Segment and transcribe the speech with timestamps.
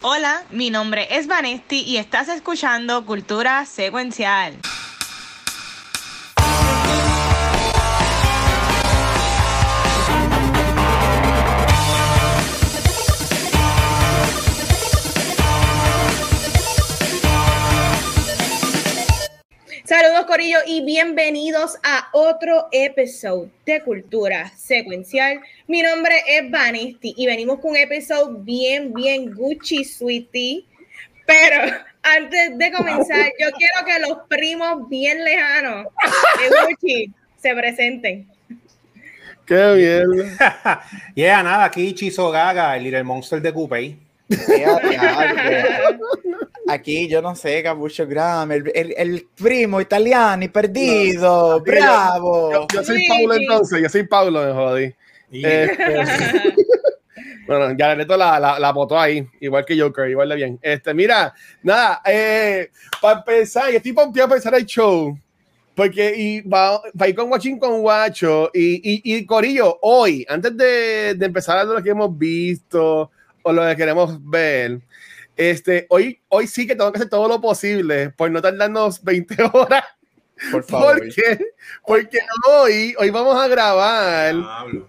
[0.00, 4.56] Hola, mi nombre es Vanesti y estás escuchando Cultura Secuencial.
[19.84, 25.40] Saludos Corillo y bienvenidos a otro episodio de Cultura Secuencial.
[25.68, 30.64] Mi nombre es Vanesti y venimos con un episodio bien, bien Gucci Sweetie.
[31.26, 35.88] Pero antes de comenzar, yo quiero que los primos bien lejanos
[36.38, 38.26] de Gucci se presenten.
[39.44, 40.38] Qué bien.
[41.14, 43.98] yeah, nada, aquí Chizo Gaga, el Little Monster de Coupé.
[46.66, 52.52] Aquí yo no sé, Capucho Graham, el, el, el, primo italiano y perdido, bravo.
[52.52, 54.94] Yo, yo, soy Paulo entonces, yo soy Paulo, me jodí.
[55.30, 56.54] Este,
[57.46, 60.58] bueno, ya le la, la, la botó ahí, igual que Joker, igual de bien.
[60.62, 62.70] Este, mira, nada, eh,
[63.00, 65.18] para empezar, estoy pompeado a empezar el show.
[65.74, 70.26] Porque y va, va a ir con Watching con Guacho y, y, y Corillo, hoy,
[70.28, 74.80] antes de, de empezar a lo que hemos visto o lo que queremos ver,
[75.38, 79.36] este, hoy, hoy sí que tengo que hacer todo lo posible por no tardarnos 20
[79.52, 79.84] horas.
[80.50, 80.98] Por favor.
[80.98, 81.38] ¿Por qué?
[81.86, 84.34] Porque hoy, hoy vamos a grabar,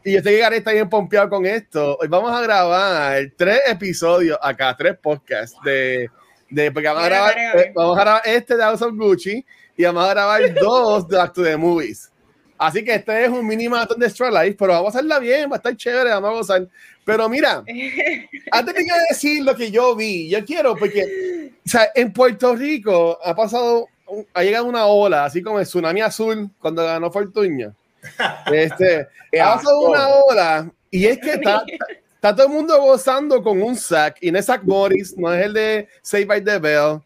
[0.03, 3.61] y yo sé que Gary está bien pompeado con esto, hoy vamos a grabar tres
[3.67, 6.09] episodios acá, tres podcasts de,
[6.49, 9.83] de porque vamos a, grabar, eh, vamos a grabar este de House of Gucci y
[9.83, 12.11] vamos a grabar dos de Back to the Movies.
[12.57, 15.49] Así que este es un mini maratón de Extra Life, pero vamos a hacerla bien,
[15.49, 16.67] va a estar chévere, vamos a gozar.
[17.05, 17.63] Pero mira,
[18.51, 23.17] antes de decir lo que yo vi, yo quiero, porque o sea, en Puerto Rico
[23.23, 23.87] ha pasado,
[24.33, 27.73] ha llegado una ola, así como el tsunami azul cuando ganó Fortuña.
[28.53, 29.07] Este,
[29.41, 31.63] ha pasado una ola y es que está,
[32.15, 35.45] está todo el mundo gozando con un sack y no es Zach Morris, no es
[35.45, 36.99] el de Save by the Bell.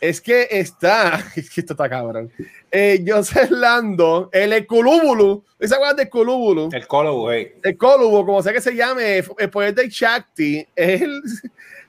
[0.00, 2.30] Es que está, es que esto está cabrón.
[2.70, 6.68] Eh, Joseph Lando, el Colúbulo, ¿se acuerdan del Colúbulo?
[6.72, 7.52] El Colubu, hey.
[7.62, 11.20] El Colubu, como sea que se llame, el poder de Shakti, él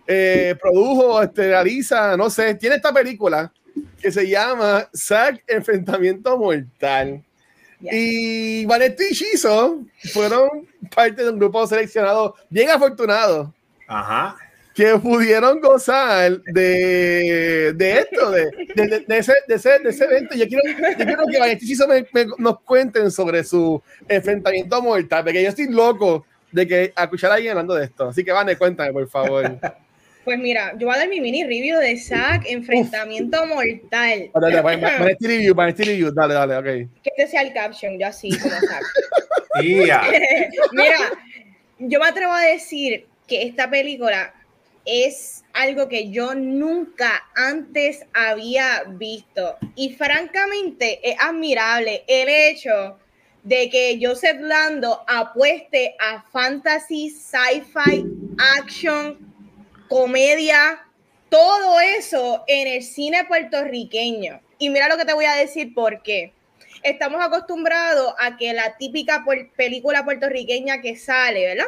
[0.08, 3.52] eh, produjo, este, realiza, no sé, tiene esta película
[4.02, 7.24] que se llama Zack Enfrentamiento Mortal.
[7.80, 7.94] Yeah.
[7.94, 13.54] Y Vanetti y Shizo fueron parte de un grupo seleccionado bien afortunado.
[13.88, 14.38] Ajá
[14.80, 20.36] que pudieron gozar de, de esto, de, de, de, ese, de, ese, de ese evento.
[20.36, 20.64] Yo quiero,
[20.98, 25.68] yo quiero que Vanetti me, me, nos cuenten sobre su enfrentamiento mortal, porque yo estoy
[25.68, 28.08] loco de que escuchar a alguien hablando de esto.
[28.08, 29.60] Así que, Vane, cuéntame, por favor.
[30.26, 33.50] Pues mira, yo voy a dar mi mini review de Zack, Enfrentamiento Uf.
[33.50, 34.30] Mortal.
[34.34, 36.92] Dale, para este review, para este review, dale, dale, ok.
[37.04, 38.84] Que este sea el caption, yo así, como Zack.
[40.72, 41.00] mira,
[41.80, 44.34] yo me atrevo a decir que esta película
[44.86, 49.58] es algo que yo nunca antes había visto.
[49.76, 52.98] Y francamente es admirable el hecho
[53.44, 58.06] de que Joseph Lando apueste a fantasy, sci-fi,
[58.58, 59.29] action,
[59.90, 60.86] comedia,
[61.30, 64.40] todo eso en el cine puertorriqueño.
[64.58, 66.34] Y mira lo que te voy a decir por qué.
[66.84, 69.26] Estamos acostumbrados a que la típica
[69.58, 71.66] película puertorriqueña que sale, ¿verdad?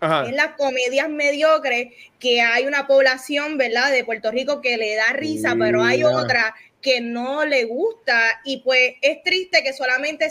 [0.00, 0.28] Ajá.
[0.28, 1.88] en las comedias mediocres
[2.20, 3.90] que hay una población, ¿verdad?
[3.90, 5.58] De Puerto Rico que le da risa, yeah.
[5.58, 10.30] pero hay otra que no le gusta y pues es triste que solamente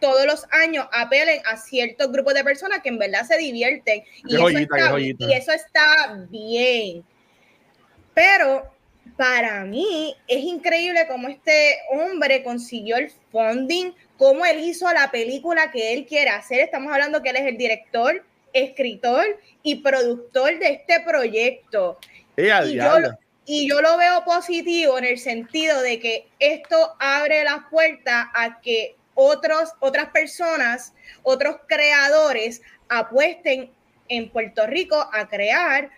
[0.00, 4.36] todos los años apelen a ciertos grupos de personas que en verdad se divierten y,
[4.36, 7.04] joyita, eso, está, y eso está bien.
[8.14, 8.70] Pero
[9.16, 15.70] para mí es increíble cómo este hombre consiguió el funding, cómo él hizo la película
[15.70, 16.60] que él quiere hacer.
[16.60, 19.24] Estamos hablando que él es el director, escritor
[19.62, 21.98] y productor de este proyecto.
[22.36, 22.94] Sí, y, yo,
[23.46, 28.60] y, yo, lo veo positivo en el sentido de que esto abre las puertas a
[28.60, 30.92] que otros, otras personas,
[31.24, 33.70] otros creadores apuesten
[34.08, 35.90] en Puerto Rico a crear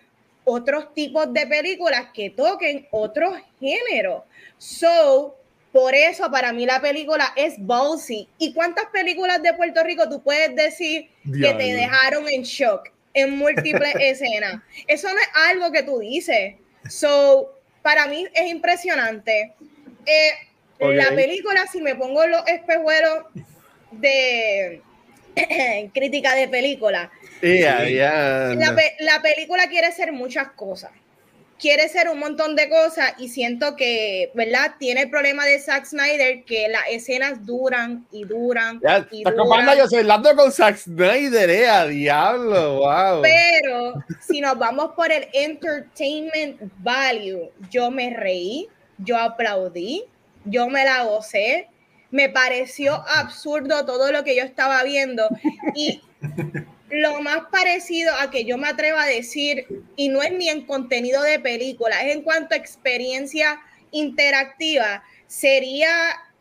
[0.44, 4.22] otros tipos de películas que toquen otros géneros.
[4.56, 5.36] So,
[5.72, 8.26] por eso para mí la película es ballsy.
[8.38, 12.88] ¿Y cuántas películas de Puerto Rico tú puedes decir Dios que te dejaron en shock
[13.12, 14.62] en múltiples escenas?
[14.86, 16.54] Eso no es algo que tú dices.
[16.88, 17.52] So,
[17.82, 19.52] para mí es impresionante.
[20.06, 20.30] Eh,
[20.80, 20.96] okay.
[20.96, 23.24] La película, si me pongo los espejuelos
[23.92, 24.82] de
[25.94, 27.10] crítica de película,
[27.42, 28.54] yeah, yeah.
[28.54, 30.90] La, pe la película quiere ser muchas cosas.
[31.58, 34.76] quiere ser un montón de cosas y siento que, ¿verdad?
[34.78, 38.80] Tiene el problema de Zack Snyder que las escenas duran y duran.
[38.80, 39.36] Ya, y estás duran.
[39.36, 43.22] comparando yo hablando con Zack Snyder, eh, a diablo, wow.
[43.22, 50.04] Pero si nos vamos por el entertainment value, yo me reí, yo aplaudí,
[50.50, 51.68] yo me la gocé,
[52.10, 55.28] me pareció absurdo todo lo que yo estaba viendo
[55.74, 56.00] y
[56.90, 59.66] lo más parecido a que yo me atrevo a decir,
[59.96, 63.60] y no es ni en contenido de película, es en cuanto a experiencia
[63.90, 65.90] interactiva, sería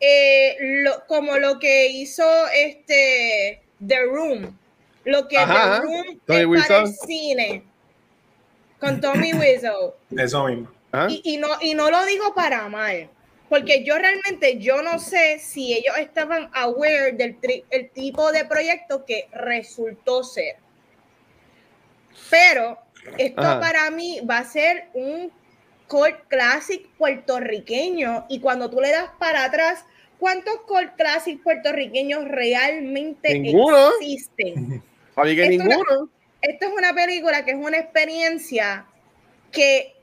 [0.00, 4.56] eh, lo- como lo que hizo este The Room,
[5.04, 5.82] lo que Ajá, The.
[5.82, 6.20] Room
[6.56, 7.62] es para el cine,
[8.80, 9.94] con Tommy Wiseau.
[10.16, 10.68] Eso mismo.
[10.92, 11.08] ¿Ah?
[11.10, 13.10] Y, y no, y no lo digo para mal,
[13.48, 18.44] porque yo realmente yo no sé si ellos estaban aware del tri- el tipo de
[18.44, 20.56] proyecto que resultó ser.
[22.30, 22.78] Pero
[23.16, 23.60] esto Ajá.
[23.60, 25.32] para mí va a ser un
[25.86, 29.84] cult classic puertorriqueño y cuando tú le das para atrás,
[30.18, 33.90] ¿cuántos cult classic puertorriqueños realmente Ninguno.
[34.00, 34.82] existen?
[35.14, 36.10] Para mí que Esto no- ninguno.
[36.42, 38.86] Esto es una película que es una experiencia
[39.50, 39.94] que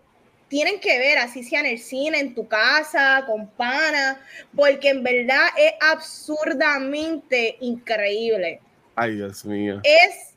[0.47, 4.21] tienen que ver, así sea en el cine, en tu casa, con pana,
[4.55, 8.59] porque en verdad es absurdamente increíble.
[8.95, 9.81] Ay, Dios mío.
[9.83, 10.33] Es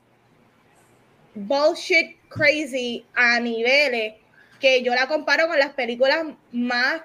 [1.35, 4.15] bullshit crazy a niveles
[4.61, 7.03] que yo la comparo con las películas más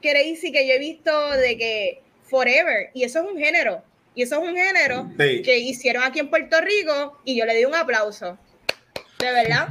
[0.00, 3.82] crazy que yo he visto de que Forever, y eso es un género,
[4.14, 5.42] y eso es un género Sí.
[5.42, 8.36] que hicieron aquí en Puerto Rico y yo le di un aplauso.
[9.18, 9.68] De verdad.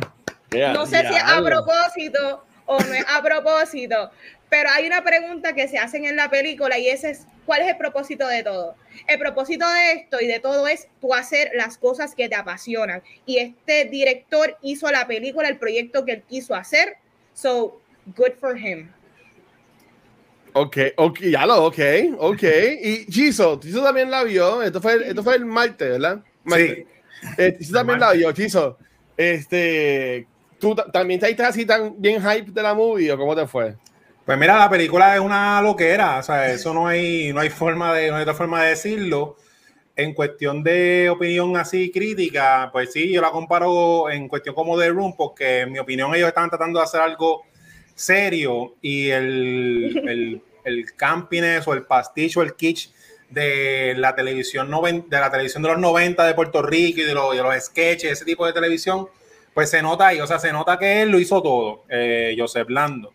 [0.73, 4.11] No sé si es a propósito o no es a propósito,
[4.49, 7.67] pero hay una pregunta que se hacen en la película y ese es, ¿cuál es
[7.67, 8.75] el propósito de todo?
[9.07, 13.01] El propósito de esto y de todo es tú hacer las cosas que te apasionan.
[13.25, 16.97] Y este director hizo la película, el proyecto que él quiso hacer,
[17.33, 17.81] so
[18.15, 18.91] good for him.
[20.53, 21.79] Ok, ok, ya lo, ok,
[22.17, 22.43] ok.
[22.81, 24.63] Y Chizo, Chizo también la vio.
[24.63, 26.23] Esto fue, el- esto fue el martes, ¿verdad?
[26.45, 26.85] Martes.
[27.37, 28.77] Eh, Chizo también la vio, Chizo.
[29.17, 30.25] Este,
[30.65, 33.75] ¿tú ta- también te así tan bien hype de la movie o cómo te fue?
[34.25, 37.93] Pues mira, la película es una loquera, o sea, eso no hay, no hay forma
[37.93, 39.35] de, no hay otra forma de decirlo.
[39.95, 44.89] En cuestión de opinión así crítica, pues sí, yo la comparo en cuestión como de
[44.89, 47.43] Room, porque en mi opinión ellos estaban tratando de hacer algo
[47.93, 52.89] serio y el, el, el campiness o el pasticho, el kitsch
[53.29, 57.13] de la televisión noven- de la televisión de los 90 de Puerto Rico y de
[57.13, 59.07] los, de los sketches, ese tipo de televisión,
[59.55, 62.67] pues se nota ahí, o sea, se nota que él lo hizo todo, eh, Joseph
[62.67, 63.13] Blando.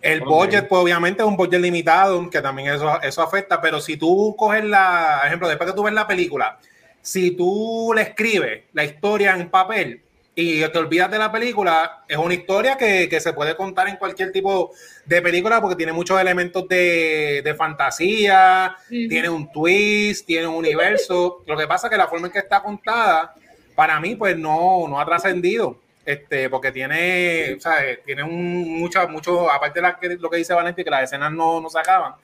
[0.00, 0.28] El Ok.
[0.28, 4.34] budget, pues obviamente es un budget limitado, que también eso, eso afecta, pero si tú
[4.36, 6.58] coges la, por ejemplo, después que tú ves la película,
[7.02, 10.02] si tú le escribes la historia en papel
[10.34, 13.96] y te olvidas de la película, es una historia que, que se puede contar en
[13.96, 14.70] cualquier tipo
[15.04, 21.42] de película porque tiene muchos elementos de, de fantasía, tiene un twist, tiene un universo.
[21.46, 23.34] Lo que pasa es que la forma en que está contada,
[23.78, 25.78] para mí, pues no, no ha trascendido.
[26.04, 30.52] Este, porque tiene, o sea, tiene un, mucho, mucho, aparte de la lo que dice
[30.52, 32.14] Valente, que las escenas no, no se acaban,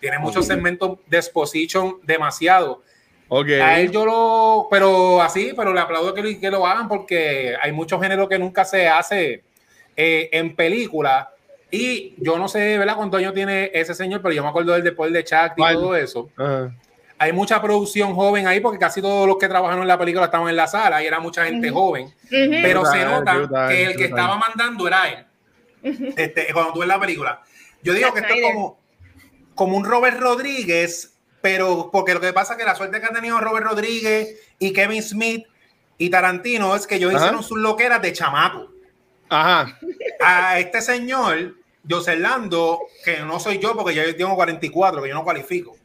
[0.00, 2.82] tiene muchos segmentos de exposition demasiado.
[3.28, 3.46] Ok.
[3.62, 7.54] A él yo lo, pero así, pero le aplaudo que lo, que lo hagan porque
[7.62, 9.44] hay mucho género que nunca se hace
[9.96, 11.30] eh, en película.
[11.70, 12.96] Y yo no sé, ¿verdad?
[12.96, 15.94] Cuántos años tiene ese señor, pero yo me acuerdo del después de Chuck y todo
[15.94, 16.28] eso.
[16.36, 16.74] Ajá.
[17.18, 20.48] Hay mucha producción joven ahí porque casi todos los que trabajaron en la película estaban
[20.48, 22.12] en la sala y era mucha gente joven.
[22.28, 25.26] Pero Brutal, se nota brutal, que el que estaba mandando era él.
[26.16, 27.42] Este, cuando tú ves la película.
[27.82, 28.78] Yo digo que esto es como,
[29.54, 33.12] como un Robert Rodríguez, pero porque lo que pasa es que la suerte que ha
[33.12, 35.46] tenido Robert Rodríguez y Kevin Smith
[35.98, 37.24] y Tarantino es que ellos Ajá.
[37.24, 38.70] hicieron sus loqueras de chamaco.
[39.28, 39.78] Ajá.
[40.20, 41.54] A este señor,
[41.88, 45.76] José Lando, que no soy yo porque yo tengo 44, que yo no cualifico.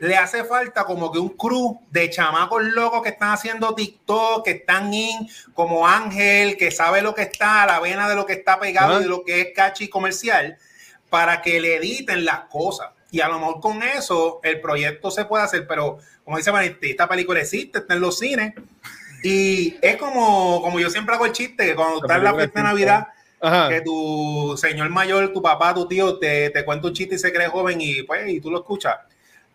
[0.00, 4.52] Le hace falta como que un crew de chamacos locos que están haciendo TikTok, que
[4.52, 8.32] están in, como Ángel, que sabe lo que está, a la vena de lo que
[8.32, 10.56] está pegado y de lo que es catchy comercial,
[11.10, 12.90] para que le editen las cosas.
[13.10, 16.90] Y a lo mejor con eso el proyecto se puede hacer, pero como dice Vanetti,
[16.90, 18.54] esta película existe, está en los cines.
[19.22, 22.60] Y es como, como yo siempre hago el chiste, que cuando está en la fiesta
[22.60, 22.64] de.
[22.64, 23.08] Navidad,
[23.40, 23.68] Ajá.
[23.68, 27.32] que tu señor mayor, tu papá, tu tío, te, te cuenta un chiste y se
[27.32, 28.96] cree joven y pues y tú lo escuchas.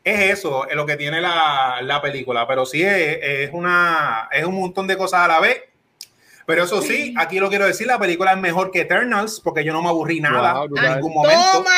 [0.05, 4.45] Es eso, es lo que tiene la, la película, pero sí es, es una es
[4.45, 5.63] un montón de cosas a la vez.
[6.45, 9.73] Pero eso sí, aquí lo quiero decir, la película es mejor que Eternals, porque yo
[9.73, 11.43] no me aburrí nada Wow, en ningún momento.
[11.53, 11.71] Toma.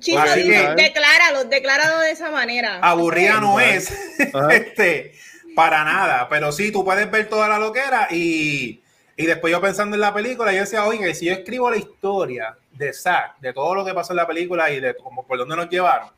[0.00, 2.78] Chico, que- decláralo, decláralo de esa manera.
[2.80, 3.90] Aburrida no es,
[4.50, 5.12] este,
[5.54, 6.26] para nada.
[6.30, 8.80] Pero sí, tú puedes ver toda la loquera y
[9.16, 12.56] Y después yo pensando en la película, yo decía, oye, si yo escribo la historia
[12.72, 15.54] de Zack, de todo lo que pasó en la película y de cómo, por dónde
[15.56, 16.08] nos llevaron,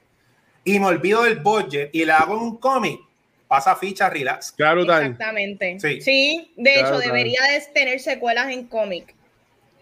[0.66, 3.00] y me olvido del budget y le hago un cómic,
[3.46, 4.50] pasa ficha, relax.
[4.50, 5.78] Claro, Exactamente.
[5.78, 9.14] Sí, sí de hecho, debería de tener secuelas en cómic.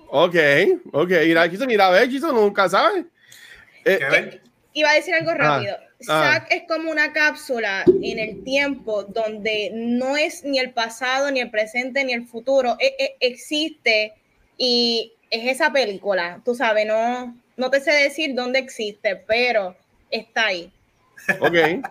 [0.09, 0.37] Ok,
[0.93, 1.11] ok.
[1.25, 3.07] Mira, mira, a ver, nunca sabe.
[3.87, 4.41] Eh, eh,
[4.75, 5.77] iba a decir algo ah, rápido.
[6.07, 6.39] Ah.
[6.41, 11.41] Zack es como una cápsula en el tiempo donde no es ni el pasado, ni
[11.41, 12.77] el presente, ni el futuro.
[12.79, 14.13] E, e, existe
[14.59, 16.43] y es esa película.
[16.45, 19.75] Tú sabes, no, no te sé decir dónde existe, pero
[20.11, 20.71] está ahí.
[21.41, 21.85] Ok.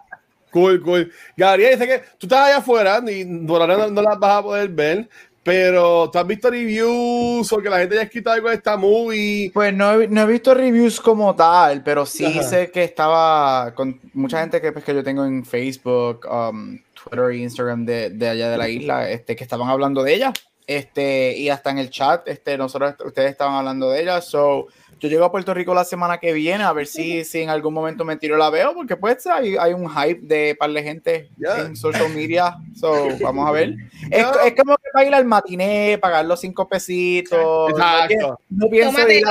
[0.54, 1.12] Cool, cool.
[1.36, 4.70] Gabriel dice que tú estás allá afuera y por ahora no, las vas a poder
[4.70, 5.10] ver,
[5.42, 9.50] pero ¿tú has visto reviews o que la gente haya escrito algo de esta movie?
[9.52, 14.00] Pues no he, no he visto reviews como tal, pero sí sé que estaba con
[14.14, 18.30] mucha gente que, pues, que yo tengo en Facebook, um, Twitter e Instagram de, de,
[18.30, 20.34] allá de la isla, este, que estaban hablando de ella.
[20.66, 24.22] Este, y hasta en el chat, este, nosotros, ustedes estaban hablando de ella.
[24.22, 24.68] So,
[25.00, 27.74] yo llego a Puerto Rico la semana que viene a ver si, si en algún
[27.74, 31.30] momento me tiro la veo, porque pues hay, hay un hype de par de gente
[31.38, 32.58] en social media.
[32.76, 33.76] So, vamos a ver.
[34.12, 37.70] Es, es, como que para ir al matiné, pagar los cinco pesitos.
[37.70, 38.38] Exacto.
[38.50, 39.24] No, pienso ir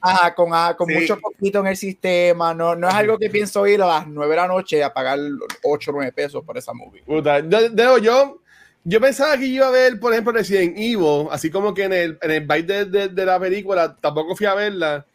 [0.00, 2.52] a, con, con mucho poquito en el sistema.
[2.52, 5.20] No, no es algo que pienso ir a las nueve de la noche a pagar
[5.62, 7.02] 8 o 9 pesos por esa movie.
[7.02, 8.41] Puta, yo
[8.84, 12.18] yo pensaba que iba a ver, por ejemplo, Resident Evil, así como que en el,
[12.20, 15.06] en el byte de, de, la película tampoco fui a verla.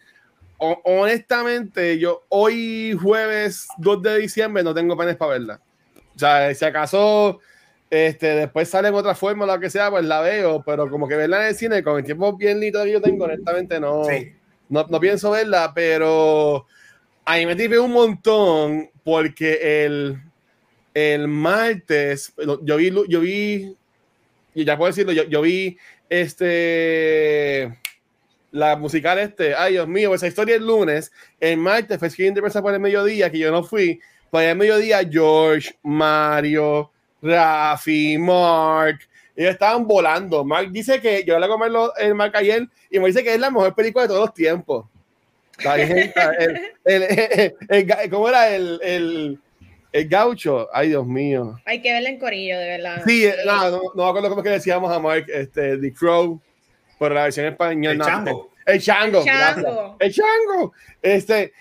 [0.58, 5.62] honestamente, yo hoy jueves 2 de diciembre no tengo planes para verla.
[6.16, 7.40] O sea, si acaso
[7.90, 11.08] este, después sale en otra forma o lo que sea, pues la veo, pero como
[11.08, 14.04] que verla en el cine con el tiempo bien lindo que yo tengo, honestamente no,
[14.70, 16.66] no, no, pienso verla, pero
[17.24, 20.22] a mí me tipe un montón porque el
[20.98, 23.78] el martes, yo vi, yo vi,
[24.56, 25.78] ya puedo decirlo, yo, vi
[26.10, 27.78] este,
[28.52, 32.64] la musical este, ay Dios mío, esa historia el lunes, el martes fue siguiente empresa
[32.64, 34.00] por el mediodía, que yo no fui,
[34.32, 36.90] por el mediodía George, Mario,
[37.22, 38.98] Rafi, Mark,
[39.36, 40.44] ellos estaban volando.
[40.44, 41.66] Mark dice que yo le comí
[42.00, 44.88] el Mark ayer y me dice que es la mejor película de todos los tiempos.
[48.10, 49.40] ¿Cómo era el, el
[49.94, 51.60] gaucho, ay Dios mío.
[51.66, 53.02] Hay que verle en corillo, de verdad.
[53.06, 56.42] Sí, eh, no, no, no me acuerdo cómo que decíamos a Mark, este, The Crow,
[56.98, 57.94] por la versión española.
[57.94, 58.52] El chango.
[58.66, 59.20] El chango.
[59.20, 59.98] El chango.
[60.00, 60.74] El chango.
[61.02, 61.54] Este,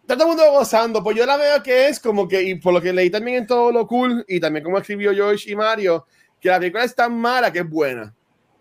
[0.00, 2.74] está todo el mundo gozando, pues yo la veo que es como que, y por
[2.74, 6.06] lo que leí también en todo lo cool, y también como escribió George y Mario,
[6.40, 8.14] que la película es tan mala que es buena.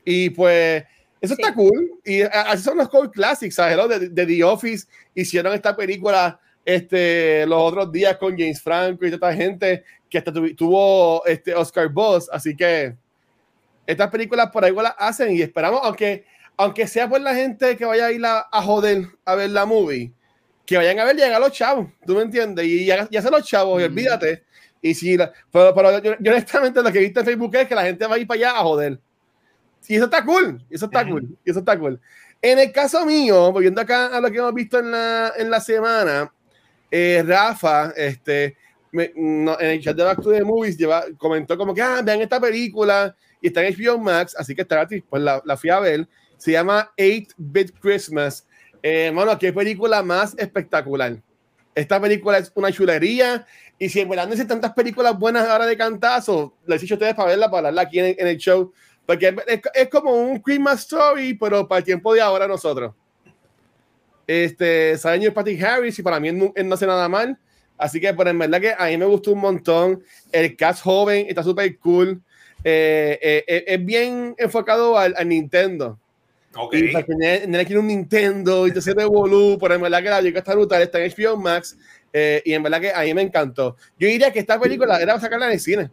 [0.06, 0.84] Y pues,
[1.22, 2.00] eso está cool.
[2.03, 3.77] Y así son los cool classics, ¿sabes?
[4.00, 9.12] De, de The Office hicieron esta película este, los otros días con James Franco y
[9.12, 12.29] toda esta gente que hasta tuvo este Oscar Boss.
[12.32, 12.96] Así que
[13.86, 17.86] estas películas por ahí las hacen y esperamos, aunque, aunque sea por la gente que
[17.86, 20.13] vaya a ir a, joder a ver la movie,
[20.65, 22.65] que vayan a ver llegar los chavos, ¿tú me entiendes?
[22.65, 24.43] Y ya, ya los chavos, y olvídate.
[24.82, 27.84] Y si, pero, pero yo, honestamente lo que he visto en Facebook es que la
[27.84, 29.00] gente va a ir para allá a joder.
[29.88, 32.00] Y eso está cool, eso está cool, y eso está cool.
[32.41, 35.60] En el caso mío, volviendo acá a lo que hemos visto en la, en la
[35.60, 36.32] semana,
[36.95, 38.55] eh, Rafa, este,
[38.91, 42.39] en el chat de Back to the Movies lleva, comentó como que, ah, vean esta
[42.39, 45.79] película y está en HBO Max, así que está gratis, pues la, la fui a
[45.79, 46.07] ver.
[46.38, 48.45] Se llama 8-Bit Christmas.
[48.83, 51.19] Eh, mano, qué película más espectacular.
[51.73, 53.47] Esta película es una chulería.
[53.79, 57.15] Y si en verdad no tantas películas buenas ahora de cantazo, les he a ustedes
[57.15, 58.71] para verla, para hablarla aquí en, en el show.
[59.07, 62.93] Porque es, es, como un Christmas Story, pero para el tiempo de ahora nosotros.
[64.27, 67.38] Este, Saben es Patrick Harris y para mí no, no hace nada mal.
[67.77, 70.03] Así que, por en verdad que a mí me gustó un montón.
[70.32, 72.22] El cast joven está súper cool.
[72.63, 76.00] Eh, eh, eh, es bien enfocado al, Nintendo.
[76.56, 76.75] Ok.
[76.75, 80.39] Y para tener, un Nintendo y te se revolú, por en verdad que la película
[80.39, 81.77] está brutal, está en HBO Max.
[82.13, 83.75] y en verdad que a mí me encantó.
[84.00, 85.89] Yo diría que esta película era sacarla en el cine.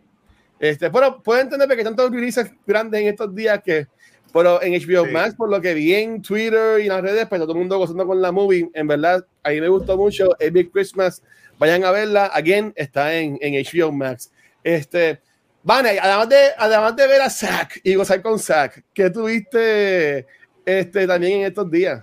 [0.61, 3.87] Este, pero puedo entender que tantos releases grandes en estos días que
[4.33, 7.41] pero en HBO Max, por lo que vi en Twitter y en las redes, pues
[7.41, 8.71] todo el mundo gozando con la movie.
[8.75, 10.37] En verdad, a mí me gustó mucho.
[10.39, 11.23] El Big Christmas,
[11.59, 12.27] vayan a verla.
[12.27, 14.31] Again, está en, en HBO Max.
[14.63, 15.21] Este,
[15.63, 20.27] Vane, además de, además de ver a Zack y gozar con Zack, ¿qué tuviste
[20.65, 22.03] este, también en estos días?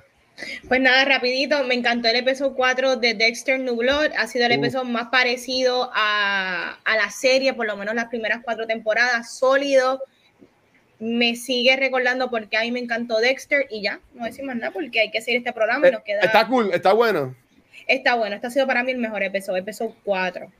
[0.67, 4.51] Pues nada, rapidito, me encantó el episodio 4 de Dexter New Blood, ha sido el
[4.51, 10.03] episodio más parecido a, a, la serie, por lo menos las primeras cuatro temporadas, sólido,
[10.99, 15.01] me sigue recordando porque a mí me encantó Dexter y ya, no decimos nada porque
[15.01, 16.21] hay que seguir este programa y nos queda...
[16.21, 17.35] Está cool, está bueno.
[17.87, 20.51] Está bueno, este ha sido para mí el mejor episodio, episodio 4.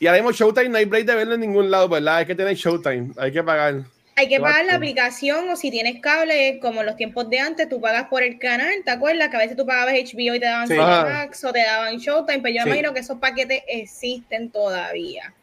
[0.00, 2.16] Y ahora mismo Showtime no hay break de verlo en ningún lado, ¿verdad?
[2.16, 3.84] Hay que tener Showtime, hay que pagar.
[4.16, 7.68] Hay que pagar la aplicación o si tienes cable, como en los tiempos de antes,
[7.68, 9.28] tú pagas por el canal, ¿te acuerdas?
[9.28, 12.54] Que a veces tú pagabas HBO y te daban Max o te daban Showtime, pero
[12.54, 15.34] yo imagino que esos paquetes existen todavía.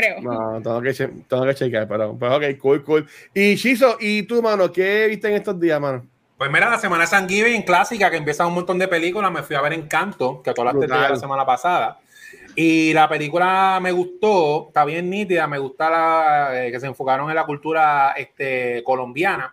[0.00, 0.20] Creo.
[0.20, 0.92] No, tengo que,
[1.28, 3.08] tengo que checar, pero, pero ok, cool, cool.
[3.34, 6.06] Y Shizo, ¿y tú, mano, qué viste en estos días, mano?
[6.38, 9.42] Pues mira, la semana de San Giving clásica que empieza un montón de películas, me
[9.42, 11.98] fui a ver Encanto, que todas las la semana pasada.
[12.56, 17.28] Y la película me gustó, está bien nítida, me gusta la, eh, que se enfocaron
[17.28, 19.52] en la cultura este, colombiana.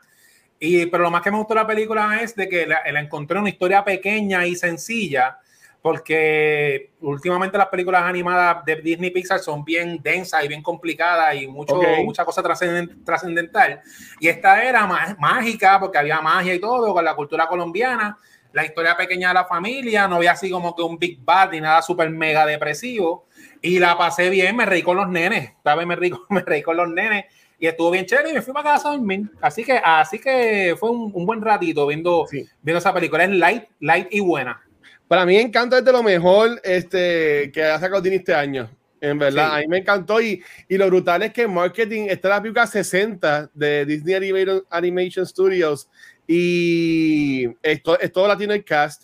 [0.59, 3.37] Y, pero lo más que me gustó de la película es de que la, encontré
[3.37, 5.39] una historia pequeña y sencilla,
[5.87, 11.47] porque últimamente las películas animadas de Disney Pixar son bien densas y bien complicadas y
[11.47, 13.79] mucho, mucha cosa trascendental.
[14.19, 14.85] Y esta era
[15.17, 18.17] mágica porque había magia y todo con la cultura colombiana
[18.51, 21.61] la historia pequeña de la familia, no había así como que un big bad ni
[21.61, 23.27] nada súper mega depresivo.
[23.61, 25.87] Y la pasé bien, me reí con los nenes, ¿sabes?
[25.87, 27.25] Me reí, me reí con los nenes
[27.59, 29.29] y estuvo bien chévere y me fui para casa a dormir.
[29.39, 32.25] Así que, así que fue un, buen ratito viendo,
[32.61, 33.23] viendo esa película.
[33.23, 34.66] Es light, light y buena.
[35.07, 38.69] Para mí Encanto es de lo mejor este, que ha sacado Disney este año.
[38.99, 42.41] En verdad, a mí me encantó y, y, lo brutal es que marketing, está la
[42.41, 45.87] película 60 de Disney Animation Studios
[46.27, 49.03] y esto es todo latino el cast.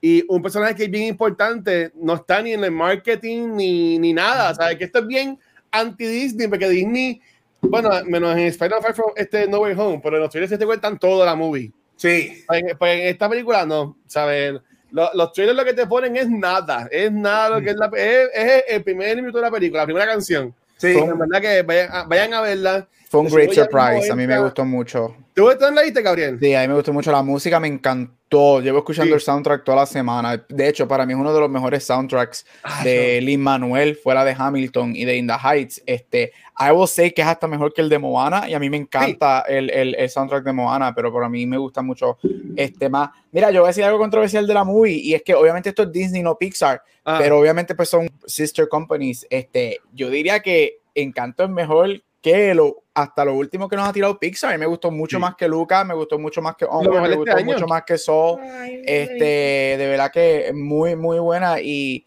[0.00, 4.12] Y un personaje que es bien importante no está ni en el marketing ni, ni
[4.12, 4.54] nada.
[4.54, 4.76] ¿Sabes?
[4.76, 5.38] Que esto es bien
[5.70, 7.20] anti-Disney, porque Disney,
[7.62, 10.98] bueno, menos en Spider-Man este No Way Home, pero en los trailers se te cuentan
[10.98, 11.72] toda la movie.
[11.96, 12.44] Sí.
[12.46, 14.60] Pues, pues en esta película no, ¿sabes?
[14.94, 17.90] Los, los, trailers lo que te ponen es nada, es nada lo que es, la,
[17.96, 20.54] es, es el primer minuto de la película, la primera canción.
[20.76, 20.96] Sí.
[20.96, 22.88] en verdad que vayan vayan a verla.
[23.10, 25.16] Fue un great surprise, a mí me gustó mucho.
[25.34, 26.38] ¿Tú estás en la lista, Gabriel?
[26.40, 28.14] Sí, a mí me gustó mucho la música, me encantó.
[28.60, 30.44] Llevo escuchando el soundtrack toda la semana.
[30.48, 34.24] De hecho, para mí es uno de los mejores soundtracks ah, de Lin Manuel, fuera
[34.24, 35.82] de Hamilton y de In the Heights.
[35.86, 38.68] Este, I will say que es hasta mejor que el de Moana y a mí
[38.70, 42.18] me encanta el, el, el, soundtrack de Moana, pero para mí me gusta mucho
[42.56, 43.10] este más.
[43.30, 45.84] Mira, yo voy a decir algo controversial de la movie y es que obviamente esto
[45.84, 47.18] es Disney, no Pixar, ah.
[47.20, 49.26] pero obviamente pues son sister companies.
[49.30, 53.92] Este, yo diría que Encanto es mejor que lo, hasta lo último que nos ha
[53.92, 54.58] tirado Pixar.
[54.58, 57.44] me gustó mucho más que Luca, me gustó mucho más que Onward, me este gustó
[57.44, 58.40] mucho más que Soul.
[58.86, 61.60] este, de verdad que muy, muy buena.
[61.60, 62.06] Y,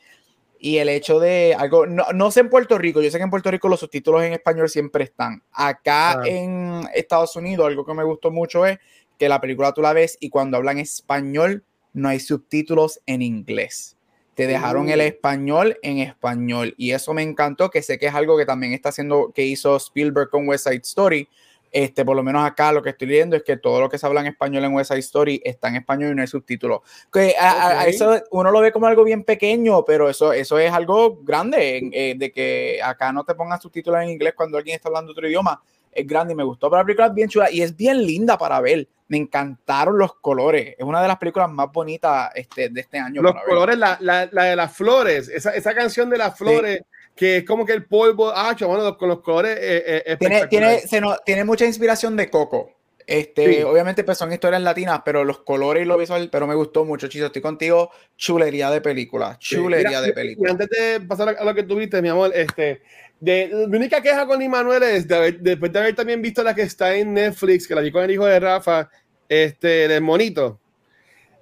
[0.58, 3.30] y el hecho de algo, no, no, sé en Puerto Rico, yo sé que en
[3.30, 5.44] Puerto Rico los subtítulos en español siempre están.
[5.51, 6.24] Acá ah.
[6.25, 8.80] en Estados Unidos, algo que me gustó mucho es
[9.20, 13.97] que la película tú la ves y cuando hablan español no hay subtítulos en inglés
[14.38, 18.38] te dejaron el español en español y eso me encantó, que sé que es algo
[18.38, 21.28] que también está haciendo, que hizo Spielberg con West Side Story.
[21.72, 24.06] Este, por lo menos acá lo que estoy leyendo es que todo lo que se
[24.06, 26.82] habla en español en West Side Story está en español y no hay subtítulos.
[27.12, 31.18] Que a, eso uno lo ve como algo bien pequeño, pero eso, eso es algo
[31.24, 35.14] grande, eh, de que acá no te pongan subtítulos en inglés cuando alguien está hablando
[35.14, 35.64] otro idioma.
[35.98, 38.38] Es grande y me gustó, pero la película es bien chula y es bien linda
[38.38, 40.75] para ver me encantaron los colores.
[40.77, 43.22] Es una de las películas más bonitas este, de este año.
[43.22, 46.81] Los colores, la, la, la, de las flores, esa, esa canción de las flores,
[47.16, 49.57] que es como que el polvo, ah, bueno, con los colores.
[49.60, 52.74] Eh, eh, tiene, tiene, se no, tiene mucha inspiración de Coco.
[53.07, 56.83] Este, obviamente pues son historias latinas, pero los colores y lo visual, pero me gustó
[56.83, 60.50] mucho, Chiso, estoy contigo, chulería de película, chulería de película.
[60.50, 62.81] Y antes de pasar a lo que tuviste, mi amor, este,
[63.20, 66.62] de, mi única queja con Immanuel es de después de haber también visto la que
[66.62, 68.90] está en Netflix, que la vi con el hijo de Rafa,
[69.27, 70.60] este, del monito.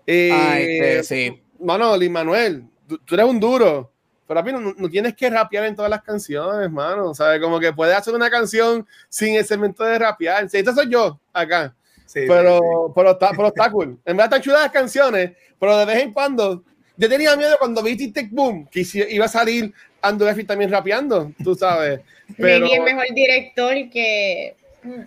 [0.07, 1.41] Eh, ah, este, sí.
[1.59, 3.91] Mano, Manuel, tú, eres un duro.
[4.27, 7.13] Pero a mí no, no, tienes que rapear en todas las canciones, mano.
[7.13, 7.39] ¿Sabes?
[7.39, 10.49] Como que puedes hacer una canción sin el segmento de rapear.
[10.49, 11.75] Sí, este soy yo acá.
[12.05, 13.99] Sí, pero, pero, está, pero está cool.
[14.05, 16.63] En verdad están chulas las canciones, pero de vez en cuando.
[16.97, 19.73] Yo tenía miedo cuando vi Tic Boom que iba a salir
[20.07, 22.01] Andrew también rapeando, tú sabes.
[22.37, 22.65] Pero...
[22.65, 24.55] el mejor director que.
[24.83, 25.01] Mm.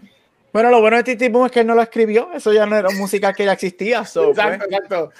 [0.51, 2.75] Bueno, lo bueno de Titi Boom es que él no lo escribió, eso ya no
[2.75, 4.05] era música que ya existía.
[4.07, 4.81] So, exacto, pues.
[4.81, 5.13] exacto.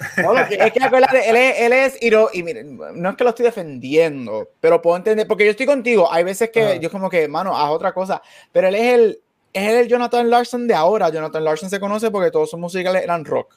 [0.49, 4.49] es que acuérdate, él es, él es y, miren, no es que lo estoy defendiendo,
[4.59, 7.69] pero puedo entender, porque yo estoy contigo, hay veces que yo como que, mano, haz
[7.69, 9.19] otra cosa, pero él es el,
[9.53, 13.23] es el Jonathan Larson de ahora, Jonathan Larson se conoce porque todos sus musicales eran
[13.23, 13.55] rock.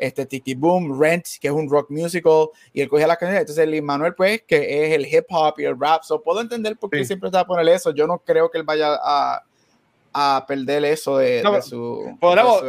[0.00, 3.42] Este Tiki Boom, Rent, que es un rock musical, y él cogía las canciones.
[3.42, 6.02] Entonces, el Manuel, pues, que es el hip hop y el rap.
[6.02, 7.92] So, puedo entender por qué siempre está a poner eso.
[7.92, 9.44] Yo no creo que él vaya a,
[10.12, 12.16] a perder eso de, su,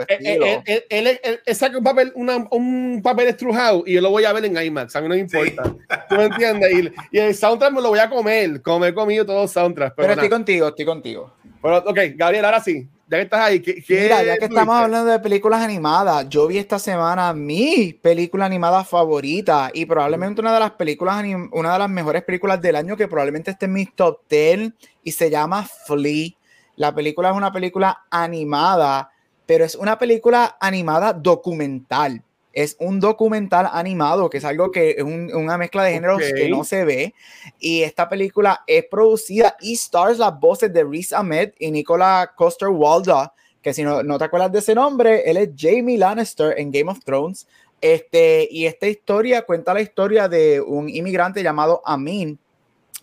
[0.08, 0.46] estilo.
[0.90, 1.20] Él,
[1.56, 4.96] saca un papel, una, un papel estrujado y yo lo voy a ver en IMAX,
[4.96, 5.64] a mí no me importa.
[6.10, 6.94] ¿Tú me entiendes?
[7.12, 9.96] Y, el soundtrack me lo voy a comer, como he comido todos los soundtracks.
[9.96, 11.34] Pero, estoy contigo, estoy contigo.
[11.62, 13.84] Pero, ok, Gabriel, ahora sí, ya que estás ahí.
[13.90, 18.86] Mira, ya que estamos hablando de películas animadas, yo vi esta semana mi película animada
[18.86, 21.22] favorita y probablemente una de las películas,
[21.52, 24.72] una de las mejores películas del año que probablemente esté en mi top 10
[25.04, 26.30] y se llama Flea
[26.78, 29.12] La película es una película animada,
[29.46, 32.24] pero es una película animada documental.
[32.54, 36.64] Es un documental animado, que es algo que es una mezcla de géneros que no
[36.64, 37.14] se ve.
[37.60, 42.70] Y esta película es producida y stars las voces de Riz Ahmed y Nicola Coster
[42.70, 46.72] Walda, que si no, no te acuerdas de ese nombre, él es Jamie Lannister en
[46.72, 47.48] Game of Thrones.
[47.80, 52.38] Este, y esta historia cuenta la historia de un inmigrante llamado Amin,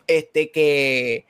[0.07, 1.27] este, que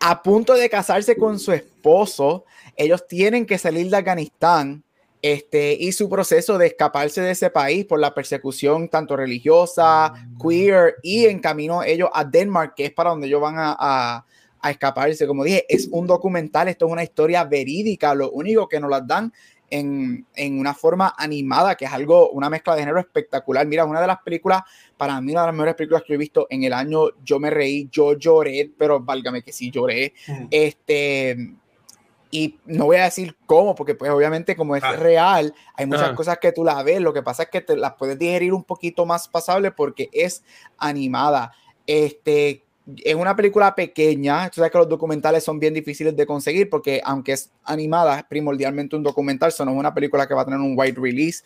[0.00, 2.44] a punto de casarse con su esposo,
[2.76, 4.82] ellos tienen que salir de Afganistán
[5.22, 10.96] este, y su proceso de escaparse de ese país por la persecución tanto religiosa, queer
[11.02, 14.24] y en camino ellos a Denmark, que es para donde ellos van a, a,
[14.60, 15.26] a, escaparse.
[15.26, 19.06] Como dije, es un documental, esto es una historia verídica, lo único que nos las
[19.06, 19.32] dan
[19.70, 23.66] en, en, una forma animada, que es algo, una mezcla de género espectacular.
[23.66, 24.62] Mira, una de las películas,
[24.96, 27.50] para mí, una de las mejores películas que he visto en el año, yo me
[27.50, 30.12] reí, yo lloré, pero válgame que sí lloré.
[30.50, 31.54] Este,
[32.30, 36.38] y no voy a decir cómo, porque pues obviamente como es real, hay muchas cosas
[36.38, 39.04] que tú la ves, lo que pasa es que te las puedes digerir un poquito
[39.04, 40.44] más pasable porque es
[40.78, 41.52] animada.
[41.86, 42.64] Este,
[43.04, 47.00] es una película pequeña, tú sabes que los documentales son bien difíciles de conseguir porque
[47.04, 50.44] aunque es animada, es primordialmente un documental, eso no es una película que va a
[50.44, 51.42] tener un wide release,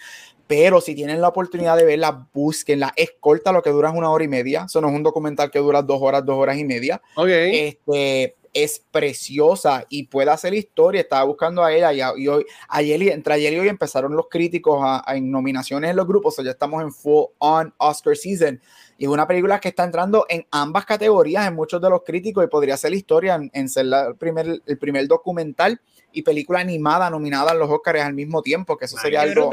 [0.47, 4.11] pero si tienen la oportunidad de verla, búsquenla, es corta, lo que dura es una
[4.11, 6.65] hora y media, eso no es un documental que dura dos horas, dos horas y
[6.65, 7.01] media.
[7.15, 7.69] Okay.
[7.69, 11.01] Este, es preciosa y puede hacer historia.
[11.01, 15.05] Estaba buscando a ella y, hoy, ayer, entre ayer y hoy empezaron los críticos a,
[15.15, 18.61] en nominaciones en los grupos, o ya estamos en full on Oscar season.
[18.97, 22.47] Y una película que está entrando en ambas categorías en muchos de los críticos y
[22.47, 25.81] podría ser historia en, ser el, primer, el primer documental
[26.13, 29.51] y película animada nominada a los Oscars al mismo tiempo, que eso sería algo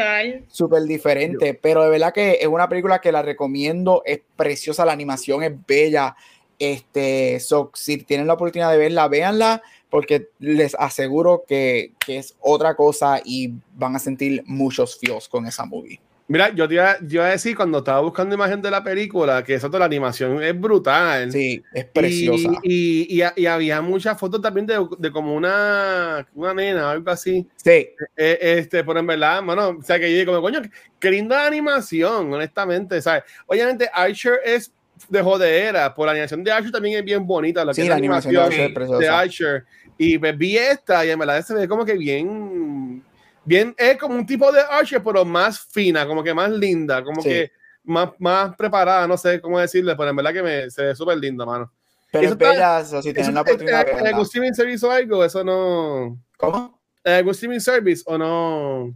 [0.48, 1.56] súper diferente.
[1.56, 5.54] Pero de verdad que es una película que la recomiendo, es preciosa, la animación es
[5.66, 6.16] bella.
[6.62, 12.36] Este, so, si tienen la oportunidad de verla, véanla, porque les aseguro que, que es
[12.39, 16.00] otra cosa y van a sentir muchos feels con esa movie.
[16.28, 19.56] Mira, yo te iba, yo a decir cuando estaba buscando imagen de la película que
[19.56, 21.32] esa la animación es brutal.
[21.32, 22.52] Sí, es preciosa.
[22.62, 27.45] Y, y, y, había muchas fotos también de, de, como una, una nena, algo así.
[27.56, 27.89] Sí.
[28.15, 30.62] Eh, este, pero en verdad, bueno, o sea, que yo digo, coño,
[31.00, 33.24] qué linda animación, honestamente, ¿sabes?
[33.47, 34.71] Obviamente, Archer es
[35.10, 37.64] de jodera, por la animación de Archer también es bien bonita.
[37.66, 39.66] La, sí, la animación, animación de, Archer,
[39.98, 43.04] Y pues, vi esta y en verdad se ve como que bien,
[43.46, 47.22] bien, es como un tipo de Archer, pero más fina, como que más linda, como
[47.22, 47.52] que
[47.84, 51.18] más, más preparada, no sé cómo decirle, pero en verdad que me, se ve súper
[51.18, 51.72] linda, mano.
[52.12, 53.88] Pero es bella, si tienen la oportunidad.
[53.88, 55.24] ¿En algún streaming service o algo?
[55.24, 56.20] Eso no.
[56.38, 56.82] ¿Cómo?
[57.04, 58.94] ¿En algún streaming service o no?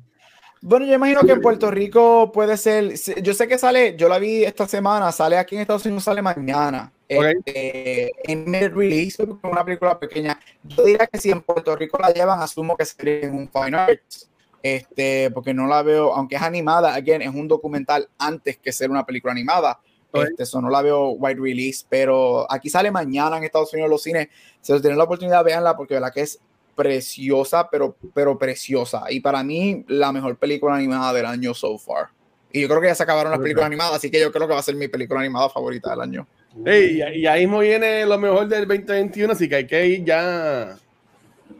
[0.68, 2.96] Bueno, yo imagino que en Puerto Rico puede ser.
[3.22, 6.24] Yo sé que sale, yo la vi esta semana, sale aquí en Estados Unidos, sale
[6.24, 6.92] mañana.
[7.08, 10.40] Este, en mid release, una película pequeña.
[10.64, 13.78] Yo diría que si en Puerto Rico la llevan, asumo que sería en un Fine
[13.78, 14.28] Arts.
[14.64, 18.90] Este, porque no la veo, aunque es animada, again, es un documental antes que ser
[18.90, 19.80] una película animada.
[20.14, 24.02] Este, eso no la veo wide release, pero aquí sale mañana en Estados Unidos los
[24.02, 24.30] cines.
[24.62, 26.40] Si tienen la oportunidad, véanla porque la que es
[26.76, 29.04] preciosa, pero, pero preciosa.
[29.10, 32.08] Y para mí, la mejor película animada del año so far.
[32.52, 34.54] Y yo creo que ya se acabaron las películas animadas, así que yo creo que
[34.54, 36.28] va a ser mi película animada favorita del año.
[36.66, 40.78] y ahí mismo viene lo mejor del 2021, así que hay que ir ya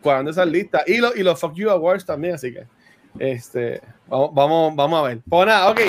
[0.02, 0.84] cuando esas listas.
[0.88, 2.66] Y, lo, y los Fuck You Awards también, así que
[3.20, 5.20] este, vamos, vamos, vamos a ver.
[5.28, 5.82] Pues nada, ok,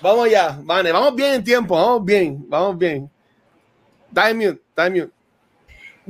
[0.00, 3.10] vamos ya, vale, vamos bien en tiempo, vamos bien, vamos bien.
[4.12, 5.17] Time mute, time mute.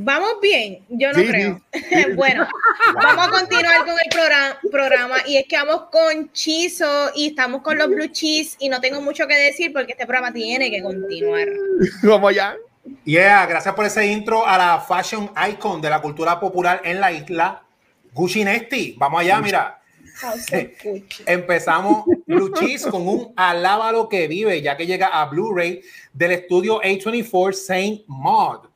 [0.00, 1.60] Vamos bien, yo no creo.
[2.14, 2.46] bueno,
[2.94, 7.76] vamos a continuar con el programa, y es que vamos con Chizo y estamos con
[7.76, 11.48] los Blue Cheese y no tengo mucho que decir porque este programa tiene que continuar.
[12.04, 12.56] Vamos ya.
[13.04, 17.10] Yeah, gracias por ese intro a la fashion icon de la cultura popular en la
[17.10, 17.64] isla,
[18.12, 18.94] Gucci Nesti.
[18.96, 19.80] Vamos allá, mira.
[21.26, 25.82] Empezamos Blue Cheese con un Alábalo que vive, ya que llega a Blu-ray
[26.12, 28.67] del estudio A24 Saint Maud.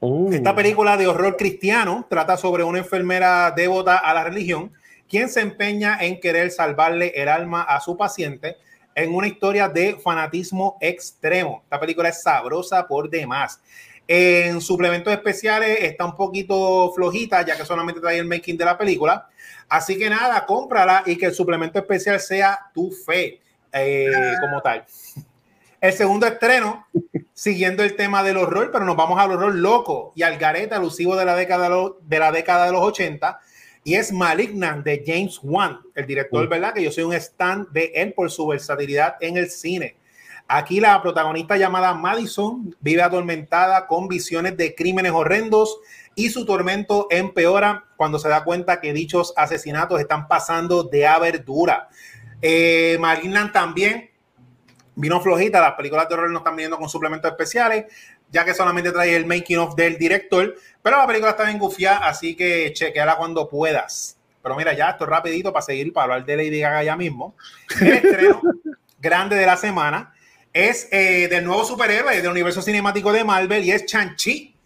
[0.00, 0.30] Oh.
[0.32, 4.72] Esta película de horror cristiano trata sobre una enfermera devota a la religión,
[5.08, 8.56] quien se empeña en querer salvarle el alma a su paciente
[8.94, 11.60] en una historia de fanatismo extremo.
[11.64, 13.60] Esta película es sabrosa por demás.
[14.08, 18.76] En suplementos especiales está un poquito flojita, ya que solamente trae el making de la
[18.76, 19.28] película.
[19.68, 23.40] Así que nada, cómprala y que el suplemento especial sea tu fe
[23.72, 24.10] eh,
[24.40, 24.84] como tal.
[25.80, 26.86] El segundo estreno,
[27.32, 31.16] siguiendo el tema del horror, pero nos vamos al horror loco y al garete alusivo
[31.16, 31.70] de la década
[32.02, 33.40] de, la década de los 80,
[33.82, 36.74] y es Malignant de James Wan, el director, ¿verdad?
[36.74, 39.96] Que yo soy un stand de él por su versatilidad en el cine.
[40.48, 45.78] Aquí la protagonista llamada Madison vive atormentada con visiones de crímenes horrendos
[46.14, 51.88] y su tormento empeora cuando se da cuenta que dichos asesinatos están pasando de abertura.
[52.42, 52.98] Eh,
[53.52, 54.09] también
[54.94, 57.86] vino flojita, las películas de horror no están viniendo con suplementos especiales,
[58.30, 62.06] ya que solamente trae el making of del director, pero la película está bien gufiada,
[62.08, 64.16] así que chequeala cuando puedas.
[64.42, 67.34] Pero mira, ya esto rapidito para seguir, para hablar de Lady Gaga ya mismo.
[67.80, 68.40] El estreno
[68.98, 70.14] grande de la semana
[70.52, 74.56] es eh, del nuevo superhéroe del universo cinemático de Marvel y es Chanchi,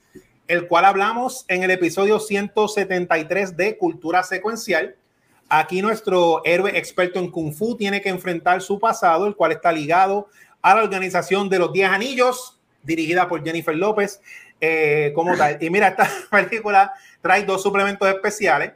[0.46, 4.96] el cual hablamos en el episodio 173 de Cultura Secuencial.
[5.56, 9.70] Aquí nuestro héroe experto en Kung Fu tiene que enfrentar su pasado, el cual está
[9.70, 10.26] ligado
[10.60, 14.20] a la organización de los 10 Anillos, dirigida por Jennifer López,
[14.60, 15.62] eh, como tal.
[15.62, 18.72] Y mira, esta película trae dos suplementos especiales.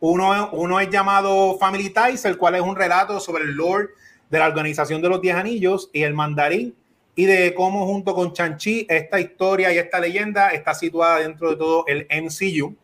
[0.00, 3.88] Uno, uno es llamado Family Ties, el cual es un relato sobre el Lord
[4.28, 6.76] de la organización de los 10 Anillos y el mandarín
[7.14, 11.56] y de cómo junto con Chanchi esta historia y esta leyenda está situada dentro de
[11.56, 12.76] todo el MCU.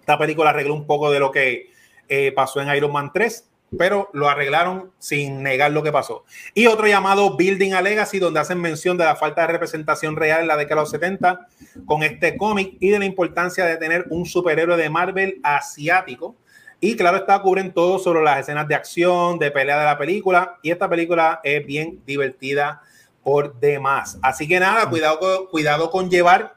[0.00, 1.71] Esta película arregló un poco de lo que
[2.14, 3.48] eh, pasó en Iron Man 3,
[3.78, 6.24] pero lo arreglaron sin negar lo que pasó.
[6.52, 10.42] Y otro llamado Building a Legacy, donde hacen mención de la falta de representación real
[10.42, 11.48] en la década de los 70
[11.86, 16.36] con este cómic y de la importancia de tener un superhéroe de Marvel asiático.
[16.80, 20.58] Y claro, está cubren todo sobre las escenas de acción, de pelea de la película.
[20.62, 22.82] Y esta película es bien divertida
[23.22, 24.18] por demás.
[24.20, 26.56] Así que nada, cuidado cuidado con llevar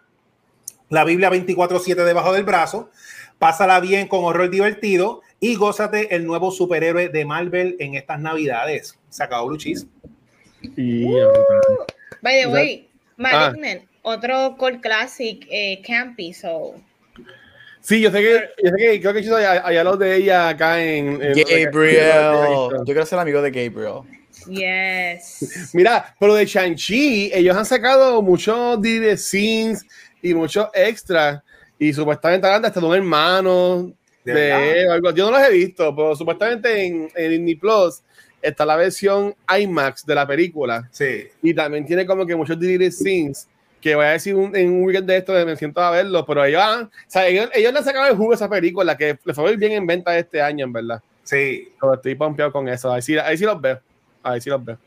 [0.89, 2.89] la Biblia 24/7 debajo del brazo.
[3.39, 8.97] Pásala bien con horror divertido y gózate el nuevo superhéroe de Marvel en estas navidades.
[9.09, 9.85] Se acabó Luchis.
[10.63, 11.29] Uh,
[12.21, 13.99] by the way, Malignant, ah.
[14.01, 16.75] otro Cold Classic eh, Campy, so.
[17.81, 20.83] Sí, yo sé que, yo sé que creo que yo allá, los de ella acá
[20.83, 21.69] en, Gabriel.
[21.71, 24.01] Yo quiero ser amigo de Gabriel.
[24.47, 25.71] Yes.
[25.73, 29.85] Mira, pero de Shang-Chi, ellos han sacado muchos DVD scenes
[30.21, 31.41] y muchos extras.
[31.77, 33.93] Y supuestamente hasta de un hermano
[34.33, 35.11] de, algo.
[35.11, 38.01] Yo no los he visto, pero supuestamente en, en Disney Plus
[38.41, 40.87] está la versión IMAX de la película.
[40.91, 41.27] Sí.
[41.41, 43.47] Y también tiene como que muchos DVD scenes
[43.85, 46.59] que voy a decir en un weekend de esto me siento a verlo, pero ellos,
[46.63, 49.55] o sea, ellos, ellos le han sacado el jugo a esa película que le fue
[49.57, 51.03] bien en venta este año, en verdad.
[51.23, 51.71] Sí.
[51.79, 52.91] Pero estoy pompeado con eso.
[52.91, 53.79] Ahí sí, ahí sí los veo.
[54.23, 54.79] A ver si los veo.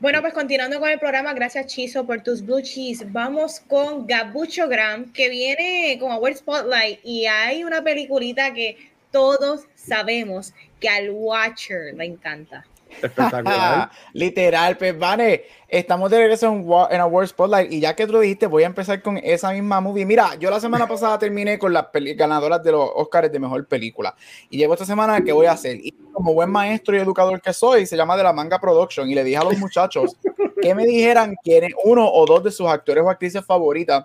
[0.00, 3.04] Bueno, pues continuando con el programa, gracias Chizo por tus blue cheese.
[3.10, 8.76] Vamos con Gabucho Gram, que viene con Award Spotlight y hay una peliculita que
[9.10, 12.64] todos sabemos que al Watcher le encanta.
[13.02, 13.90] Espectacular.
[14.12, 18.20] Literal, pues vale, estamos de regreso en, en Award Spotlight y ya que tú lo
[18.20, 20.06] dijiste, voy a empezar con esa misma movie.
[20.06, 24.14] Mira, yo la semana pasada terminé con las ganadoras de los Oscars de Mejor Película
[24.50, 25.76] y llevo esta semana que voy a hacer.
[25.76, 29.14] Y como buen maestro y educador que soy, se llama de la manga production y
[29.14, 30.16] le dije a los muchachos
[30.60, 34.04] que me dijeran quieren uno o dos de sus actores o actrices favoritas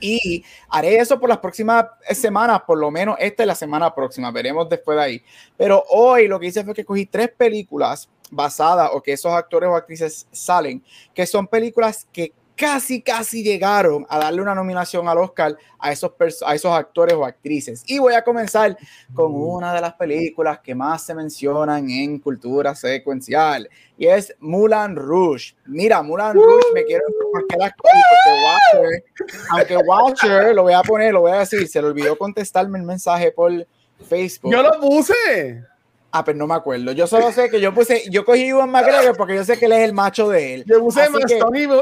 [0.00, 4.30] y haré eso por las próximas semanas, por lo menos esta es la semana próxima,
[4.30, 5.22] veremos después de ahí.
[5.56, 9.68] Pero hoy lo que hice fue que cogí tres películas basadas o que esos actores
[9.68, 10.82] o actrices salen,
[11.14, 16.12] que son películas que casi, casi llegaron a darle una nominación al Oscar a esos,
[16.44, 17.82] a esos actores o actrices.
[17.86, 18.76] Y voy a comenzar
[19.14, 24.94] con una de las películas que más se mencionan en cultura secuencial y es Mulan
[24.94, 25.54] Rouge.
[25.64, 29.04] Mira, Mulan Rouge me quiero porque Watcher,
[29.52, 32.84] aunque Watcher, lo voy a poner, lo voy a decir, se le olvidó contestarme el
[32.84, 33.66] mensaje por
[34.06, 34.52] Facebook.
[34.52, 35.64] Yo lo puse.
[36.12, 36.90] Ah, pero no me acuerdo.
[36.92, 39.72] Yo solo sé que yo puse, yo cogí Ivan McGregor porque yo sé que él
[39.72, 40.64] es el macho de él.
[40.66, 41.02] Yo puse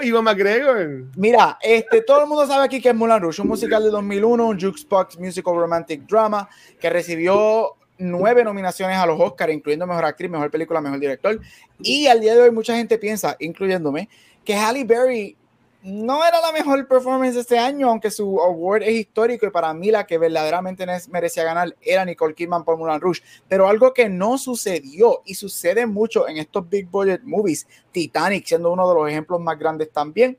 [0.02, 1.04] y Ivan McGregor.
[1.16, 4.46] Mira, este, todo el mundo sabe aquí que es Mulan Rouge, un musical de 2001,
[4.46, 6.46] un jukebox musical romantic drama
[6.78, 11.40] que recibió nueve nominaciones a los Oscars, incluyendo Mejor Actriz, Mejor Película, Mejor Director.
[11.80, 14.10] Y al día de hoy mucha gente piensa, incluyéndome,
[14.44, 15.38] que Halle Berry
[15.82, 19.90] no era la mejor performance este año, aunque su award es histórico y para mí
[19.90, 23.22] la que verdaderamente merecía ganar era Nicole Kidman por Moulin Rouge.
[23.46, 28.72] Pero algo que no sucedió y sucede mucho en estos big budget movies, Titanic siendo
[28.72, 30.36] uno de los ejemplos más grandes también,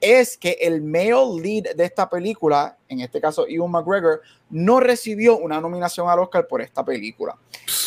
[0.00, 5.38] es que el male lead de esta película, en este caso Ewan McGregor, no recibió
[5.38, 7.36] una nominación al Oscar por esta película.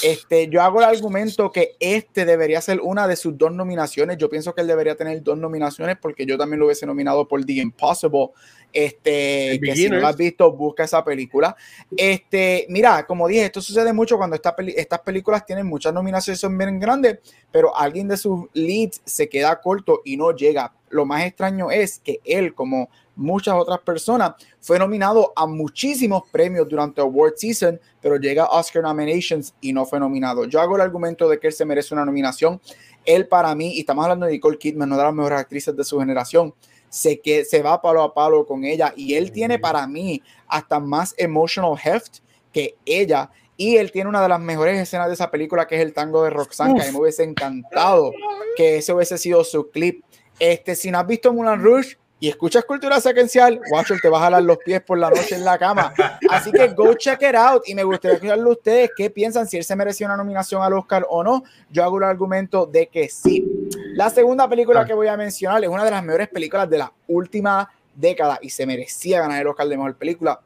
[0.01, 4.17] Este, yo hago el argumento que este debería ser una de sus dos nominaciones.
[4.17, 7.43] Yo pienso que él debería tener dos nominaciones porque yo también lo hubiese nominado por
[7.43, 8.29] The Impossible.
[8.71, 11.55] Este, que si no lo has visto, busca esa película.
[11.95, 16.79] Este, mira, como dije, esto sucede mucho cuando estas películas tienen muchas nominaciones, son bien
[16.79, 17.19] grandes,
[17.51, 20.73] pero alguien de sus leads se queda corto y no llega.
[20.93, 24.33] Lo más extraño es que él, como muchas otras personas.
[24.59, 29.85] Fue nominado a muchísimos premios durante Award Season, pero llega a Oscar Nominations y no
[29.85, 30.45] fue nominado.
[30.45, 32.59] Yo hago el argumento de que él se merece una nominación.
[33.05, 35.83] Él para mí, y estamos hablando de Nicole Kidman, una de las mejores actrices de
[35.83, 36.53] su generación,
[36.89, 40.79] se, que, se va palo a palo con ella y él tiene para mí hasta
[40.79, 42.19] más emotional heft
[42.51, 43.29] que ella.
[43.57, 46.23] Y él tiene una de las mejores escenas de esa película, que es el tango
[46.23, 48.11] de Roxanne, que a mí me hubiese encantado
[48.55, 50.03] que ese hubiese sido su clip.
[50.39, 54.21] Este, si no has visto Mulan Rouge, y escuchas cultura secuencial, Watcher te va a
[54.21, 55.93] jalar los pies por la noche en la cama.
[56.29, 57.63] Así que go check it out.
[57.67, 60.71] Y me gustaría escucharle a ustedes qué piensan si él se merecía una nominación al
[60.71, 61.43] Oscar o no.
[61.69, 63.45] Yo hago el argumento de que sí.
[63.95, 64.85] La segunda película ah.
[64.85, 68.49] que voy a mencionar es una de las mejores películas de la última década y
[68.49, 70.39] se merecía ganar el Oscar de mejor película.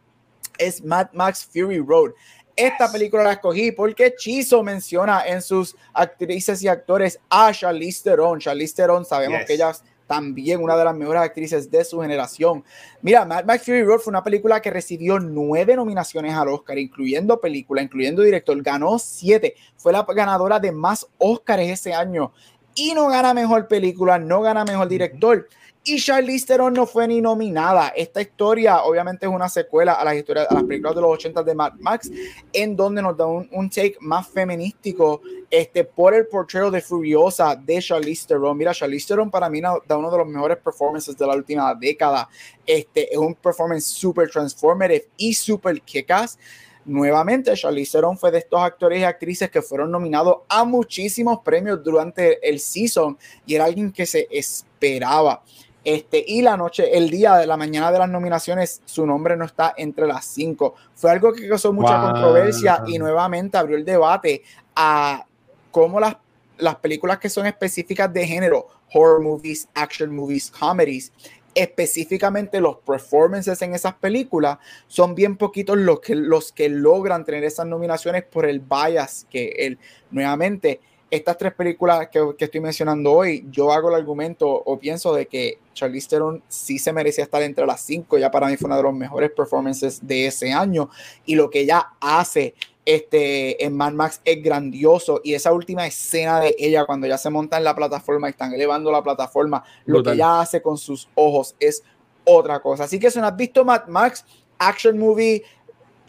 [0.57, 2.13] Es Mad Max Fury Road.
[2.57, 8.39] Esta película la escogí porque Chizo menciona en sus actrices y actores a Charlize Theron.
[8.39, 9.73] Charlize Theron sabemos que ella
[10.07, 12.63] también una de las mejores actrices de su generación.
[13.01, 17.39] Mira, Mad Max Fury Road fue una película que recibió nueve nominaciones al Oscar, incluyendo
[17.39, 22.31] película, incluyendo director, ganó siete, fue la ganadora de más Oscars ese año.
[22.73, 25.47] Y no gana mejor película, no gana mejor director
[25.87, 27.93] y Charlize Theron no fue ni nominada.
[27.95, 31.43] Esta historia obviamente es una secuela a las historias, a las películas de los 80
[31.43, 32.11] de Mad Max,
[32.51, 37.79] en donde nos da un, take más feminístico este, por el portrayal de Furiosa de
[37.79, 38.57] Charlize Theron.
[38.57, 42.27] Mira, Charlize Theron para mí da uno de los mejores performances de la última década.
[42.65, 46.37] Este, es un performance super transformative y super kick-ass.
[46.83, 51.81] Nuevamente, Charlize Theron fue de estos actores y actrices que fueron nominados a muchísimos premios
[51.81, 55.43] durante el season y era alguien que se esperaba.
[55.83, 59.45] Este, y la noche, el día de la mañana de las nominaciones, su nombre no
[59.45, 60.75] está entre las cinco.
[60.93, 64.43] Fue algo que causó mucha controversia y nuevamente abrió el debate
[64.75, 65.25] a
[65.71, 66.17] cómo las,
[66.57, 71.13] las películas que son específicas de género, horror movies, action movies, comedies,
[71.57, 77.43] específicamente los performances en esas películas, son bien poquitos los que, los que logran tener
[77.43, 79.79] esas nominaciones por el bias que él,
[80.11, 85.13] nuevamente, estas tres películas que, que, estoy mencionando hoy, yo hago el argumento o pienso
[85.13, 88.67] de que Charlize Theron sí se merecía estar entre las cinco, ya para mí fue
[88.67, 90.89] una de los mejores performances de ese año.
[91.25, 92.55] Y lo que ella hace
[92.87, 95.19] este, en Mad Max es grandioso.
[95.23, 98.53] Y esa última escena de ella cuando ella se monta en la plataforma y están
[98.53, 101.83] elevando la plataforma, lo que ella hace con sus ojos es
[102.23, 102.85] otra cosa.
[102.85, 104.25] Así que si no has visto Mad Max,
[104.57, 105.43] action movie,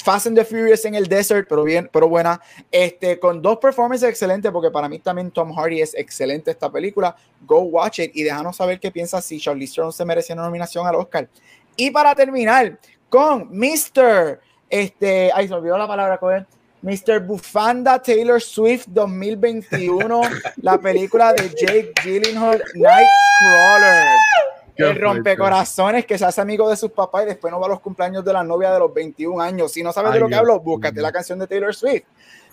[0.08, 2.40] Fast and the Furious en el desert, pero bien, pero buena.
[2.70, 7.14] Este, con dos performances excelentes, porque para mí también Tom Hardy es excelente esta película.
[7.46, 10.86] Go watch it y déjanos saber qué piensas si Charlize Theron se merecía una nominación
[10.86, 11.28] al Oscar.
[11.76, 12.78] Y para terminar,
[13.10, 14.40] con Mr.
[14.70, 16.46] Este, ay, se olvidó la palabra él.
[16.80, 17.20] Mr.
[17.20, 20.22] Bufanda Taylor Swift 2021,
[20.62, 24.47] la película de Jake Gyllenhaal, Nightcrawler
[24.78, 27.80] el rompecorazones que se hace amigo de sus papás y después no va a los
[27.80, 29.72] cumpleaños de la novia de los 21 años.
[29.72, 32.04] Si no sabes de lo que hablo, búscate la canción de Taylor Swift.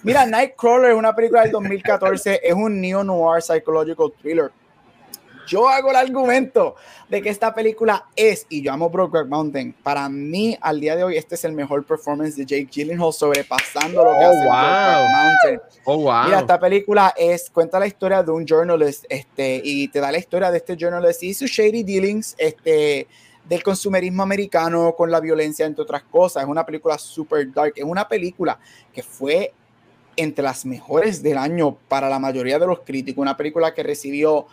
[0.03, 4.51] Mira, Nightcrawler es una película del 2014, es un neo-noir psychological thriller
[5.47, 6.75] yo hago el argumento
[7.09, 11.03] de que esta película es, y yo amo Brokeback Mountain, para mí al día de
[11.03, 15.09] hoy este es el mejor performance de Jake Gyllenhaal sobrepasando lo que oh, hace wow.
[15.11, 15.61] Mountain.
[15.85, 16.23] Oh, wow.
[16.25, 20.17] Mira, esta película es, cuenta la historia de un journalist este, y te da la
[20.17, 23.07] historia de este journalist y sus shady dealings este,
[23.47, 26.43] del consumerismo americano con la violencia, entre otras cosas.
[26.43, 28.57] Es una película super dark, es una película
[28.93, 29.53] que fue
[30.17, 34.47] entre las mejores del año para la mayoría de los críticos, una película que recibió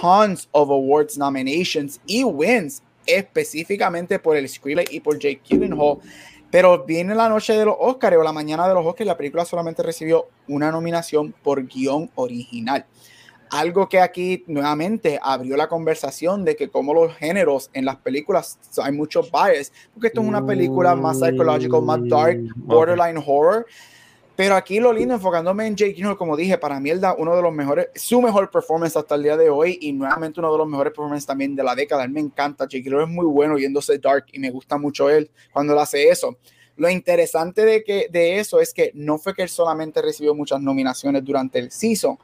[0.00, 5.98] tons of awards nominations y wins específicamente por el screenplay y por Jake Gyllenhaal.
[6.50, 9.44] Pero viene la noche de los Oscars o la mañana de los Oscars la película
[9.44, 12.86] solamente recibió una nominación por guion original.
[13.50, 18.58] Algo que aquí nuevamente abrió la conversación de que como los géneros en las películas
[18.82, 23.66] hay muchos bias, porque esto es una película más psychological, más dark, borderline horror.
[24.38, 27.42] Pero aquí lo lindo, enfocándome en Jake Gyllenhaal, como dije, para mí da uno de
[27.42, 30.68] los mejores, su mejor performance hasta el día de hoy y nuevamente uno de los
[30.68, 32.04] mejores performances también de la década.
[32.04, 35.28] Él me encanta, Jake Gyllenhaal es muy bueno yéndose dark y me gusta mucho él
[35.52, 36.38] cuando él hace eso.
[36.76, 40.60] Lo interesante de, que, de eso es que no fue que él solamente recibió muchas
[40.60, 42.16] nominaciones durante el season,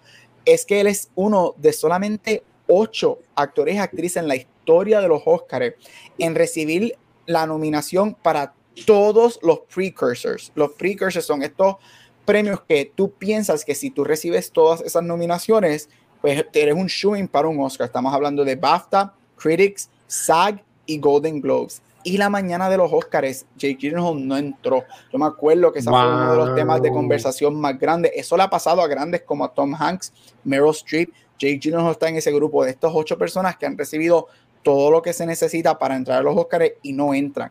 [0.44, 5.08] es que él es uno de solamente ocho actores y actrices en la historia de
[5.08, 5.74] los Oscars
[6.16, 6.96] en recibir
[7.26, 8.54] la nominación para
[8.86, 10.52] todos los precursors.
[10.54, 11.76] Los precursors son estos
[12.24, 15.88] premios que tú piensas que si tú recibes todas esas nominaciones,
[16.20, 17.86] pues eres un shooting para un Oscar.
[17.86, 21.82] Estamos hablando de BAFTA, Critics, SAG y Golden Globes.
[22.02, 24.84] Y la mañana de los Oscars, Jake Gyllenhaal no entró.
[25.10, 28.12] Yo me acuerdo que ese fue uno de los temas de conversación más grandes.
[28.14, 30.12] Eso le ha pasado a grandes como a Tom Hanks,
[30.44, 31.10] Meryl Streep.
[31.38, 34.28] Jake Gyllenhaal está en ese grupo de estas ocho personas que han recibido
[34.62, 37.50] todo lo que se necesita para entrar a los Oscars y no entran.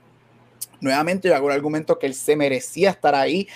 [0.82, 3.48] Nuevamente yo hago el argumento que él se merecía estar ahí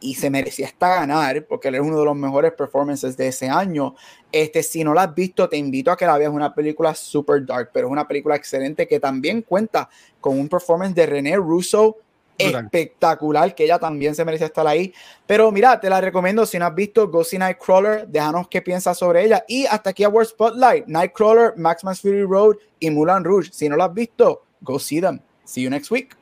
[0.00, 3.48] y se merecía hasta ganar porque él es uno de los mejores performances de ese
[3.48, 3.94] año.
[4.30, 6.32] Este, si no la has visto, te invito a que la veas.
[6.32, 9.88] Una película super dark, pero es una película excelente que también cuenta
[10.20, 11.98] con un performance de René Russo
[12.38, 14.92] espectacular, que ella también se merece estar ahí.
[15.26, 16.44] Pero mira, te la recomiendo.
[16.46, 19.44] Si no has visto Go See Nightcrawler, déjanos qué piensas sobre ella.
[19.48, 23.50] Y hasta aquí a World Spotlight, Nightcrawler, Max Max Fury Road y Mulan Rouge.
[23.52, 25.20] Si no la has visto, go see them.
[25.44, 26.16] See you next week.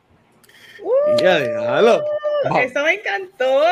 [1.18, 1.81] ya,
[2.61, 3.62] Eso me encantó.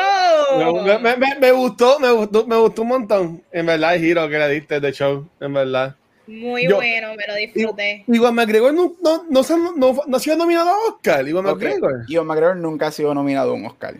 [1.01, 3.43] Me, me, me, gustó, me gustó, me gustó un montón.
[3.51, 5.95] En verdad, el giro que le diste de show, en verdad.
[6.25, 8.05] Muy bueno, me lo disfruté.
[8.07, 9.43] Igual McGregor no, no, no,
[9.75, 11.27] no, no, ha sido nominado a Oscar.
[11.27, 12.05] Igual McGregor.
[12.07, 13.95] Igual McGregor nunca ha sido nominado a un Oscar.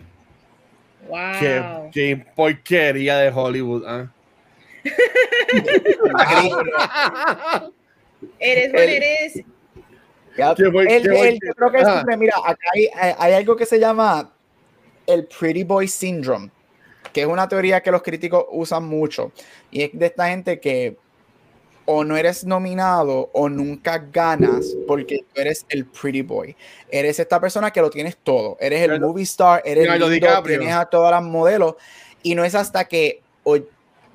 [1.08, 1.18] Wow.
[1.38, 1.62] Qué,
[1.92, 3.84] qué porquería de Hollywood.
[3.86, 4.10] ¿ah?
[8.38, 9.36] eres, el, eres.
[9.36, 9.44] El,
[10.36, 10.54] yo
[11.54, 11.86] creo que es,
[12.18, 14.33] mira, acá hay, hay algo que se llama
[15.06, 16.50] el Pretty Boy Syndrome,
[17.12, 19.32] que es una teoría que los críticos usan mucho.
[19.70, 20.96] Y es de esta gente que
[21.86, 26.56] o no eres nominado o nunca ganas porque tú eres el pretty boy.
[26.90, 28.56] Eres esta persona que lo tienes todo.
[28.60, 31.74] Eres el movie star, eres el lindo, tienes a todas las modelos.
[32.22, 33.58] Y no es hasta que o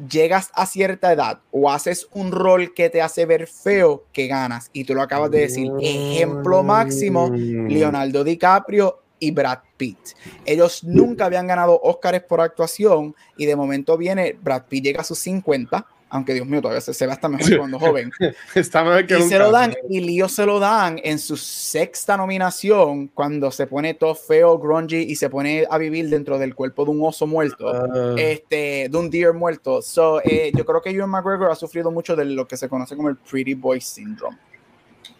[0.10, 4.70] llegas a cierta edad o haces un rol que te hace ver feo que ganas.
[4.74, 5.72] Y tú lo acabas de decir.
[5.80, 7.68] Ejemplo máximo, mm.
[7.68, 10.00] Leonardo DiCaprio y Brad Pitt.
[10.46, 15.04] Ellos nunca habían ganado Oscars por actuación y de momento viene, Brad Pitt llega a
[15.04, 18.12] sus 50, aunque Dios mío, todavía se, se ve hasta mejor cuando joven.
[18.56, 22.18] Está mejor que y se lo dan, y Leo se lo dan en su sexta
[22.18, 26.86] nominación cuando se pone todo feo, grungy y se pone a vivir dentro del cuerpo
[26.86, 28.16] de un oso muerto, ah.
[28.18, 29.82] este, de un deer muerto.
[29.82, 32.96] So, eh, yo creo que Ewan McGregor ha sufrido mucho de lo que se conoce
[32.96, 34.38] como el Pretty Boy Syndrome.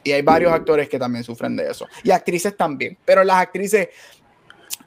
[0.04, 1.88] Y hay varios actores que también sufren de eso.
[2.04, 2.98] Y actrices también.
[3.06, 3.90] Pero las actrices,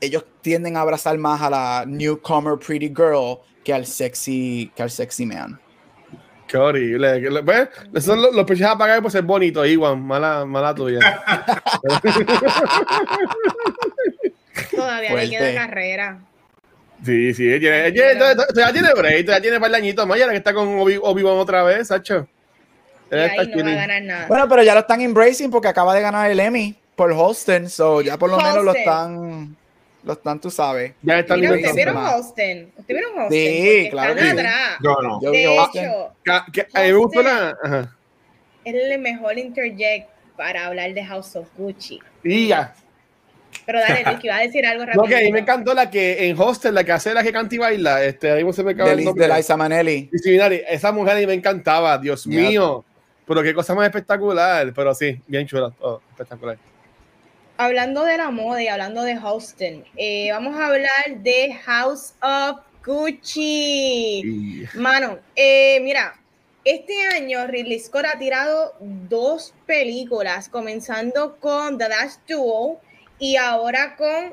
[0.01, 4.91] ellos tienden a abrazar más a la newcomer pretty girl que al sexy, que al
[4.91, 5.61] sexy man.
[6.47, 7.43] Qué horrible.
[7.43, 7.69] ¿Ves?
[8.05, 9.97] Son los, los a pagar por ser bonito, igual.
[9.99, 11.01] Mala, mala tuya.
[14.71, 16.21] Todavía le queda carrera.
[17.05, 20.37] Sí, sí, ella, ella, ya tiene break, ya tiene par de añitos más, ya que
[20.37, 22.29] está con Obi-Wan otra vez, Sacho.
[24.29, 28.01] Bueno, pero ya lo están embracing porque acaba de ganar el Emmy por Holsten, so
[28.01, 29.57] ya por lo menos lo están,
[30.03, 30.95] lo están, tú sabes.
[31.03, 32.73] Ya están Mira, ¿Ustedes vieron Holsten?
[32.77, 33.63] ¿Ustedes vieron Holsten?
[33.63, 34.15] Sí, claro.
[34.15, 34.79] Están atrás.
[34.83, 35.21] Yo no.
[35.23, 36.15] Yo de hecho,
[36.75, 37.91] me gustó la...
[38.65, 42.01] Es el mejor interject para hablar de House of Gucci.
[42.23, 42.75] Y ya.
[43.67, 45.03] Pero dale, Ricky, iba a decir algo rápido.
[45.03, 47.33] No, que a mí me encantó la que en Hostel, la que hace la que
[47.33, 49.29] canta y baila, este, ahí se me acaba el nombre.
[49.29, 50.11] De Liza Manelli.
[50.69, 52.85] esa mujer a mí me encantaba, Dios mío.
[53.27, 54.73] Pero qué cosa más espectacular.
[54.75, 56.59] Pero sí, bien chula, todo espectacular.
[57.57, 62.61] Hablando de la moda y hablando de Houston, eh, vamos a hablar de House of
[62.85, 64.67] Gucci.
[64.75, 66.19] Mano, eh, mira,
[66.65, 72.79] este año Ridley Scott ha tirado dos películas, comenzando con The Last Duel
[73.19, 74.33] y ahora con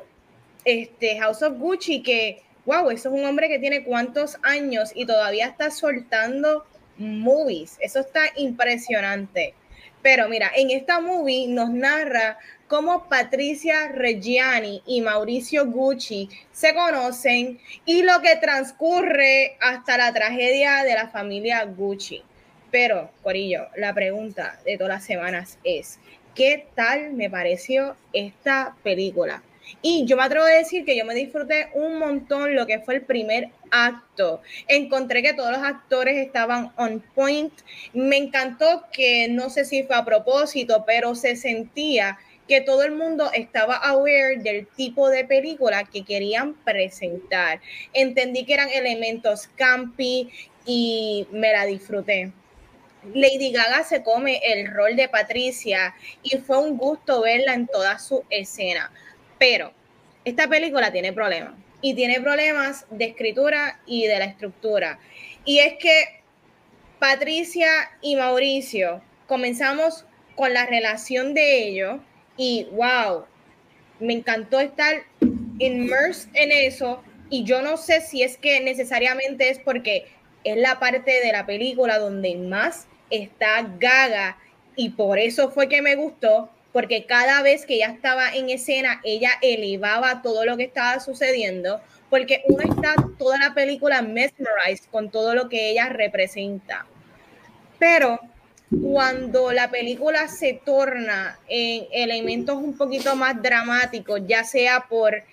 [0.63, 5.05] este House of Gucci, que, wow, eso es un hombre que tiene cuántos años y
[5.05, 6.65] todavía está soltando
[6.99, 7.77] movies.
[7.79, 9.53] Eso está impresionante.
[10.01, 12.37] Pero mira, en esta movie nos narra
[12.67, 20.83] cómo Patricia Reggiani y Mauricio Gucci se conocen y lo que transcurre hasta la tragedia
[20.83, 22.23] de la familia Gucci.
[22.71, 25.99] Pero, Corillo, la pregunta de todas las semanas es,
[26.35, 29.41] ¿qué tal me pareció esta película?
[29.81, 32.95] Y yo me atrevo a decir que yo me disfruté un montón lo que fue
[32.95, 34.41] el primer acto.
[34.67, 37.53] Encontré que todos los actores estaban on point.
[37.93, 42.17] Me encantó que no sé si fue a propósito, pero se sentía
[42.47, 47.61] que todo el mundo estaba aware del tipo de película que querían presentar.
[47.93, 50.31] Entendí que eran elementos campi
[50.65, 52.31] y me la disfruté.
[53.13, 57.97] Lady Gaga se come el rol de Patricia y fue un gusto verla en toda
[57.97, 58.91] su escena.
[59.39, 59.73] Pero
[60.25, 64.99] esta película tiene problemas y tiene problemas de escritura y de la estructura.
[65.45, 66.21] Y es que
[66.99, 67.69] Patricia
[68.01, 72.01] y Mauricio comenzamos con la relación de ellos
[72.37, 73.25] y wow,
[73.99, 75.03] me encantó estar
[75.59, 80.07] immersed en eso y yo no sé si es que necesariamente es porque
[80.43, 84.37] es la parte de la película donde más está Gaga
[84.75, 89.01] y por eso fue que me gustó, porque cada vez que ella estaba en escena,
[89.03, 95.09] ella elevaba todo lo que estaba sucediendo, porque uno está toda la película mesmerized con
[95.09, 96.85] todo lo que ella representa.
[97.77, 98.19] Pero
[98.81, 105.23] cuando la película se torna en elementos un poquito más dramáticos, ya sea por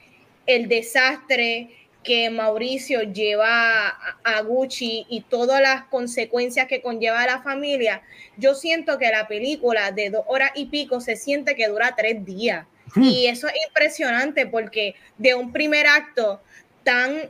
[0.47, 1.71] el desastre
[2.07, 3.89] que Mauricio lleva
[4.23, 8.01] a, Gucci y todas las consecuencias que conlleva a la familia,
[8.37, 12.25] yo siento que la película de dos horas y pico se siente que dura tres
[12.25, 12.65] días.
[12.95, 13.03] Hmm.
[13.03, 16.41] Y eso es impresionante porque de un primer acto
[16.85, 17.29] tan,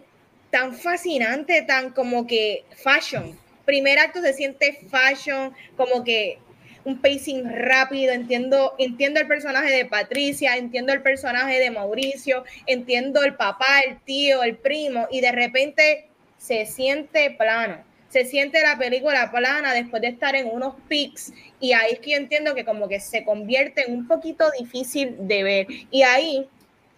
[0.50, 6.38] tan fascinante, tan como que fashion, primer acto se siente fashion, como que
[6.86, 13.24] un pacing rápido, entiendo, entiendo el personaje de Patricia, entiendo el personaje de Mauricio, entiendo
[13.24, 16.08] el papá, el tío, el primo, y de repente
[16.38, 17.78] se siente plano.
[18.08, 22.12] Se siente la película plana después de estar en unos pics y ahí es que
[22.12, 25.66] yo entiendo que como que se convierte en un poquito difícil de ver.
[25.90, 26.48] Y ahí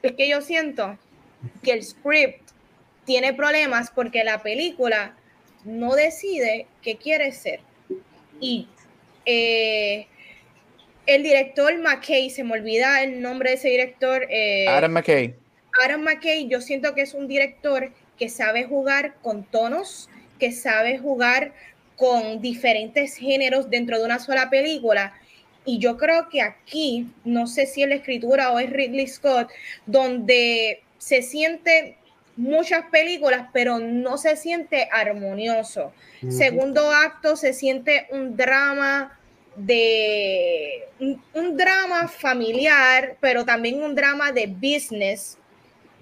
[0.03, 0.99] es que yo siento
[1.63, 2.51] que el script
[3.07, 5.17] tiene problemas porque la película
[5.65, 7.61] no decide qué quiere ser.
[8.39, 8.69] Y
[9.31, 10.07] eh,
[11.05, 14.27] el director McKay, se me olvida el nombre de ese director.
[14.31, 15.35] Eh, Adam McKay.
[15.85, 20.09] Adam McKay, yo siento que es un director que sabe jugar con tonos,
[20.39, 21.53] que sabe jugar
[21.97, 25.13] con diferentes géneros dentro de una sola película.
[25.67, 29.51] Y yo creo que aquí, no sé si es la escritura o es Ridley Scott,
[29.85, 31.99] donde se siente
[32.37, 35.93] muchas películas, pero no se siente armonioso.
[36.31, 39.18] Segundo acto se siente un drama
[39.59, 45.37] de un, drama familiar, pero también un drama de business.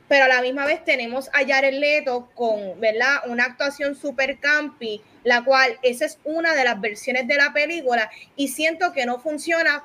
[0.09, 3.22] Pero a la misma vez tenemos a Jared Leto con, ¿verdad?
[3.26, 8.09] Una actuación super campi, la cual esa es una de las versiones de la película
[8.36, 9.82] y siento que no funciona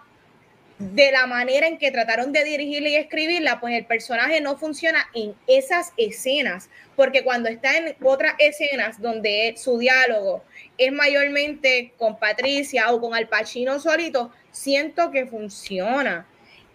[0.82, 5.08] de la manera en que trataron de dirigirla y escribirla, pues el personaje no funciona
[5.14, 10.44] en esas escenas, porque cuando está en otras escenas donde su diálogo
[10.80, 16.26] es mayormente con Patricia o con Al Pacino solito, siento que funciona.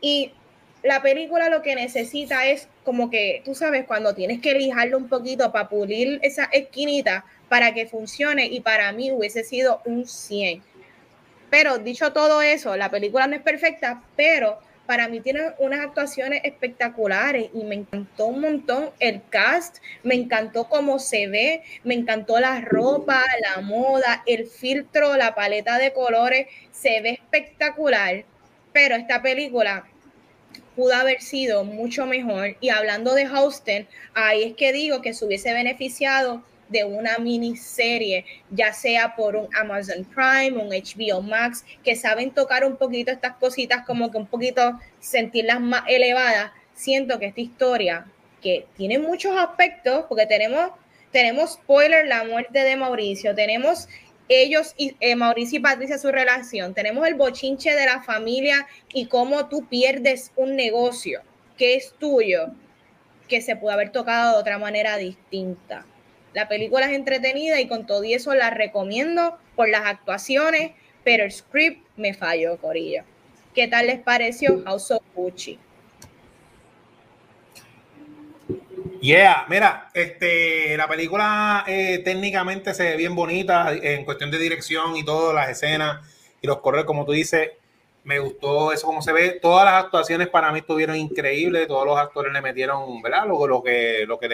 [0.00, 0.32] Y
[0.84, 5.08] la película lo que necesita es como que, tú sabes, cuando tienes que lijarlo un
[5.08, 10.62] poquito para pulir esa esquinita para que funcione y para mí hubiese sido un 100
[11.56, 16.42] pero dicho todo eso, la película no es perfecta, pero para mí tiene unas actuaciones
[16.44, 22.38] espectaculares y me encantó un montón el cast, me encantó cómo se ve, me encantó
[22.40, 28.26] la ropa, la moda, el filtro, la paleta de colores, se ve espectacular,
[28.74, 29.86] pero esta película
[30.74, 32.58] pudo haber sido mucho mejor.
[32.60, 38.24] Y hablando de Houston, ahí es que digo que se hubiese beneficiado de una miniserie,
[38.50, 43.36] ya sea por un Amazon Prime, un HBO Max, que saben tocar un poquito estas
[43.36, 46.52] cositas, como que un poquito sentirlas más elevadas.
[46.74, 48.06] Siento que esta historia,
[48.42, 50.70] que tiene muchos aspectos, porque tenemos,
[51.12, 53.88] tenemos spoiler, la muerte de Mauricio, tenemos
[54.28, 59.06] ellos y eh, Mauricio y Patricia su relación, tenemos el bochinche de la familia y
[59.06, 61.22] cómo tú pierdes un negocio
[61.56, 62.48] que es tuyo,
[63.28, 65.86] que se puede haber tocado de otra manera distinta.
[66.36, 70.72] La película es entretenida y con todo eso la recomiendo por las actuaciones,
[71.02, 73.04] pero el script me falló, Corillo.
[73.54, 75.58] ¿Qué tal les pareció House of Gucci?
[79.00, 84.94] Yeah, mira, este, la película eh, técnicamente se ve bien bonita en cuestión de dirección
[84.94, 86.06] y todo, las escenas
[86.42, 87.52] y los correos, como tú dices,
[88.04, 89.38] me gustó eso como se ve.
[89.40, 93.26] Todas las actuaciones para mí estuvieron increíbles, todos los actores le metieron, ¿verdad?
[93.26, 94.28] Lo, que, lo que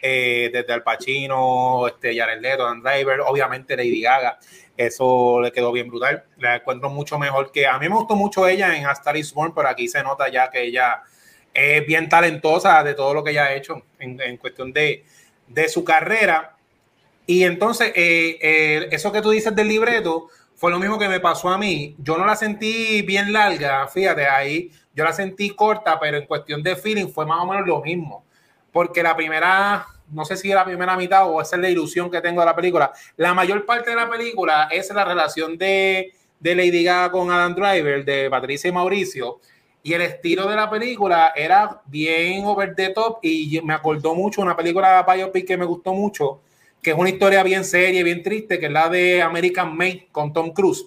[0.00, 4.38] eh, desde Al Pacino, este, Jared Leto, Dan Driver, obviamente Lady Gaga,
[4.76, 8.46] eso le quedó bien brutal, la encuentro mucho mejor que, a mí me gustó mucho
[8.46, 11.02] ella en A Star is Born, pero aquí se nota ya que ella
[11.52, 15.04] es bien talentosa de todo lo que ella ha hecho en, cuestión de,
[15.48, 16.56] de, su carrera.
[17.26, 21.20] Y entonces, eh, eh, eso que tú dices del libreto, fue lo mismo que me
[21.20, 21.96] pasó a mí.
[21.98, 26.62] Yo no la sentí bien larga, fíjate, ahí yo la sentí corta, pero en cuestión
[26.62, 28.24] de feeling fue más o menos lo mismo
[28.78, 32.20] porque la primera, no sé si la primera mitad o esa es la ilusión que
[32.20, 36.54] tengo de la película, la mayor parte de la película es la relación de, de
[36.54, 39.40] Lady Gaga con Adam Driver, de Patricia y Mauricio,
[39.82, 44.42] y el estilo de la película era bien over the top y me acordó mucho
[44.42, 46.40] una película de biopic que me gustó mucho,
[46.80, 50.32] que es una historia bien seria, bien triste, que es la de American Made con
[50.32, 50.86] Tom Cruise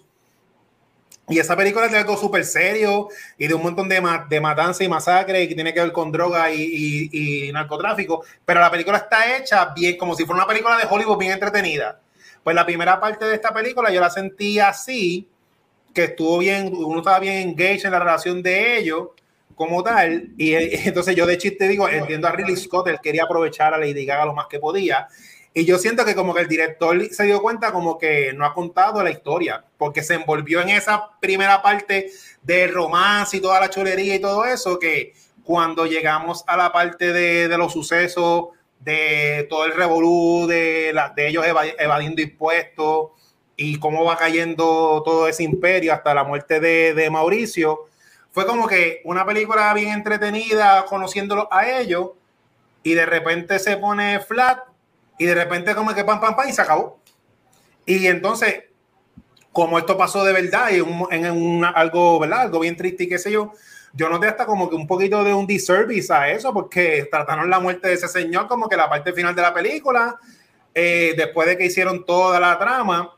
[1.29, 3.07] y esa película es de algo súper serio
[3.37, 6.11] y de un montón de, de matanza y masacre y que tiene que ver con
[6.11, 10.77] droga y, y, narcotráfico, pero la película está hecha bien, como si fuera una película
[10.77, 11.99] de Hollywood bien entretenida.
[12.43, 15.27] Pues la primera parte de esta película yo la sentí así,
[15.93, 19.09] que estuvo bien, uno estaba bien engaged en la relación de ellos
[19.55, 20.53] como tal, y
[20.87, 24.25] entonces yo de chiste digo, entiendo a Ridley Scott, él quería aprovechar a Lady Gaga
[24.25, 25.07] lo más que podía,
[25.53, 28.53] y yo siento que como que el director se dio cuenta como que no ha
[28.53, 32.09] contado la historia, porque se envolvió en esa primera parte
[32.41, 37.11] del romance y toda la chulería y todo eso, que cuando llegamos a la parte
[37.11, 38.49] de, de los sucesos
[38.79, 41.45] de todo el revolú de, de ellos
[41.77, 43.09] evadiendo impuestos
[43.55, 47.87] y cómo va cayendo todo ese imperio hasta la muerte de, de Mauricio.
[48.31, 52.11] Fue como que una película bien entretenida, conociéndolo a ellos,
[52.81, 54.59] y de repente se pone flat,
[55.21, 56.99] y de repente como que pam, pam, pam, y se acabó.
[57.85, 58.63] Y entonces,
[59.51, 62.41] como esto pasó de verdad, y en algo, ¿verdad?
[62.41, 63.51] Algo bien triste y qué sé yo,
[63.93, 67.59] yo noté hasta como que un poquito de un disservice a eso, porque trataron la
[67.59, 70.17] muerte de ese señor como que la parte final de la película,
[70.73, 73.15] eh, después de que hicieron toda la trama,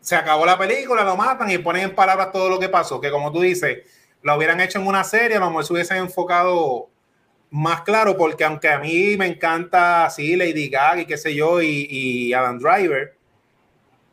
[0.00, 3.10] se acabó la película, lo matan y ponen en palabras todo lo que pasó, que
[3.10, 3.78] como tú dices,
[4.22, 6.88] lo hubieran hecho en una serie, a lo mejor se hubiesen enfocado
[7.50, 11.62] más claro, porque aunque a mí me encanta así Lady Gaga y qué sé yo,
[11.62, 13.14] y, Adam Driver,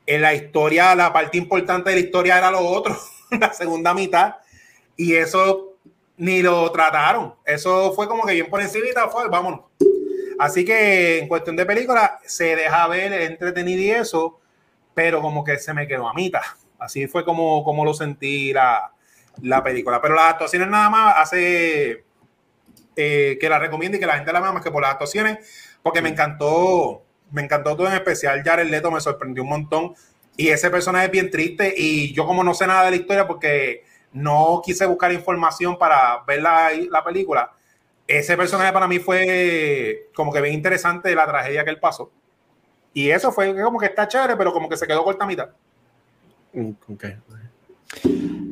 [0.05, 2.97] en la historia, la parte importante de la historia era lo otro,
[3.39, 4.35] la segunda mitad,
[4.95, 5.77] y eso
[6.17, 7.35] ni lo trataron.
[7.45, 9.61] Eso fue como que bien por encima, fue, vámonos.
[10.39, 14.39] Así que en cuestión de película, se deja ver entretenido y eso,
[14.93, 16.41] pero como que se me quedó a mitad.
[16.79, 18.91] Así fue como, como lo sentí la,
[19.41, 20.01] la película.
[20.01, 22.03] Pero las actuaciones nada más hace
[22.95, 25.39] eh, que la recomiende y que la gente la vea más que por las actuaciones,
[25.81, 28.41] porque me encantó, me encantó todo en especial.
[28.43, 29.95] Jared Leto me sorprendió un montón.
[30.35, 31.73] Y ese personaje es bien triste.
[31.75, 33.83] Y yo, como no sé nada de la historia, porque
[34.13, 37.51] no quise buscar información para ver la, la, película.
[38.07, 42.11] Ese personaje para mí fue como que bien interesante la tragedia que él pasó.
[42.93, 45.49] Y eso fue como que está chévere, pero como que se quedó corta mitad.
[46.53, 46.71] Mm,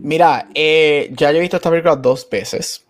[0.04, 2.86] Mira, eh, ya yo he visto esta película dos veces.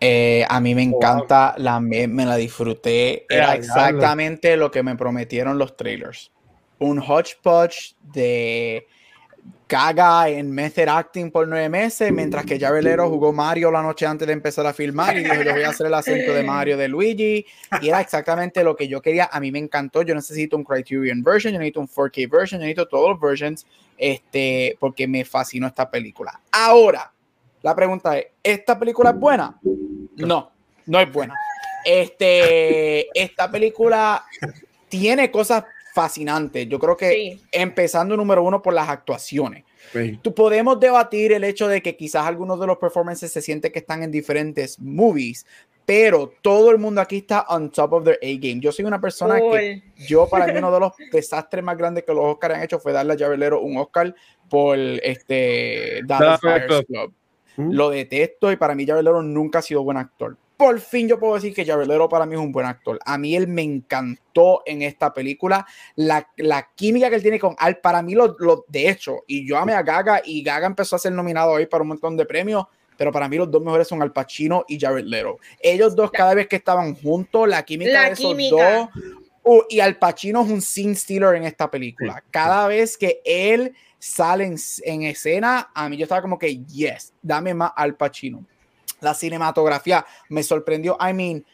[0.00, 3.26] Eh, a mí me encanta, la, me, la disfruté.
[3.28, 6.30] Era exactamente lo que me prometieron los trailers.
[6.78, 8.86] Un hodgepodge de
[9.66, 14.06] caga en method acting por nueve meses, mientras que Jared Leto jugó Mario la noche
[14.06, 16.76] antes de empezar a filmar y dijo, yo voy a hacer el acento de Mario
[16.76, 17.44] de Luigi.
[17.82, 19.28] Y era exactamente lo que yo quería.
[19.30, 20.02] A mí me encantó.
[20.02, 23.66] Yo necesito un Criterion version, yo necesito un 4K version, yo necesito todos los versions,
[23.96, 26.40] este, porque me fascinó esta película.
[26.50, 27.12] Ahora,
[27.62, 29.58] la pregunta es, ¿esta película es buena?
[30.16, 30.50] No,
[30.86, 31.34] no es buena.
[31.84, 34.24] Este, esta película
[34.88, 36.66] tiene cosas fascinante.
[36.66, 39.64] Yo creo que empezando número uno por las actuaciones.
[40.22, 43.78] Tú podemos debatir el hecho de que quizás algunos de los performances se siente que
[43.78, 45.46] están en diferentes movies,
[45.86, 48.60] pero todo el mundo aquí está on top of their A-game.
[48.60, 52.12] Yo soy una persona que yo para mí uno de los desastres más grandes que
[52.12, 54.14] los Oscars han hecho fue darle a Javier un Oscar
[54.50, 57.14] por este Dallas Club.
[57.58, 61.34] Lo detesto y para mí Javier nunca ha sido buen actor por fin yo puedo
[61.36, 62.98] decir que Jared Leto para mí es un buen actor.
[63.06, 65.64] A mí él me encantó en esta película.
[65.94, 69.48] La, la química que él tiene con Al, para mí, lo, lo, de hecho, y
[69.48, 72.26] yo amé a Gaga y Gaga empezó a ser nominado hoy para un montón de
[72.26, 75.38] premios, pero para mí los dos mejores son Al Pacino y Jared Leto.
[75.60, 78.88] Ellos dos, cada vez que estaban juntos, la química de esos dos.
[79.44, 82.24] Uh, y Al Pacino es un scene stealer en esta película.
[82.32, 87.12] Cada vez que él sale en, en escena, a mí yo estaba como que, yes,
[87.22, 88.44] dame más Al Pacino
[89.00, 90.96] la cinematografía me sorprendió.
[91.00, 91.44] I mean,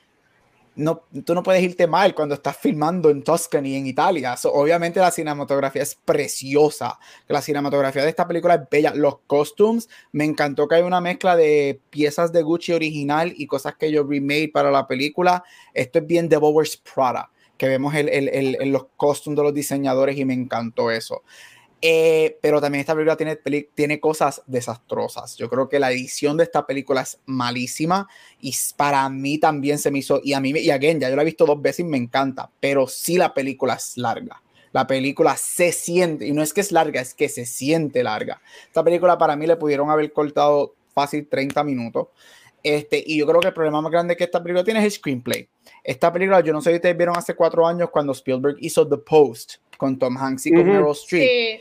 [0.77, 4.35] no, tú no puedes irte mal cuando estás filmando en Tuscany, en Italia.
[4.45, 6.99] obviamente la cinematografía es preciosa.
[7.29, 8.93] La cinematografía de esta película es bella.
[8.95, 13.77] Los costumes, me encantó que hay una mezcla de piezas de Gucci original y cosas
[13.77, 15.45] que yo remade para la película.
[15.73, 19.55] Esto es bien de Bowers Prada, que vemos el, el, el, los costumes de los
[19.55, 21.23] diseñadores y me encantó eso.
[21.87, 23.37] Eh, pero también esta película tiene,
[23.75, 25.37] tiene cosas desastrosas.
[25.37, 28.09] Yo creo que la edición de esta película es malísima
[28.41, 31.21] y para mí también se me hizo, y a mí, y again, ya yo la
[31.21, 34.41] he visto dos veces y me encanta, pero sí la película es larga.
[34.73, 38.41] La película se siente, y no es que es larga, es que se siente larga.
[38.67, 42.07] Esta película para mí le pudieron haber cortado fácil 30 minutos.
[42.63, 44.91] Este, y yo creo que el problema más grande que esta película tiene es el
[44.93, 45.47] screenplay.
[45.83, 48.97] Esta película, yo no sé si ustedes vieron hace cuatro años cuando Spielberg hizo The
[48.97, 51.61] Post con Tom Hanks y con Meryl Streep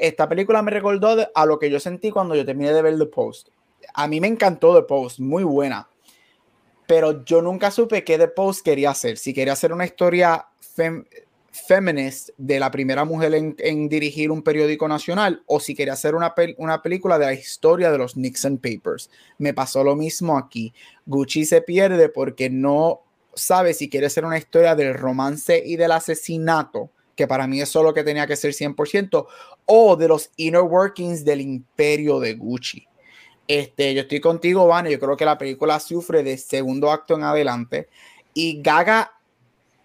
[0.00, 3.06] esta película me recordó a lo que yo sentí cuando yo terminé de ver The
[3.06, 3.48] Post.
[3.94, 5.88] A mí me encantó The Post, muy buena.
[6.86, 9.18] Pero yo nunca supe qué The Post quería hacer.
[9.18, 10.46] Si quería hacer una historia
[11.50, 16.34] feminist de la primera mujer en, dirigir un periódico nacional o si quería hacer una,
[16.56, 19.10] una película de la historia de los Nixon Papers.
[19.38, 20.72] Me pasó lo mismo aquí.
[21.04, 23.02] Gucci se pierde porque no
[23.34, 27.74] sabe si quiere hacer una historia del romance y del asesinato que para mí es
[27.74, 29.26] lo que tenía que ser 100%,
[29.66, 32.86] o de los inner workings del imperio de Gucci.
[33.48, 37.24] Este, yo estoy contigo, Van, yo creo que la película sufre de segundo acto en
[37.24, 37.88] adelante
[38.34, 39.14] y Gaga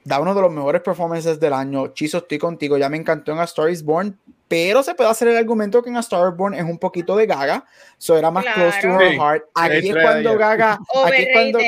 [0.03, 1.87] da uno de los mejores performances del año.
[1.87, 4.19] Chizo, estoy contigo, ya me encantó en A Star is Born,
[4.53, 7.25] pero se puede hacer el argumento que en A Star Born es un poquito de
[7.25, 7.65] Gaga,
[7.97, 9.45] so era más close to her heart.
[9.55, 11.59] Aquí es cuando Gaga, aquí es cuando,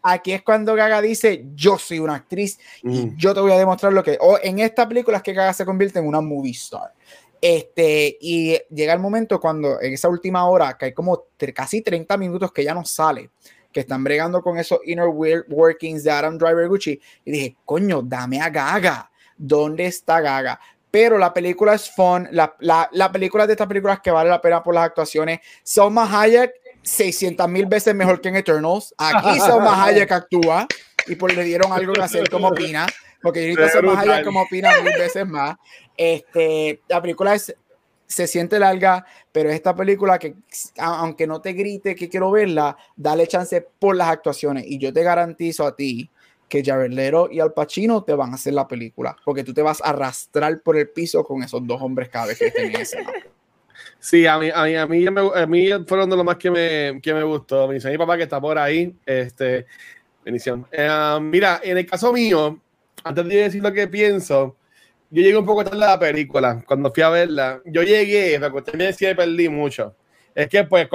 [0.00, 3.16] aquí es cuando Gaga dice, yo soy una actriz y mm.
[3.16, 5.64] yo te voy a demostrar lo que, o en esta película es que Gaga se
[5.64, 6.92] convierte en una movie star.
[7.40, 12.16] Este, y llega el momento cuando en esa última hora, que hay como casi 30
[12.16, 13.30] minutos que ya no sale,
[13.72, 18.40] que están bregando con esos inner workings de Adam Driver Gucci, y dije, coño, dame
[18.40, 19.08] a Gaga.
[19.36, 20.60] ¿Dónde está Gaga?
[20.92, 22.28] Pero la película es fun.
[22.32, 25.40] La, la, la película de estas películas que vale la pena por las actuaciones.
[25.62, 28.94] Selma Hayek, 600 mil veces mejor que en Eternals.
[28.98, 30.66] Aquí Selma Hayek actúa
[31.06, 32.86] y pues le dieron algo que hacer como opina.
[33.22, 35.56] Porque ahorita Selma Hayek como opina mil veces más.
[35.96, 37.56] Este, la película es
[38.06, 40.34] se siente larga, pero esta película que,
[40.76, 44.64] aunque no te grite que quiero verla, dale chance por las actuaciones.
[44.66, 46.10] Y yo te garantizo a ti
[46.52, 49.62] que Jared Leto y Al Pacino te van a hacer la película, porque tú te
[49.62, 52.82] vas a arrastrar por el piso con esos dos hombres cada vez que estén en
[53.98, 57.00] Sí, a mí, a mí, a mí, a mí fueron de lo más que me,
[57.00, 57.68] que me gustó.
[57.68, 58.94] Me dice mi papá que está por ahí.
[59.06, 59.64] Este,
[60.22, 60.66] bendición.
[60.70, 62.60] Eh, mira, en el caso mío,
[63.02, 64.56] antes de decir lo que pienso,
[65.08, 67.62] yo llegué un poco tarde a la película, cuando fui a verla.
[67.64, 68.38] Yo llegué,
[68.74, 69.96] me decía que perdí mucho.
[70.34, 70.86] Es que, pues,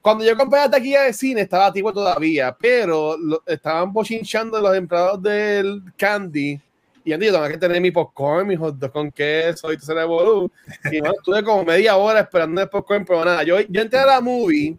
[0.00, 5.22] cuando yo compré la taquilla de cine, estaba tipo todavía, pero estaban bochinchando los empleados
[5.22, 6.60] del Candy.
[7.04, 10.04] Y yo tengo que tener mi popcorn, mi hot dog con queso y todo ese
[10.04, 10.50] boludo.
[10.92, 13.42] Y no, estuve como media hora esperando el popcorn, pero nada.
[13.42, 14.76] Yo, yo entré a la movie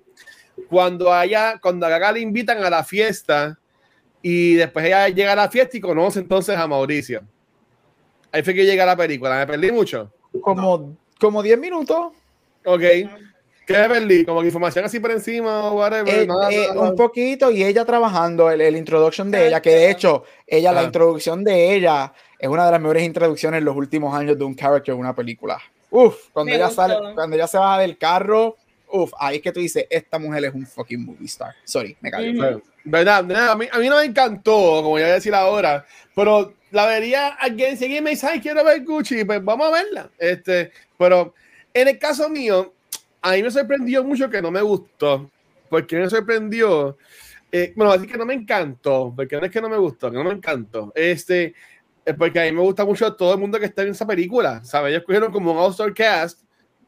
[0.70, 3.58] cuando allá, cuando a Gaga le invitan a la fiesta
[4.22, 7.22] y después ella llega a la fiesta y conoce entonces a Mauricio.
[8.32, 9.38] Ahí fue que llega la película.
[9.38, 10.12] ¿Me perdí mucho?
[10.42, 12.14] Como, como 10 minutos.
[12.66, 12.84] Ok.
[13.70, 14.26] ¿Qué me perdí?
[14.26, 16.12] Como que información así por encima o whatever.
[16.12, 20.24] Eh, eh, un poquito y ella trabajando, el, el introduction de ella, que de hecho,
[20.48, 20.86] ella, la ah.
[20.86, 24.56] introducción de ella es una de las mejores introducciones en los últimos años de un
[24.56, 25.62] character en una película.
[25.92, 28.58] Uf, cuando ella sale, cuando ella se baja del carro,
[28.92, 31.54] uf, ahí es que tú dices, esta mujer es un fucking movie star.
[31.64, 32.64] Sorry, me cayó.
[32.86, 33.20] ¿Verdad?
[33.52, 37.28] A mí, a mí no me encantó, como voy a decir ahora, pero la vería
[37.36, 40.10] alguien si me dice, ay, quiero ver Gucci, pues vamos a verla.
[40.18, 41.36] Este, pero
[41.72, 42.74] en el caso mío,
[43.22, 45.30] a mí me sorprendió mucho que no me gustó.
[45.70, 46.98] Porque me sorprendió,
[47.52, 50.18] eh, bueno, así que no me encantó, porque no es que no me gustó, que
[50.18, 50.92] no me encantó.
[50.96, 51.54] Este,
[52.04, 54.64] es porque a mí me gusta mucho todo el mundo que está en esa película,
[54.64, 54.92] ¿sabes?
[54.92, 56.42] Ellos cogieron como un All-Star Cast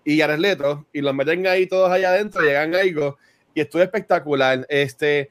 [0.04, 3.18] y Jared Leto y los meten ahí todos allá adentro, llegan algo
[3.54, 4.66] y estuvo espectacular.
[4.68, 5.30] Este,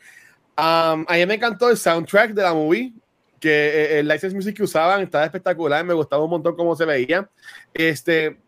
[0.56, 2.92] a mí me encantó el soundtrack de la movie,
[3.40, 6.84] que eh, el license music que usaban estaba espectacular, me gustaba un montón cómo se
[6.84, 7.28] veía.
[7.74, 8.38] Este,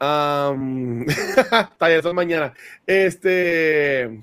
[0.00, 2.52] um, está eso mañana.
[2.86, 4.22] Este,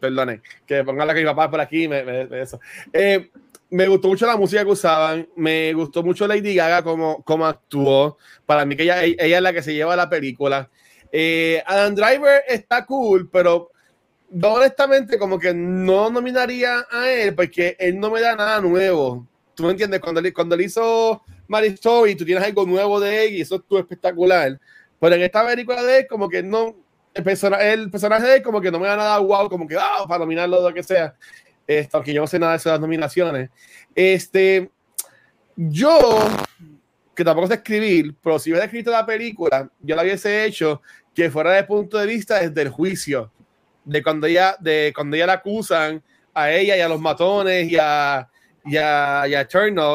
[0.00, 2.60] perdone, que ponga la que mi papá por aquí, me, me, eso.
[2.92, 3.30] Eh,
[3.70, 8.16] me gustó mucho la música que usaban, me gustó mucho Lady Gaga como, como actuó.
[8.46, 10.70] Para mí que ella, ella es la que se lleva la película.
[11.12, 13.70] Eh, Adam Driver está cool, pero
[14.42, 19.26] honestamente, como que no nominaría a él porque él no me da nada nuevo.
[19.54, 20.00] ¿Tú me entiendes?
[20.00, 23.56] Cuando, él, cuando él hizo Mary Story, tú tienes algo nuevo de él y eso
[23.56, 24.58] es espectacular.
[25.00, 26.76] Pero en esta película de él, como que no.
[27.14, 29.76] El, personaje, el personaje de él, como que no me da nada wow, como que
[29.76, 31.14] ah, para nominarlo lo que sea.
[31.66, 33.50] Esto, aunque yo no sé nada de esas nominaciones.
[33.94, 34.70] Este.
[35.56, 36.20] Yo,
[37.16, 40.82] que tampoco sé escribir, pero si hubiera escrito la película, yo la hubiese hecho
[41.12, 43.32] que fuera de punto de vista desde el juicio
[43.84, 46.02] de cuando ella, de cuando ella la acusan
[46.34, 48.28] a ella y a los matones y a,
[48.64, 49.48] y a, y a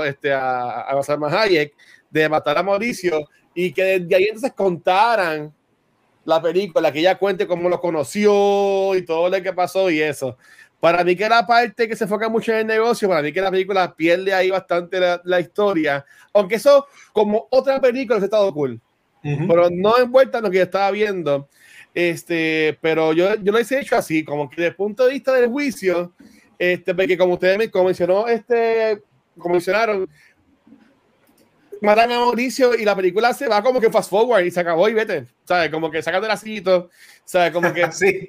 [0.05, 1.73] este, a, a Hayek,
[2.09, 5.53] de matar a Mauricio y que de ahí entonces contaran
[6.25, 10.37] la película, que ella cuente cómo lo conoció y todo lo que pasó y eso.
[10.79, 13.41] Para mí que la parte que se enfoca mucho en el negocio, para mí que
[13.41, 18.81] la película pierde ahí bastante la, historia, aunque eso como otra película ha estado cool,
[19.21, 21.47] pero no envuelta en lo que yo estaba viendo.
[21.93, 25.31] Este, pero yo, yo lo he hecho así, como que desde el punto de vista
[25.33, 26.13] del juicio,
[26.57, 29.01] este, porque como ustedes me mencionó, este,
[29.37, 30.09] como mencionaron,
[31.83, 34.87] matan a Mauricio y la película se va como que fast forward y se acabó
[34.87, 35.69] y vete, ¿sabes?
[35.69, 36.89] Como que sacan de la cito,
[37.25, 37.51] ¿sabes?
[37.51, 38.25] Como que, sí.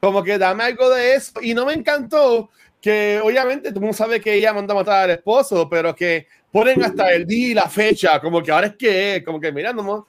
[0.00, 1.40] como que dame algo de eso.
[1.40, 2.50] Y no me encantó
[2.80, 6.82] que, obviamente, tú no sabes que ella manda a matar al esposo, pero que ponen
[6.82, 10.06] hasta el día y la fecha, como que ahora es que, como que, mira, no,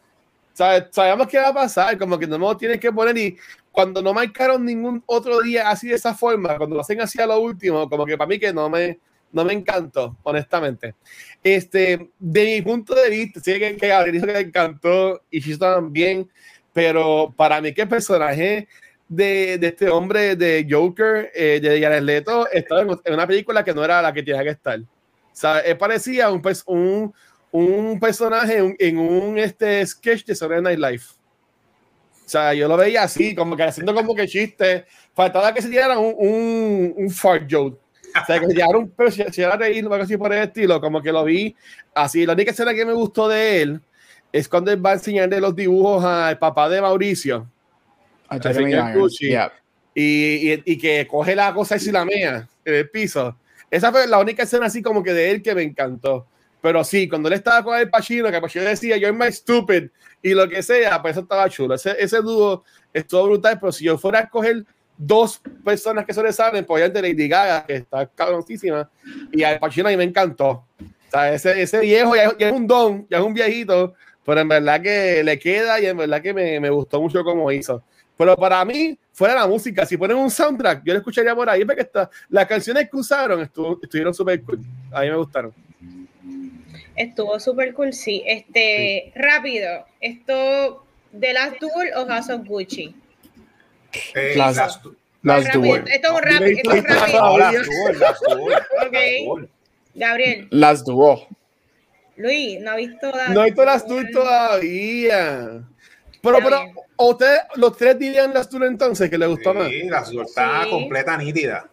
[0.53, 3.37] sabemos qué va a pasar, como que no me tienes que poner y
[3.71, 7.27] cuando no marcaron ningún otro día así de esa forma, cuando lo hacen así a
[7.27, 8.97] lo último, como que para mí que no me,
[9.31, 10.95] no me encantó, honestamente.
[11.43, 15.41] Este, de mi punto de vista, sí que, que Gabriel dijo que le encantó y
[15.41, 16.29] sí también,
[16.73, 18.67] pero para mí el personaje
[19.07, 23.73] de, de, este hombre de Joker, eh, de Jared Leto, estaba en, una película que
[23.73, 24.79] no era la que tenía que estar.
[24.79, 27.13] O sea, parecía un, pues, un
[27.51, 31.03] un personaje en, un este sketch de Saturday Night Live.
[32.25, 34.85] O sea, yo lo veía así, como que haciendo como que chiste.
[35.13, 37.79] Faltaba que se diera un, un, un fart joke.
[38.21, 41.11] O sea, que un pero si, si era reír así por el estilo, como que
[41.11, 41.55] lo vi
[41.93, 42.25] así.
[42.25, 43.81] La única escena que me gustó de él
[44.31, 47.49] es cuando él va a enseñarle los dibujos al papá de Mauricio.
[48.29, 48.37] A
[49.95, 53.35] y, y, que coge la cosa y se la mea en el piso.
[53.71, 56.27] Esa fue la única escena así como que de él que me encantó.
[56.61, 59.89] Pero sí, cuando él estaba con el Pachino, que Pachino decía, yo my stupid,
[60.21, 61.75] y lo que sea, pues eso estaba chulo.
[61.75, 62.63] Ese, ese dúo
[62.93, 64.65] estuvo brutal, pero si yo fuera a escoger
[64.97, 68.89] dos personas que sobresalen, pues obviamente Lady Gaga, que está cabroncísima,
[69.31, 70.49] y al Pachino a mí me encantó.
[70.49, 73.93] O sea, ese, ese viejo ya, es un don, ya es un viejito,
[74.25, 77.51] pero en verdad que le queda y en verdad que me, me gustó mucho como
[77.51, 77.83] hizo.
[78.17, 81.63] Pero para mí, fuera la música, si ponen un soundtrack, yo lo escucharía por ahí,
[81.63, 84.59] porque está, las canciones que usaron estuvieron súper cool.
[84.91, 85.53] A mí me gustaron.
[86.95, 88.23] Estuvo súper cool, sí.
[88.25, 92.95] Este, rápido, esto de Last Duel o House of Gucci.
[94.15, 94.33] Eh.
[94.35, 94.47] Esto
[95.23, 96.49] es un rápido.
[96.49, 97.37] Esto es rápido.
[97.37, 98.53] Last Duel, Last Duel.
[98.87, 99.41] Ok.
[99.95, 100.47] Gabriel.
[100.85, 101.19] Duel.
[102.17, 105.61] Luis, no ha visto Last No ha visto Last Duel todavía.
[106.21, 106.61] Pero, pero,
[106.97, 109.69] ¿ustedes, los tres dirían Last Duel entonces, que le gustó más?
[109.69, 111.69] Sí, Last Duel está completa, nítida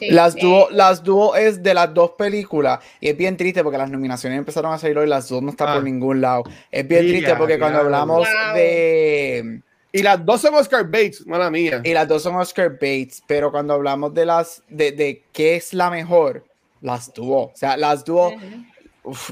[0.00, 3.90] las, dúo, las dúo es de las dos películas y es bien triste porque las
[3.90, 5.84] nominaciones empezaron a salir hoy las dos no están por ah.
[5.84, 6.44] ningún lado.
[6.70, 9.60] Es bien triste porque cuando hablamos de...
[9.92, 11.82] Y las dos son Oscar Bates, mala mía.
[11.84, 15.74] Y las dos son Oscar Bates, pero cuando hablamos de las de, de qué es
[15.74, 16.44] la mejor,
[16.80, 17.44] las dúo.
[17.44, 18.34] O sea, las dúo,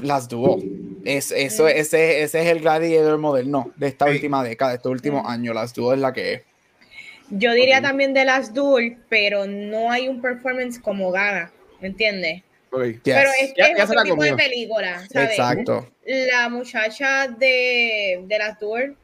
[0.03, 0.59] las dúo.
[1.03, 5.27] Es, eso, ese, ese es el gladiator moderno de esta última década, de estos últimos
[5.27, 5.55] años.
[5.55, 6.41] Las dúo es la que es.
[7.31, 12.43] Yo diría también de las Duel, pero no hay un performance como Gaga, ¿me entiendes?
[12.69, 13.11] Pero es que
[13.77, 15.31] es otro tipo de película, ¿sabes?
[15.31, 15.89] Exacto.
[16.05, 18.95] La muchacha de, de las Duel,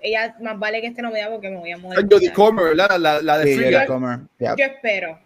[0.00, 2.06] ella más vale que esté nominada porque me voy a morir.
[2.10, 4.20] Jodie Comer, la, la, la de sí, yo, Comer.
[4.38, 5.18] yo espero.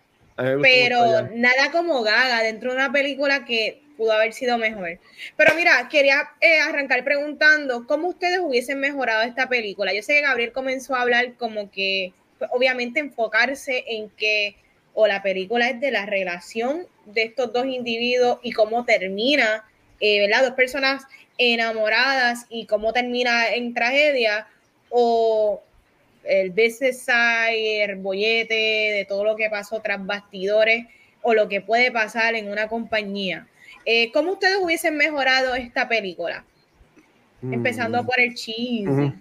[0.62, 4.98] Pero nada como Gaga dentro de una película que pudo haber sido mejor.
[5.36, 9.92] Pero mira, quería eh, arrancar preguntando cómo ustedes hubiesen mejorado esta película.
[9.92, 14.56] Yo sé que Gabriel comenzó a hablar como que, pues, obviamente, enfocarse en que
[14.94, 19.64] o la película es de la relación de estos dos individuos y cómo termina,
[20.00, 20.44] eh, ¿verdad?
[20.44, 21.04] Dos personas
[21.38, 24.46] enamoradas y cómo termina en tragedia,
[24.90, 25.62] o
[26.24, 30.86] el business side, el bollete, de todo lo que pasó tras bastidores,
[31.22, 33.46] o lo que puede pasar en una compañía.
[33.84, 36.44] Eh, ¿Cómo ustedes hubiesen mejorado esta película?
[37.40, 38.06] Empezando mm.
[38.06, 39.12] por el cheese.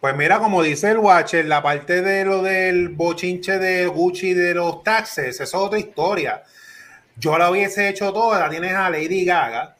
[0.00, 4.54] Pues mira, como dice el Watcher, la parte de lo del bochinche de Gucci de
[4.54, 6.42] los taxes, esa es otra historia.
[7.16, 9.74] Yo la hubiese hecho toda, la tienes a Lady Gaga,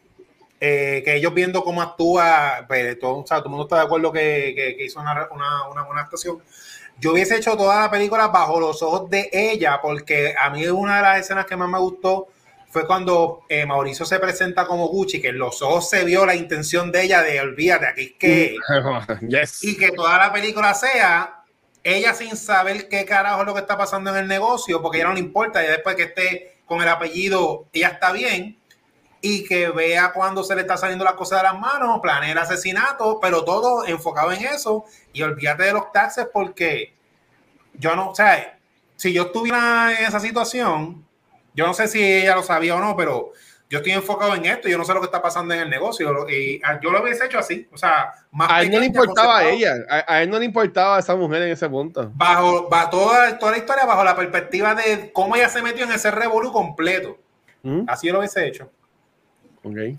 [0.60, 3.82] eh, que ellos viendo cómo actúa, pues, todo, o sea, todo el mundo está de
[3.82, 6.42] acuerdo que, que, hizo una, una, una, buena actuación.
[6.98, 10.70] Yo hubiese hecho toda la película bajo los ojos de ella, porque a mí es
[10.70, 12.28] una de las escenas que más me gustó
[12.68, 16.34] fue cuando eh, Mauricio se presenta como Gucci, que en los ojos se vio la
[16.34, 18.56] intención de ella de olvídate, aquí que.
[19.62, 21.42] Y que toda la película sea
[21.82, 25.08] ella sin saber qué carajo es lo que está pasando en el negocio, porque ella
[25.08, 28.58] no le importa, y después que esté con el apellido, ella está bien,
[29.20, 32.38] y que vea cuando se le está saliendo la cosa de las manos, planea el
[32.38, 36.94] asesinato, pero todo enfocado en eso, y olvídate de los taxes, porque
[37.74, 38.58] yo no, o sea,
[38.96, 41.04] si yo estuviera en esa situación,
[41.54, 43.32] yo no sé si ella lo sabía o no, pero
[43.68, 46.28] yo estoy enfocado en esto, yo no sé lo que está pasando en el negocio.
[46.28, 47.66] Y ah, yo lo hubiese hecho así.
[47.72, 50.96] O sea, más a él no le importaba a ella, a, él no le importaba
[50.96, 52.10] a esa mujer en ese punto.
[52.14, 55.92] Bajo, bajo toda, toda la historia, bajo la perspectiva de cómo ella se metió en
[55.92, 57.18] ese revolú completo.
[57.62, 57.82] ¿Mm?
[57.88, 58.70] Así lo hubiese hecho.
[59.66, 59.98] Ok.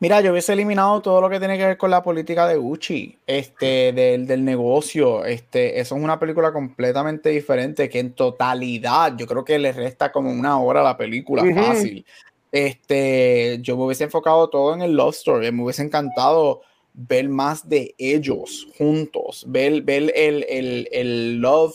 [0.00, 3.16] Mira, yo hubiese eliminado todo lo que tiene que ver con la política de Gucci,
[3.26, 5.24] este, del, del, negocio.
[5.24, 10.12] Este, eso es una película completamente diferente que en totalidad yo creo que le resta
[10.12, 12.06] como una hora a la película fácil.
[12.52, 15.50] Este, yo me hubiese enfocado todo en el love story.
[15.50, 16.62] Me hubiese encantado
[16.94, 21.74] ver más de ellos juntos, ver, ver el, el, el love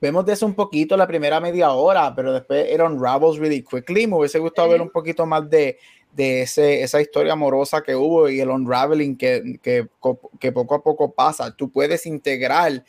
[0.00, 4.06] vemos de eso un poquito la primera media hora, pero después it unravels really quickly.
[4.06, 5.78] Me hubiese gustado ver un poquito más de,
[6.12, 9.88] de ese, esa historia amorosa que hubo y el unraveling que, que,
[10.40, 11.54] que, poco a poco pasa.
[11.54, 12.84] Tú puedes integrar,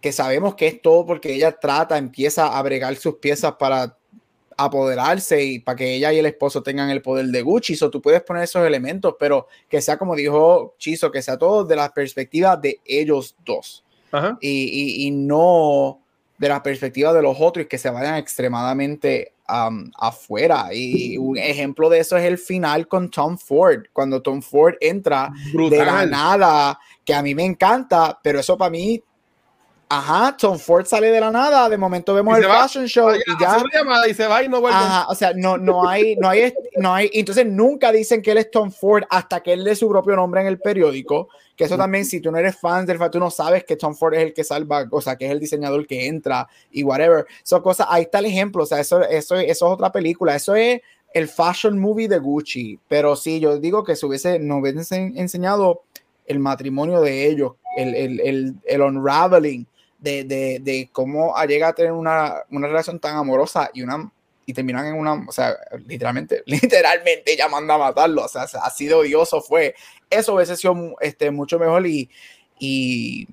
[0.00, 3.96] que sabemos que es todo porque ella trata, empieza a bregar sus piezas para
[4.56, 7.76] apoderarse y para que ella y el esposo tengan el poder de Gucci.
[7.76, 11.64] So, tú puedes poner esos elementos, pero que sea como dijo Chizo, que sea todo
[11.64, 13.84] de la perspectiva de ellos dos.
[14.40, 16.01] Y, y, y no
[16.42, 20.70] de la perspectiva de los otros y que se vayan extremadamente afuera.
[20.72, 25.32] Y un ejemplo de eso es el final con Tom Ford, cuando Tom Ford entra
[25.54, 29.00] de la nada, que a mí me encanta, pero eso para mí
[29.94, 33.62] Ajá, Tom Ford sale de la nada, de momento vemos el fashion show y ya.
[34.08, 34.78] y se va y no vuelve.
[34.78, 38.38] Ajá, o sea, no, no hay, no hay, no hay, entonces nunca dicen que él
[38.38, 41.28] es Tom Ford hasta que él lee su propio nombre en el periódico.
[41.56, 44.14] Que eso también, si tú no eres fan del tú no sabes que Tom Ford
[44.14, 47.26] es el que salva, o sea, que es el diseñador que entra y whatever.
[47.42, 50.54] Son cosas, ahí está el ejemplo, o sea, eso, eso, eso es otra película, eso
[50.54, 50.80] es
[51.12, 52.78] el fashion movie de Gucci.
[52.88, 55.82] Pero sí, yo digo que si hubiese, no hubiesen enseñado
[56.26, 59.66] el matrimonio de ellos, el, el, el, el unraveling
[59.98, 64.10] de, de, de cómo llega a tener una, una, relación tan amorosa y una
[64.46, 68.86] y terminan en una, o sea, literalmente, literalmente ella manda a matarlo, o sea, así
[68.86, 69.74] de odioso fue.
[70.10, 72.10] Eso hubiese sido este, mucho mejor y,
[72.58, 73.28] y,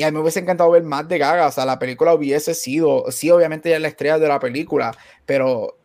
[0.00, 3.10] a mí me hubiese encantado ver más de Gaga, o sea, la película hubiese sido,
[3.12, 5.76] sí, obviamente ella es la estrella de la película, pero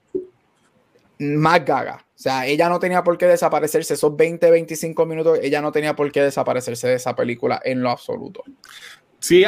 [1.20, 2.04] más Gaga.
[2.18, 5.96] O sea, ella no tenía por qué desaparecerse esos 20, 25 minutos, ella no tenía
[5.96, 8.44] por qué desaparecerse de esa película en lo absoluto.
[9.20, 9.44] Sí,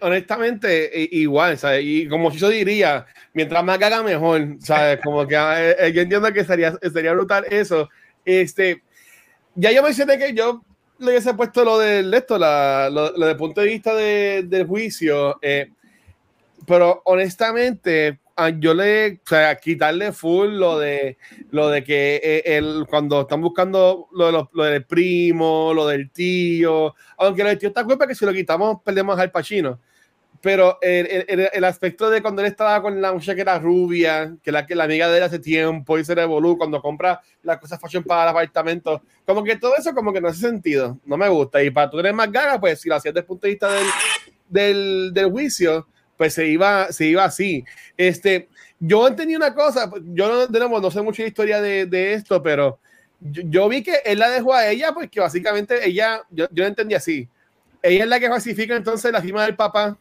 [0.00, 1.82] honestamente, igual, ¿sabes?
[1.84, 4.98] Y como yo diría, mientras más haga mejor, ¿sabes?
[5.02, 7.88] Como que ah, eh, eh, yo entiendo que sería, sería brutal eso.
[8.24, 8.82] Este,
[9.54, 10.62] ya yo mencioné que yo
[10.98, 14.66] le hubiese puesto lo del esto, la, lo, lo del punto de vista de, del
[14.66, 15.70] juicio, eh,
[16.66, 18.18] pero honestamente,
[18.58, 21.16] yo le, o sea, quitarle full lo de,
[21.50, 27.42] lo de que eh, cuando están buscando lo, lo, del primo, lo del tío, aunque
[27.42, 29.80] lo del tío está culpa que si lo quitamos perdemos al Pachino.
[30.42, 34.36] Pero el, el, el, aspecto de cuando él estaba con la muchacha que era rubia,
[34.42, 37.58] que la, que la amiga de él hace tiempo y se revolú cuando compra las
[37.58, 41.16] cosas fashion para el apartamento, como que todo eso como que no hace sentido, no
[41.16, 41.62] me gusta.
[41.62, 43.72] Y para tú eres más gaga, pues si lo hacías desde el punto de vista
[43.72, 43.86] del,
[44.48, 47.64] del, del juicio, pues se iba, se iba así.
[47.96, 48.48] Este,
[48.78, 52.78] yo entendí una cosa, yo no, tenemos, no sé mucha historia de, de esto, pero
[53.20, 56.94] yo, vi que él la dejó a ella, pues que básicamente ella, yo, yo entendí
[56.94, 57.28] así.
[57.82, 59.96] Ella es la que falsifica entonces la firma del papá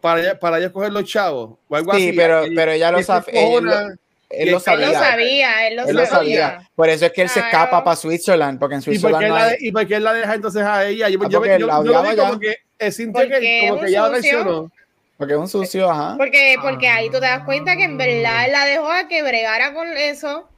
[0.00, 2.16] para ella, para ella coger los chavos o algo sí, así.
[2.16, 3.32] pero, pero ella lo sabe.
[3.32, 4.86] Él, lo sabía.
[4.86, 6.70] Él lo sabía, él lo, sabía.
[6.76, 9.24] Por eso es que él se escapa para Switzerland, porque en Switzerland.
[9.24, 11.08] ¿Y por, qué no ¿Y por qué él la deja entonces a ella?
[11.08, 14.72] Yo, ah, yo, yo, yo, yo vi como que que, como que ya mencionó.
[15.20, 16.14] Porque es un sucio, ajá.
[16.16, 19.22] Porque, porque ahí tú te das cuenta que en verdad él la dejó a que
[19.22, 20.48] bregara con eso.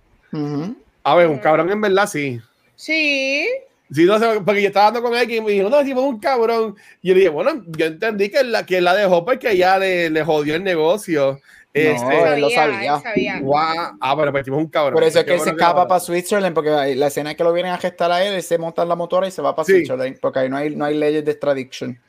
[1.02, 2.40] A ver, un cabrón en verdad sí.
[2.76, 3.48] Sí.
[3.90, 6.04] Sí, no sé, porque yo estaba hablando con él y me dijo, no, si fue
[6.04, 6.76] un cabrón.
[7.02, 10.10] Y yo le dije, bueno, yo entendí que la, que la dejó porque ella le,
[10.10, 11.40] le jodió el negocio.
[11.74, 13.00] Este, no, él lo sabía.
[13.00, 13.40] sabía.
[13.40, 13.96] Wow.
[14.00, 14.94] Ah, pero pues un cabrón.
[14.94, 17.52] Por eso es que él se escapa para Switzerland, porque la escena es que lo
[17.52, 19.66] vienen a gestar a él, él se monta en la motora y se va para
[19.66, 22.00] Switzerland, porque ahí no hay, no hay leyes de extradición.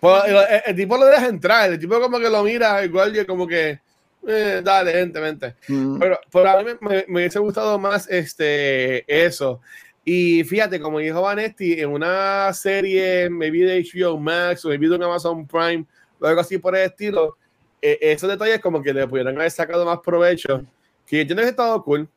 [0.00, 0.22] Pues,
[0.66, 3.80] el, tipo lo deja entrar, el tipo como que lo mira, igual y como que,
[4.26, 5.54] eh, dale, gente, vente.
[5.66, 5.98] Mm.
[5.98, 9.60] Pero, pero, a mí me, me, hubiese gustado más este, eso.
[10.04, 15.04] Y fíjate, como dijo Vanetti, en una serie, maybe de HBO Max o maybe de
[15.04, 15.84] Amazon Prime
[16.18, 17.36] o algo así por el estilo,
[17.82, 20.64] eh, esos detalles como que le pudieran haber sacado más provecho.
[21.06, 22.08] Que yo entiendo que estado cool.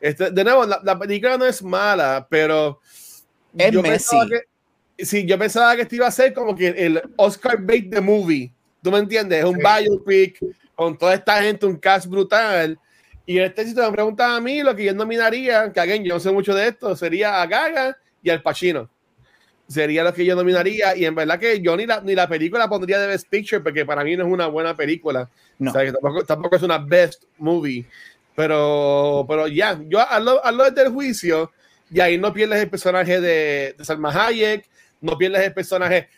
[0.00, 2.80] Este, de nuevo, la, la, película no es mala, pero
[3.56, 4.16] es Messi.
[4.28, 4.42] Que,
[5.04, 8.52] sí, yo pensaba que esto iba a ser como que el Oscar bait the movie.
[8.82, 9.40] ¿Tú me entiendes?
[9.40, 10.38] Es un biopic
[10.74, 12.78] con toda esta gente, un cast brutal.
[13.26, 16.14] Y en este sitio me preguntan a mí lo que yo nominaría, que alguien yo
[16.14, 18.88] no sé mucho de esto, sería a Gaga y al Pacino.
[19.68, 20.96] Sería lo que yo nominaría.
[20.96, 23.84] Y en verdad que yo ni la, ni la película pondría de Best Picture, porque
[23.84, 25.28] para mí no es una buena película.
[25.58, 25.70] No.
[25.70, 27.86] O sea, que tampoco, tampoco, es una Best Movie.
[28.34, 31.52] Pero, pero ya, yo hablo, hablo desde el juicio
[31.92, 34.69] y ahí no pierdes el personaje de, de Salma Hayek,
[35.00, 36.08] no pierdes el personaje.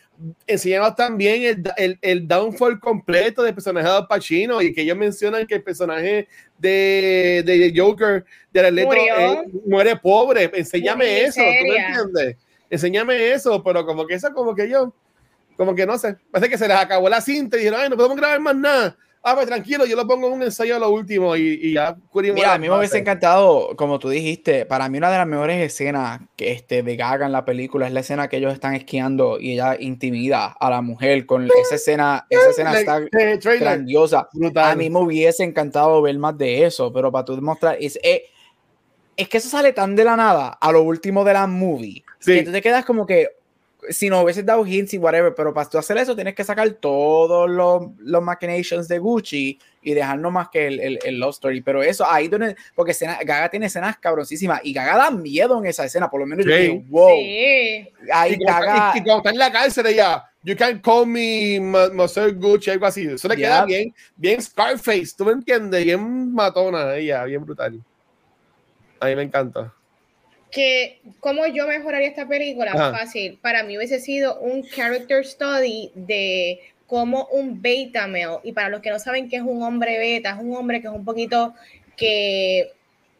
[0.45, 4.97] Enseñamos también el, el, el, downfall completo del personaje de Al Pacino y que ellos
[4.97, 6.27] mencionan que el personaje
[6.57, 10.51] de, de Joker, de Leto, eh, muere pobre.
[10.53, 12.37] Enséñame eso, ¿tú me entiendes?
[12.69, 14.93] Enséñame eso, pero como que eso, como que yo,
[15.57, 17.95] como que no sé, parece que se les acabó la cinta y dijeron, ay, no
[17.95, 20.89] podemos grabar más nada ah, pues tranquilo, yo lo pongo en un ensayo a lo
[20.89, 21.95] último y, y ya.
[22.13, 25.61] Mira, a mí me hubiese encantado, como tú dijiste, para mí una de las mejores
[25.61, 29.39] escenas que este, de Gaga en la película es la escena que ellos están esquiando
[29.39, 32.99] y ella intimida a la mujer con esa escena, esa escena está
[33.59, 34.27] grandiosa.
[34.55, 38.25] A mí me hubiese encantado ver más de eso, pero para tú demostrar, es, eh,
[39.15, 42.35] es, que eso sale tan de la nada a lo último de la movie, sí.
[42.35, 43.29] que tú te quedas como que,
[43.89, 46.69] si no hubieses dado hints y whatever, pero para tú hacer eso tienes que sacar
[46.71, 51.33] todos los, los machinations de Gucci y dejar no más que el, el, el, Love
[51.33, 51.61] Story.
[51.61, 55.65] Pero eso, ahí donde, porque escena, Gaga tiene escenas cabroncísimas y Gaga da miedo en
[55.65, 56.51] esa escena, por lo menos sí.
[56.51, 57.09] yo digo, wow.
[57.09, 57.89] Sí.
[58.11, 58.93] Ahí y, Gaga.
[58.95, 62.85] Y, y, cuando está en la cárcel ella, You can call me Marcel Gucci, algo
[62.85, 63.05] así.
[63.05, 65.85] Eso le queda bien, bien Scarface, ¿tú me entiendes?
[65.85, 67.81] Bien matona ella, bien brutal.
[68.99, 69.73] A mí me encanta.
[70.53, 72.73] Que, ¿cómo yo mejoraría esta película?
[72.73, 73.39] Fácil.
[73.41, 78.81] Para mí hubiese sido un character study de cómo un beta male, y para los
[78.81, 81.55] que no saben qué es un hombre beta, es un hombre que es un poquito
[81.97, 82.71] que,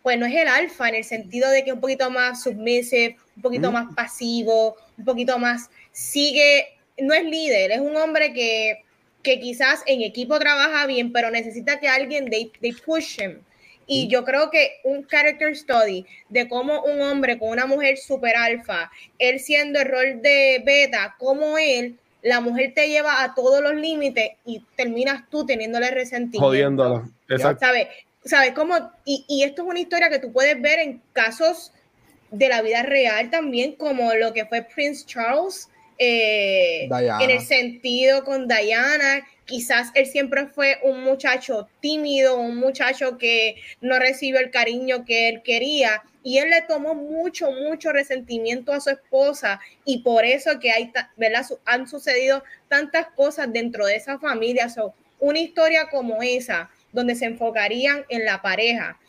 [0.03, 3.17] pues no es el alfa en el sentido de que es un poquito más submissive,
[3.35, 6.67] un poquito más pasivo, un poquito más, sigue
[6.99, 8.83] no es líder, es un hombre que,
[9.23, 12.51] que quizás en equipo trabaja bien, pero necesita que alguien they,
[12.85, 13.39] push him.
[13.85, 18.35] Y yo creo que un character study de cómo un hombre con una mujer super
[18.35, 23.61] alfa, él siendo el rol de beta, como él, la mujer te lleva a todos
[23.61, 26.47] los límites y terminas tú teniéndole resentimiento.
[26.47, 27.09] Jodiéndolo.
[27.27, 27.65] Exacto.
[27.65, 27.87] ¿Sabes?
[28.23, 28.75] ¿Sabes cómo?
[29.03, 31.73] Y, y esto es una historia que tú puedes ver en casos
[32.31, 38.23] de la vida real también, como lo que fue Prince Charles eh, en el sentido
[38.23, 39.25] con Diana.
[39.45, 45.29] Quizás él siempre fue un muchacho tímido, un muchacho que no recibió el cariño que
[45.29, 50.59] él quería y él le tomó mucho, mucho resentimiento a su esposa y por eso
[50.59, 51.45] que hay, ¿verdad?
[51.65, 54.67] Han sucedido tantas cosas dentro de esa familia.
[55.19, 58.99] una historia como esa, donde se enfocarían en la pareja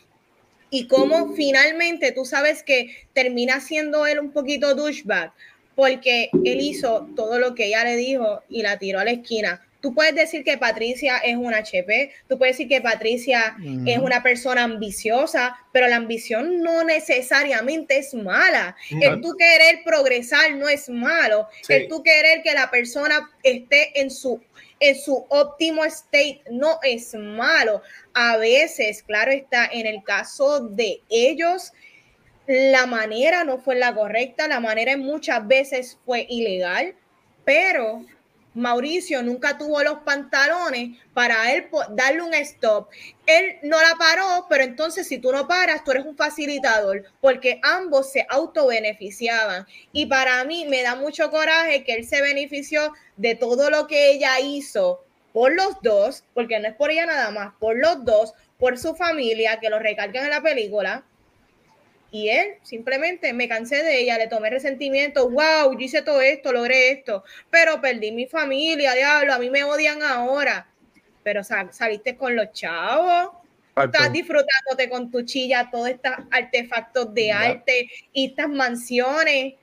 [0.69, 5.31] y cómo finalmente tú sabes que termina siendo él un poquito douchebag,
[5.75, 9.65] porque él hizo todo lo que ella le dijo y la tiró a la esquina.
[9.81, 13.55] Tú puedes decir que Patricia es una HP, tú puedes decir que Patricia
[13.85, 18.75] es una persona ambiciosa, pero la ambición no necesariamente es mala.
[18.89, 21.47] El tú querer progresar no es malo.
[21.69, 24.41] El tú querer que la persona esté en su,
[24.79, 27.83] en su óptimo state no es malo.
[28.13, 31.73] A veces, claro está, en el caso de ellos,
[32.47, 36.95] la manera no fue la correcta, la manera muchas veces fue ilegal,
[37.43, 38.05] pero
[38.55, 42.89] Mauricio nunca tuvo los pantalones para él darle un stop.
[43.25, 47.59] Él no la paró, pero entonces si tú no paras, tú eres un facilitador, porque
[47.63, 49.67] ambos se autobeneficiaban.
[49.91, 54.11] Y para mí me da mucho coraje que él se benefició de todo lo que
[54.11, 55.03] ella hizo
[55.33, 58.95] por los dos, porque no es por ella nada más, por los dos, por su
[58.95, 61.03] familia, que lo recalcan en la película
[62.15, 66.53] y él simplemente me cansé de ella, le tomé resentimiento, wow, yo hice todo esto,
[66.53, 70.65] logré esto, pero perdí mi familia, diablo, a mí me odian ahora.
[71.23, 73.31] Pero saliste con los chavos,
[73.75, 79.55] estás disfrutándote con tu chilla todos estos artefactos de arte y estas mansiones.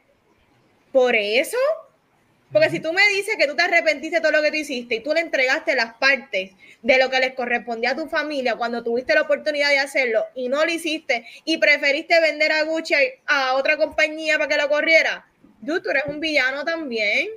[0.93, 1.57] Por eso,
[2.53, 4.97] porque si tú me dices que tú te arrepentiste de todo lo que tú hiciste
[4.97, 8.83] y tú le entregaste las partes de lo que les correspondía a tu familia cuando
[8.83, 12.95] tuviste la oportunidad de hacerlo y no lo hiciste y preferiste vender a Gucci
[13.27, 15.27] a otra compañía para que lo corriera,
[15.65, 17.29] tú, tú eres un villano también.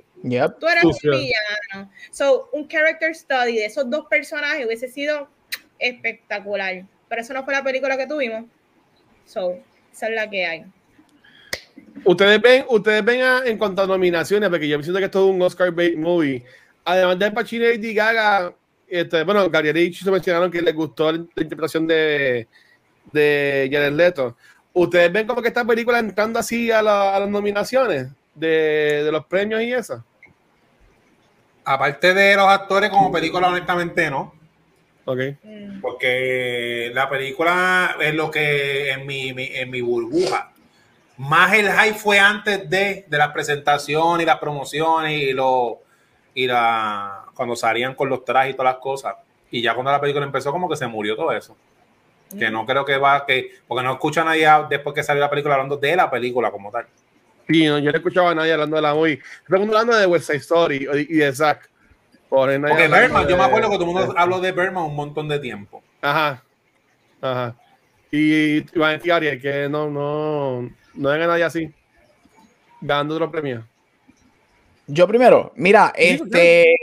[0.58, 1.90] Tú eres un villano.
[2.10, 5.28] So, un character study de esos dos personajes hubiese sido
[5.78, 6.84] espectacular.
[7.08, 8.44] Pero eso no fue la película que tuvimos.
[9.24, 9.58] So,
[9.92, 10.64] esa es la que hay.
[12.06, 15.34] Ustedes ven, ustedes ven en cuanto a nominaciones, porque yo me siento que esto es
[15.34, 16.44] un Oscar bait movie.
[16.84, 18.54] Además de Pacino y Gaga,
[18.86, 22.46] este, bueno, Gabriel y se mencionaron que les gustó la, interpretación de,
[23.12, 24.36] de Jared Leto.
[24.72, 29.62] ¿Ustedes ven como que esta película entrando así a, las nominaciones de, de, los premios
[29.62, 30.04] y eso?
[31.64, 34.32] Aparte de los actores, como película, honestamente no.
[35.06, 35.20] Ok.
[35.80, 40.52] Porque la película es lo que en mi, en mi burbuja
[41.18, 45.80] más el hype fue antes de, de la presentación y las promociones y lo
[46.34, 49.16] y la cuando salían con los trajes y todas las cosas.
[49.50, 51.56] Y ya cuando la película empezó, como que se murió todo eso.
[52.36, 55.30] Que no creo que va, que, porque no escucha a nadie después que salió la
[55.30, 56.86] película hablando de la película como tal.
[57.48, 59.20] Sí, no, yo no escuchaba a nadie hablando de la movie.
[59.42, 61.70] Estoy hablando de West Side Story y de Zack.
[62.28, 65.38] Porque Berman, yo me acuerdo que todo el mundo habló de Berman un montón de
[65.38, 65.82] tiempo.
[66.02, 66.42] Ajá.
[67.20, 67.54] Ajá.
[68.10, 71.72] Y Iván Ariel, que no, no, no hay nadie así
[72.80, 73.66] ganando otro premio.
[74.86, 76.74] Yo primero, mira, este.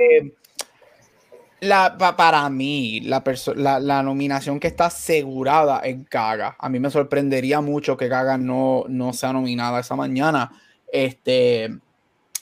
[1.61, 3.23] La, para mí, la,
[3.79, 6.57] la, nominación que está asegurada es Gaga.
[6.59, 10.51] A mí me sorprendería mucho que Gaga no, no sea nominada esa mañana.
[10.91, 11.69] Este,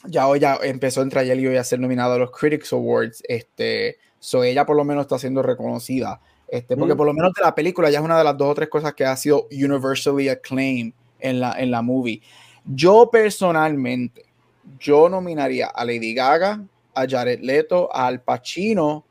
[0.06, 3.22] ya hoy ya empezó entre ayer y hoy a ser nominada a los Critics Awards.
[3.28, 6.20] Este, so ella por lo menos está siendo reconocida.
[6.48, 6.96] Este, porque mm.
[6.96, 8.92] por lo menos de la película ya es una de las dos o tres cosas
[8.92, 12.20] que ha sido universally acclaimed en la, en la movie.
[12.64, 14.26] Yo personalmente,
[14.78, 19.04] yo nominaría a Lady Gaga, a Jared Leto, a Al Pacino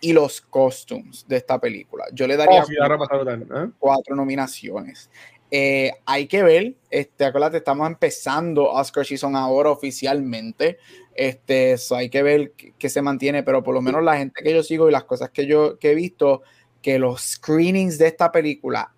[0.00, 2.04] y los costumes de esta película.
[2.12, 2.66] Yo le daría oh,
[2.98, 3.70] cuatro, ¿eh?
[3.78, 5.10] cuatro, nominaciones.
[5.50, 10.78] Eh, hay que ver, este, acuérdate, estamos empezando Oscar Season ahora oficialmente.
[11.14, 14.52] Este, eso hay que ver que, se mantiene, pero por lo menos la gente que
[14.52, 16.42] yo sigo y las cosas que yo que he visto,
[16.82, 18.92] que los screenings de esta película,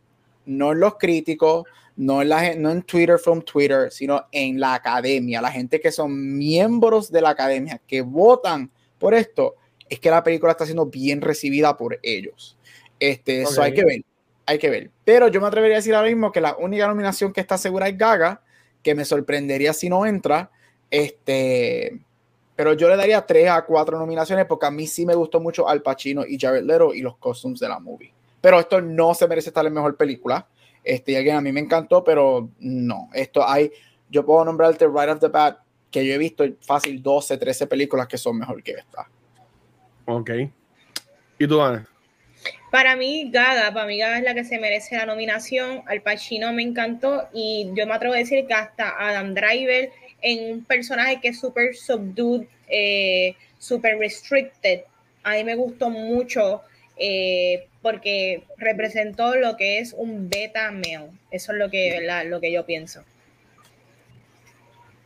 [0.47, 1.65] no en los críticos,
[1.99, 5.91] no en, la, no en Twitter from Twitter, sino en la academia, la gente que
[5.91, 9.57] son miembros de la academia, que votan por esto,
[9.89, 12.57] es que la película está siendo bien recibida por ellos.
[13.01, 14.03] Este, Eso hay que ver,
[14.47, 14.91] hay que ver.
[15.05, 17.89] Pero yo me atrevería a decir ahora mismo que la única nominación que está segura
[17.89, 18.43] es Gaga,
[18.81, 20.53] que me sorprendería si no entra.
[20.91, 22.01] Este,
[22.55, 25.69] pero yo le daría tres a cuatro nominaciones porque a mí sí me gustó mucho
[25.69, 28.13] Al Pacino y Jared Leto y los costumes de la movie.
[28.41, 30.47] Pero esto no se merece estar en mejor película.
[30.85, 33.09] Este, y alguien a mí me encantó, pero no.
[33.13, 33.71] Esto hay,
[34.11, 35.59] yo puedo nombrarte right off the bat
[35.91, 39.09] que yo he visto fácil 12, 13 películas que son mejor que esta.
[40.05, 40.31] Ok.
[41.39, 41.89] ¿Y tú, Ana?
[42.71, 45.83] Para mí, Gaga, para mí Gaga es la que se merece la nominación.
[45.87, 49.91] Al Pacino me encantó y yo me atrevo a decir que hasta Adam Driver
[50.21, 54.83] en un personaje que es súper subdued, eh, súper restricted.
[55.23, 56.63] A mí me gustó mucho
[56.97, 61.09] eh, porque representó lo que es un beta male.
[61.31, 63.03] Eso es lo que, lo que yo pienso.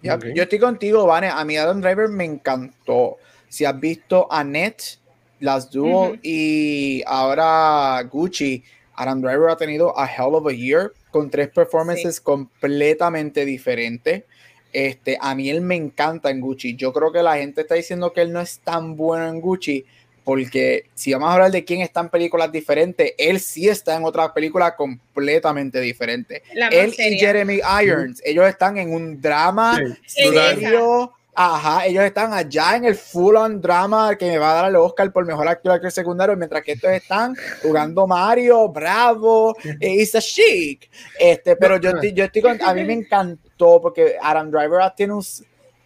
[0.02, 1.28] Yo estoy contigo, Vane.
[1.28, 3.18] A mí Adam Driver me encantó.
[3.48, 4.98] Si has visto Annette,
[5.38, 8.64] las Duo y ahora Gucci,
[8.96, 14.24] Adam Driver ha tenido a hell of a year con tres performances completamente diferentes.
[14.72, 16.74] Este, a mí él me encanta en Gucci.
[16.74, 19.84] Yo creo que la gente está diciendo que él no es tan bueno en Gucci,
[20.24, 24.04] porque si vamos a hablar de quién está en películas diferentes, él sí está en
[24.04, 26.42] otra película completamente diferente.
[26.70, 31.12] Él y Jeremy Irons, ellos están en un drama serio.
[31.34, 34.76] Ajá, ellos están allá en el full on drama que me va a dar el
[34.76, 40.90] Oscar por mejor actor actor secundario, mientras que estos están jugando Mario, bravo, Isa Chic.
[41.18, 45.14] Este, pero yo estoy, yo estoy con, a mí me encantó porque Adam Driver tiene
[45.14, 45.24] un,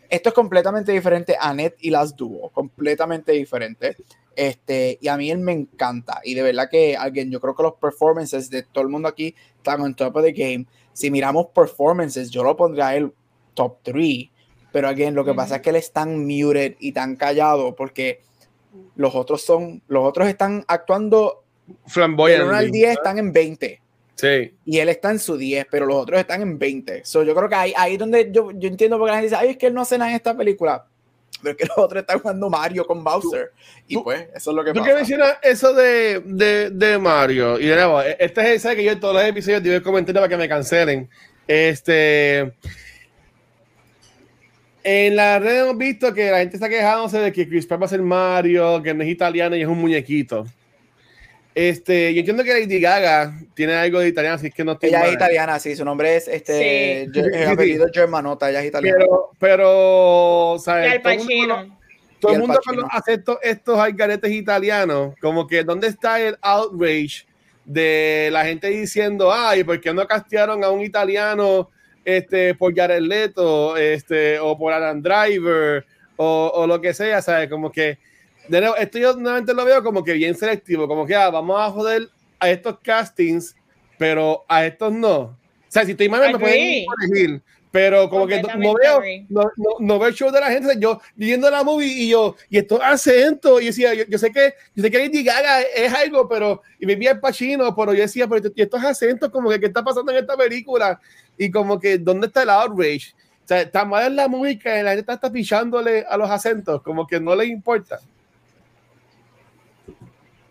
[0.09, 3.97] esto es completamente diferente a Net y las dúo, completamente diferente.
[4.37, 6.21] Este, y a mí él me encanta.
[6.23, 9.35] Y de verdad que alguien, yo creo que los performances de todo el mundo aquí
[9.57, 10.67] están on top of the game.
[10.93, 13.13] Si miramos performances, yo lo pondría a él
[13.55, 14.29] top 3.
[14.71, 18.21] Pero alguien, lo que pasa es que él es tan muted y tan callado porque
[18.95, 21.43] los otros son, los otros están actuando.
[21.87, 22.53] Flamboyant.
[22.53, 23.81] al 10 están en 20.
[24.17, 24.55] Sí.
[24.67, 27.07] Y él está en su 10, pero los otros están en 20.
[27.07, 29.51] So, yo creo que ahí, ahí donde yo, yo entiendo porque la gente dice, ay,
[29.51, 30.87] es que él no hace nada en esta película
[31.43, 33.53] pero que los otros están jugando Mario con Bowser.
[33.87, 34.85] y pues, eso es lo que ¿tú pasa.
[34.85, 37.59] ¿Tú que mencionas eso de, de, de, Mario?
[37.59, 39.75] Y de nuevo, e, este es el sabe que yo en todos los episodios digo
[39.75, 41.09] el comentario para que me cancelen.
[41.47, 42.53] Este.
[44.83, 47.87] En la red hemos visto que la gente está quejándose de que Chris Pratt va
[47.87, 50.47] a ser Mario, que no es italiano y es un muñequito.
[51.57, 55.07] Este, yo entiendo que Lady Gaga tiene algo de italiano, así que no estoy Ella
[55.07, 58.99] es italiana, sí, su nombre es este, el apellido Germanota, ella es italiana.
[58.99, 60.91] Pero, pero, ¿sabes?
[60.91, 61.79] Y al Pacino.
[62.21, 67.25] Todo el mundo cuando hace estos algaretes italianos, como que ¿dónde está el outrage
[67.65, 71.71] de la gente diciendo, ay, ¿por qué no castearon a un italiano
[72.05, 77.49] este, por Jared Leto, este, o por Adam Driver, o, o lo que sea, ¿sabes?
[77.49, 77.97] Como que
[78.49, 81.61] de nuevo, esto yo nuevamente lo veo como que bien selectivo, como que ah, vamos
[81.61, 82.09] a joder
[82.39, 83.57] a estos castings,
[83.99, 85.19] pero a estos no.
[85.19, 85.37] O
[85.69, 90.09] sea, si estoy mal, me pueden corregir, pero como que no veo, no, no, veo
[90.09, 90.75] el show de la gente.
[90.79, 94.83] Yo viendo la movie y yo, y estos acentos, y decía, yo, sé que, yo
[94.83, 98.27] sé que Lady Gaga es algo, pero, y me vi el Pacino, pero yo decía,
[98.27, 100.99] pero y estos acentos, como que, ¿qué está pasando en esta película?
[101.37, 103.13] Y como que, ¿dónde está el outrage?
[103.45, 106.83] O sea, está mal en la música la gente está, está pichándole a los acentos,
[106.83, 108.01] como que no le importa.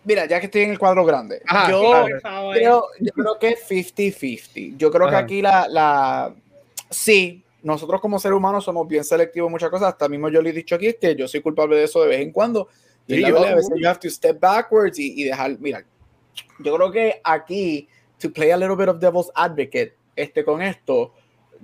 [0.05, 2.05] Mira, ya que estoy en el cuadro grande, yo,
[2.51, 4.77] creo, yo, creo, que es 50-50.
[4.77, 6.33] Yo creo que aquí la, la.
[6.89, 9.89] Sí, nosotros como seres humanos somos bien selectivos en muchas cosas.
[9.89, 12.21] Hasta mismo yo le he dicho aquí que yo soy culpable de eso de vez
[12.21, 12.69] en cuando.
[13.07, 15.57] Y a veces you have to step backwards y, y, dejar.
[15.59, 15.83] Mira,
[16.59, 17.87] yo creo que aquí,
[18.19, 21.13] to play a little bit of devil's advocate, este, con esto,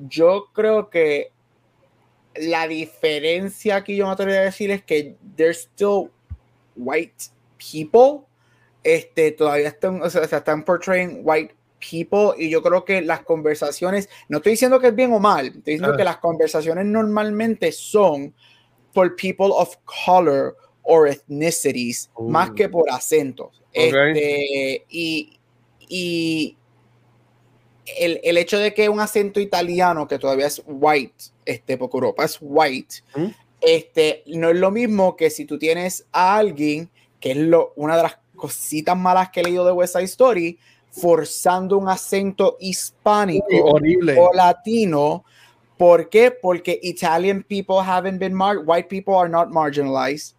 [0.09, 1.31] yo creo que
[2.35, 6.09] la diferencia que yo me atrevería a decir es que there's still
[6.75, 8.27] white people
[8.83, 14.09] este, todavía están, o sea, están portraying white people y yo creo que las conversaciones,
[14.29, 18.33] no estoy diciendo que es bien o mal, estoy diciendo que las conversaciones normalmente son
[18.93, 19.75] por people of
[20.05, 23.61] color or ethnicities más que por acentos.
[23.73, 25.39] Este, y,
[25.87, 26.57] y
[27.97, 32.25] el, el, hecho de que un acento italiano que todavía es white, este, porque Europa
[32.25, 33.27] es white, ¿Mm?
[33.61, 36.89] este, no es lo mismo que si tú tienes a alguien
[37.19, 40.59] que es lo, una de las cositas malas que he leído de West Side Story
[40.89, 44.17] forzando un acento hispánico horrible.
[44.19, 45.23] o latino.
[45.77, 46.31] ¿Por qué?
[46.31, 50.35] Porque Italian people haven't been marked, white people are not marginalized,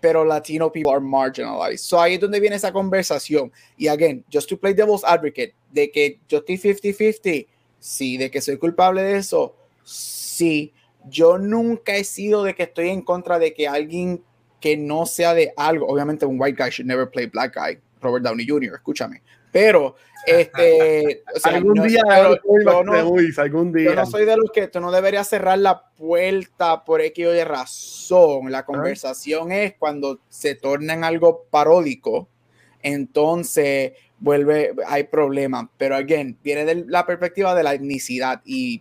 [0.00, 1.84] pero Latino people are marginalized.
[1.84, 3.52] So ahí es donde viene esa conversación.
[3.78, 7.46] Y again, just to play devil's advocate, de que yo estoy 50-50,
[7.78, 9.54] sí, de que soy culpable de eso,
[9.84, 10.72] sí.
[11.08, 14.22] Yo nunca he sido de que estoy en contra de que alguien
[14.62, 18.24] que no sea de algo, obviamente un white guy should never play black guy, Robert
[18.24, 19.20] Downey Jr., escúchame,
[19.50, 22.92] pero este, algún, día, yo, no,
[23.36, 27.00] algún día, yo no soy de los que tú no deberías cerrar la puerta por
[27.00, 28.52] X o Y razón.
[28.52, 32.28] La conversación es cuando se torna en algo paródico,
[32.82, 35.66] entonces vuelve, hay problemas.
[35.76, 38.80] Pero again, viene de la perspectiva de la etnicidad y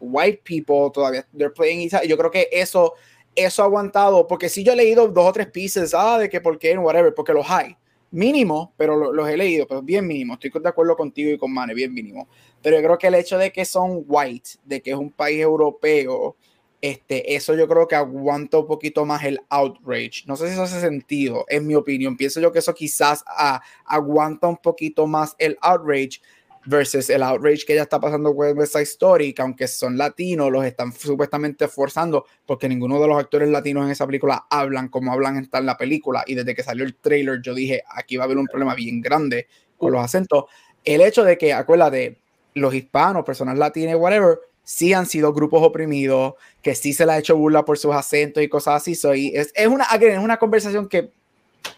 [0.00, 2.94] white people todavía, they're playing Yo creo que eso
[3.36, 6.40] eso ha aguantado, porque si yo he leído dos o tres pieces, ah, de que
[6.40, 7.76] por qué, whatever, porque los hay,
[8.10, 11.74] mínimo, pero los he leído, pero bien mínimo, estoy de acuerdo contigo y con Mane,
[11.74, 12.28] bien mínimo,
[12.62, 15.40] pero yo creo que el hecho de que son white, de que es un país
[15.40, 16.36] europeo,
[16.80, 20.22] este, eso yo creo que aguanta un poquito más el outrage.
[20.26, 22.16] No sé si eso hace sentido, en mi opinión.
[22.16, 26.20] Pienso yo que eso quizás ah, aguanta un poquito más el outrage
[26.66, 30.64] versus el outrage que ya está pasando con esa Story, que aunque son latinos, los
[30.64, 35.36] están supuestamente forzando porque ninguno de los actores latinos en esa película hablan como hablan
[35.36, 36.24] en la película.
[36.26, 39.00] Y desde que salió el trailer, yo dije, aquí va a haber un problema bien
[39.00, 40.44] grande con los acentos.
[40.84, 42.20] El hecho de que, acuérdate,
[42.54, 47.18] los hispanos, personas latinas, whatever, sí han sido grupos oprimidos, que sí se les ha
[47.18, 48.94] hecho burla por sus acentos y cosas así.
[48.94, 51.12] Soy, es, es, una, es una conversación que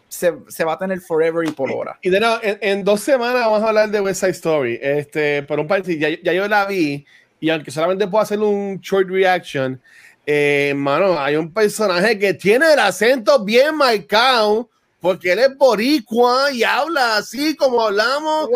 [0.08, 1.98] se, se, va a tener forever y por hora.
[2.02, 4.78] Y de nuevo, en, dos semanas vamos a hablar de West Side Story.
[4.80, 7.04] Este, por un país, ya, ya, yo la vi
[7.40, 9.80] y aunque solamente puedo hacer un short reaction,
[10.26, 14.68] eh, mano, hay un personaje que tiene el acento bien marcado
[15.00, 18.50] porque él es boricua y habla así como hablamos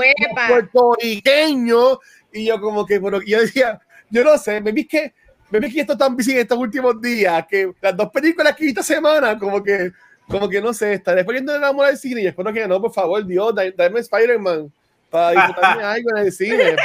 [0.49, 2.01] puertorriqueño
[2.33, 3.81] y yo como que, pero yo decía,
[4.11, 5.15] yo no sé, me vi que
[5.51, 8.83] me vi que esto tan en estos últimos días que las dos películas que esta
[8.83, 9.93] semana como que
[10.29, 12.93] como que no sé, estaré poniendo el amor al cine y espero que no, por
[12.93, 14.73] favor, Dios, dame Spider-Man
[15.11, 16.77] para disfrutarme algo en el cine,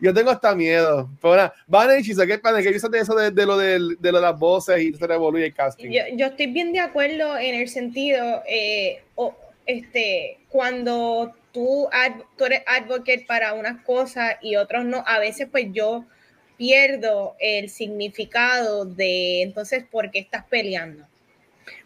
[0.00, 1.08] yo tengo hasta miedo.
[1.22, 2.58] Pero nada, van a decir, ¿qué pasa?
[2.58, 5.06] ¿Qué piensas de eso de, de, lo de, de, lo de las voces y se
[5.06, 5.90] revoluye el casting?
[5.90, 9.34] Yo, yo, estoy bien de acuerdo en el sentido, eh, o,
[9.64, 11.88] este, cuando tú,
[12.36, 16.04] tú eres advocate para unas cosas y otros no, a veces pues yo
[16.58, 21.06] pierdo el significado de entonces por qué estás peleando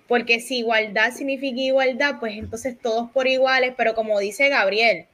[0.08, 5.06] porque si igualdad significa igualdad, pues entonces todos por iguales, pero como dice Gabriel,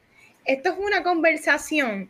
[0.44, 2.08] esto es una conversación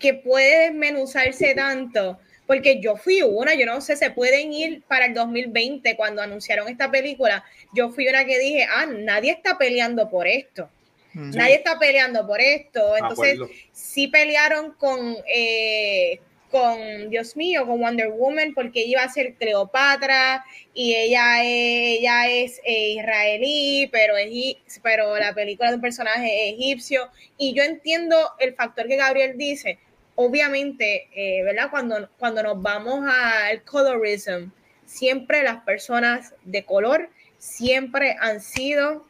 [0.00, 5.06] que puede desmenuzarse tanto, porque yo fui una, yo no sé, se pueden ir para
[5.06, 10.10] el 2020 cuando anunciaron esta película, yo fui una que dije, ah, nadie está peleando
[10.10, 10.68] por esto.
[11.14, 12.94] Nadie está peleando por esto.
[12.94, 13.38] Entonces,
[13.72, 16.20] sí pelearon con, eh,
[16.50, 20.44] con, Dios mío, con Wonder Woman, porque iba a ser Cleopatra
[20.74, 26.50] y ella es, ella es eh, israelí, pero, es, pero la película de un personaje
[26.50, 27.08] egipcio.
[27.38, 29.78] Y yo entiendo el factor que Gabriel dice.
[30.14, 31.68] Obviamente, eh, ¿verdad?
[31.70, 34.50] Cuando, cuando nos vamos al colorism,
[34.86, 39.04] siempre las personas de color siempre han sido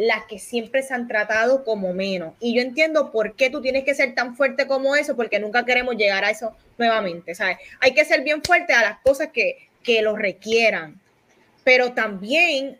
[0.00, 2.32] las que siempre se han tratado como menos.
[2.40, 5.66] Y yo entiendo por qué tú tienes que ser tan fuerte como eso, porque nunca
[5.66, 7.58] queremos llegar a eso nuevamente, ¿sabes?
[7.80, 10.98] Hay que ser bien fuerte a las cosas que, que lo requieran,
[11.64, 12.78] pero también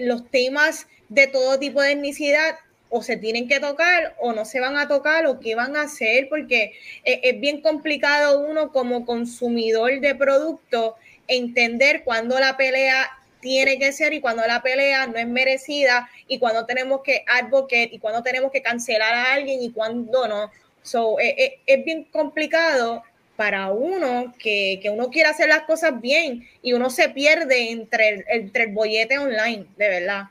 [0.00, 2.56] los temas de todo tipo de etnicidad
[2.88, 5.82] o se tienen que tocar o no se van a tocar o qué van a
[5.82, 6.72] hacer, porque
[7.04, 10.96] es, es bien complicado uno como consumidor de producto
[11.28, 13.10] entender cuándo la pelea
[13.40, 17.90] tiene que ser y cuando la pelea no es merecida y cuando tenemos que advocate
[17.92, 20.50] y cuando tenemos que cancelar a alguien y cuando no.
[20.82, 23.02] So, eh, eh, es bien complicado
[23.36, 28.08] para uno que, que, uno quiera hacer las cosas bien y uno se pierde entre
[28.08, 30.24] el, entre el bollete online, de verdad.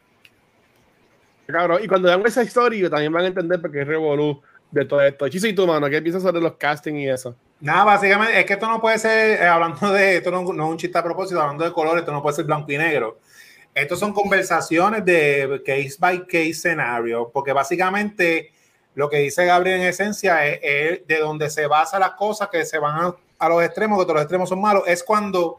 [1.45, 4.41] Claro, y cuando vean esa historia también van a entender por qué es revolú
[4.72, 5.30] de todo esto.
[5.30, 7.36] Chiso y tu mano, ¿qué piensas sobre los castings y eso?
[7.66, 10.78] Nada, básicamente es que esto no puede ser, eh, hablando de, esto no, es un
[10.78, 13.18] chiste a propósito, hablando de colores, esto no puede ser blanco y negro.
[13.74, 18.52] Estos son conversaciones de case by case scenario, porque básicamente
[18.94, 22.78] lo que dice Gabriel en esencia es, de donde se basa las cosas que se
[22.78, 25.58] van a, los extremos, que todos los extremos son malos, es cuando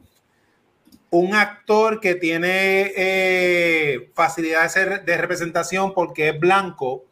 [1.10, 7.02] un actor que tiene eh, facilidad de, de representación porque es blanco,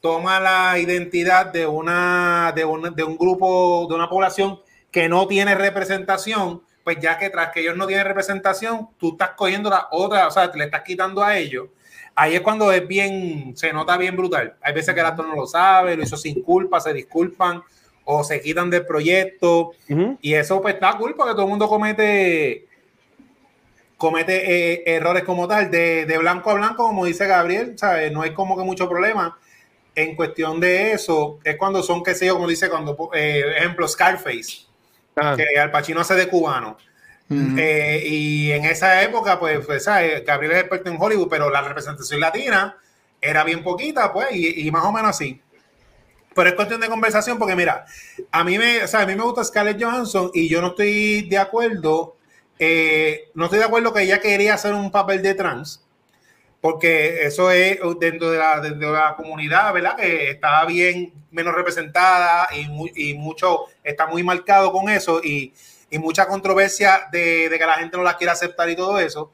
[0.00, 4.60] toma la identidad de, una, de, un, de un grupo, de una población
[4.90, 9.30] que no tiene representación, pues ya que tras que ellos no tienen representación, tú estás
[9.36, 11.68] cogiendo la otra, o sea, te le estás quitando a ellos.
[12.14, 14.56] Ahí es cuando es bien, se nota bien brutal.
[14.62, 17.62] Hay veces que el actor no lo sabe, lo hizo sin culpa, se disculpan
[18.04, 19.72] o se quitan del proyecto.
[20.20, 22.66] Y eso pues está cool porque todo el mundo comete
[23.96, 28.10] comete eh, errores como tal, de, de, blanco a blanco, como dice Gabriel, ¿sabes?
[28.10, 29.38] No hay como que mucho problema.
[30.02, 33.86] En cuestión de eso, es cuando son, qué sé yo, como dice, cuando, eh, ejemplo,
[33.88, 34.66] Scarface,
[35.16, 35.34] ah.
[35.36, 36.76] que Al Pacino hace de cubano.
[37.32, 40.24] Eh, y en esa época, pues, pues, ¿sabes?
[40.24, 42.76] Gabriel es experto en Hollywood, pero la representación latina
[43.20, 45.40] era bien poquita, pues, y, y más o menos así.
[46.34, 47.84] Pero es cuestión de conversación porque, mira,
[48.32, 51.28] a mí me, o sea, a mí me gusta Scarlett Johansson y yo no estoy
[51.28, 52.16] de acuerdo
[52.62, 55.82] eh, no estoy de acuerdo que ella quería hacer un papel de trans,
[56.60, 59.96] porque eso es dentro de la, la comunidad, ¿verdad?
[59.96, 65.52] Que estaba bien menos representada y, mucho está muy marcado con eso y,
[65.98, 69.32] mucha controversia de, que la gente no la quiere aceptar y todo eso.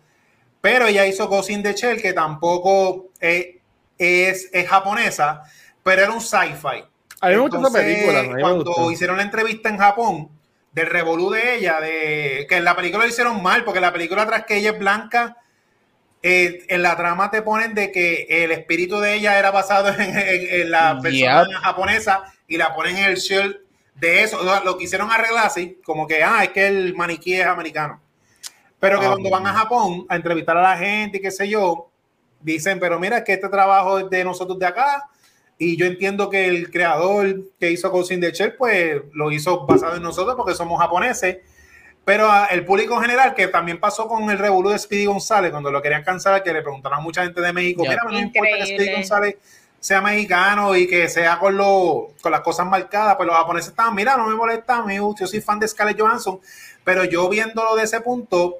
[0.60, 3.56] Pero ella hizo Ghost in the Shell, que tampoco es,
[3.98, 5.42] es, japonesa,
[5.82, 6.82] pero era un sci-fi.
[7.20, 8.40] A mí me gusta esa película.
[8.40, 10.30] Cuando hicieron la entrevista en Japón,
[10.72, 14.26] del revolú de ella, de que en la película lo hicieron mal, porque la película
[14.26, 15.36] tras que ella es blanca,
[16.22, 20.70] eh, en la trama te ponen de que el espíritu de ella era basado en,
[20.70, 23.56] la persona japonesa y la ponen en el shield
[23.94, 24.40] de eso.
[24.64, 28.00] Lo quisieron arreglar así, como que, ah, es que el maniquí es americano.
[28.78, 31.48] Pero que ah, cuando van a Japón a entrevistar a la gente y qué sé
[31.48, 31.90] yo,
[32.40, 35.08] dicen, pero mira, que este trabajo es de nosotros de acá,
[35.58, 39.64] y yo entiendo que el creador que hizo Ghost in the Shell, pues lo hizo
[39.66, 41.38] basado en nosotros porque somos japoneses.
[42.06, 45.72] Pero el público en general, que también pasó con el revolú de Speedy González, cuando
[45.72, 48.64] lo querían cancelar, que le preguntaron a mucha gente de México, mira, no importa que
[48.64, 49.36] Speedy González
[49.80, 53.92] sea mexicano y que sea con, lo, con las cosas marcadas, pues los japoneses estaban,
[53.92, 56.38] mira, no me molesta, yo soy fan de Scarlett Johansson,
[56.84, 58.58] pero yo viéndolo de ese punto,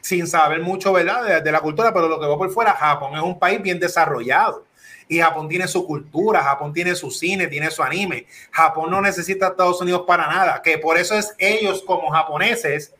[0.00, 3.14] sin saber mucho, ¿verdad?, de, de la cultura, pero lo que veo por fuera, Japón
[3.14, 4.64] es un país bien desarrollado
[5.08, 8.26] y Japón tiene su cultura, Japón tiene su cine, tiene su anime.
[8.50, 12.94] Japón no necesita a Estados Unidos para nada, que por eso es ellos como japoneses.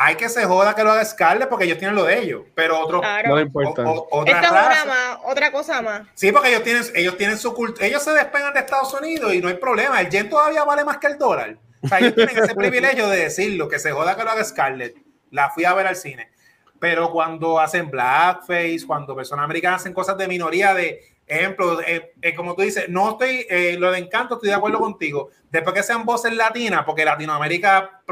[0.00, 2.78] Hay que se joda que lo haga Scarlett porque ellos tienen lo de ellos, pero
[2.78, 3.82] otros no le importa.
[3.84, 6.02] otra, más, otra cosa más.
[6.14, 9.40] Sí, porque ellos tienen, ellos tienen su cultura, ellos se despegan de Estados Unidos y
[9.40, 10.00] no hay problema.
[10.00, 11.56] El yen todavía vale más que el dólar.
[11.82, 14.96] O sea, ellos tienen ese privilegio de decirlo, que se joda que lo haga Scarlett.
[15.32, 16.30] La fui a ver al cine
[16.78, 22.34] pero cuando hacen blackface, cuando personas americanas hacen cosas de minoría, de ejemplo, eh, eh,
[22.34, 25.30] como tú dices, no estoy, eh, lo de encanto, estoy de acuerdo contigo.
[25.50, 28.02] Después que sean voces latinas, porque Latinoamérica,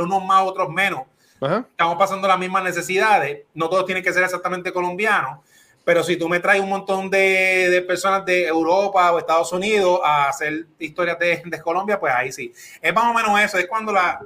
[0.00, 1.02] unos más, otros menos,
[1.40, 5.40] estamos pasando las mismas necesidades, no todos tienen que ser exactamente colombianos,
[5.84, 10.00] pero si tú me traes un montón de, de personas de Europa o Estados Unidos
[10.04, 12.52] a hacer historias de, de Colombia, pues ahí sí.
[12.80, 14.20] Es más o menos eso, es cuando la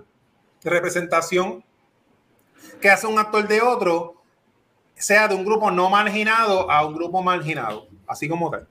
[0.62, 1.64] representación
[2.80, 4.22] que hace un actor de otro
[4.94, 8.66] sea de un grupo no marginado a un grupo marginado, así como tal.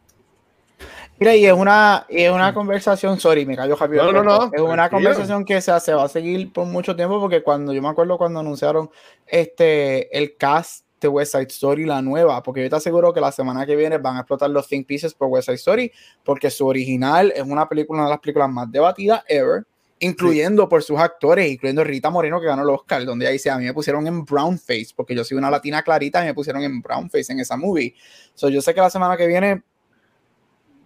[1.18, 4.04] Mira, y es una, es una conversación, sorry, me cayó Javier.
[4.04, 4.52] No, no, no.
[4.54, 7.82] Es una conversación que se, se, va a seguir por mucho tiempo porque cuando yo
[7.82, 8.90] me acuerdo cuando anunciaron
[9.26, 13.32] este el cast de West Side Story, la nueva, porque yo te aseguro que la
[13.32, 15.92] semana que viene van a explotar los Think Pieces por West Side Story,
[16.24, 19.66] porque su original es una película, una de las películas más debatidas ever
[20.00, 23.58] incluyendo por sus actores, incluyendo Rita Moreno que ganó el Oscar, donde ahí dice, a
[23.58, 26.64] mí me pusieron en brown face, porque yo soy una latina clarita y me pusieron
[26.64, 27.96] en brown face en esa movie.
[28.34, 29.64] So, yo sé que la semana que viene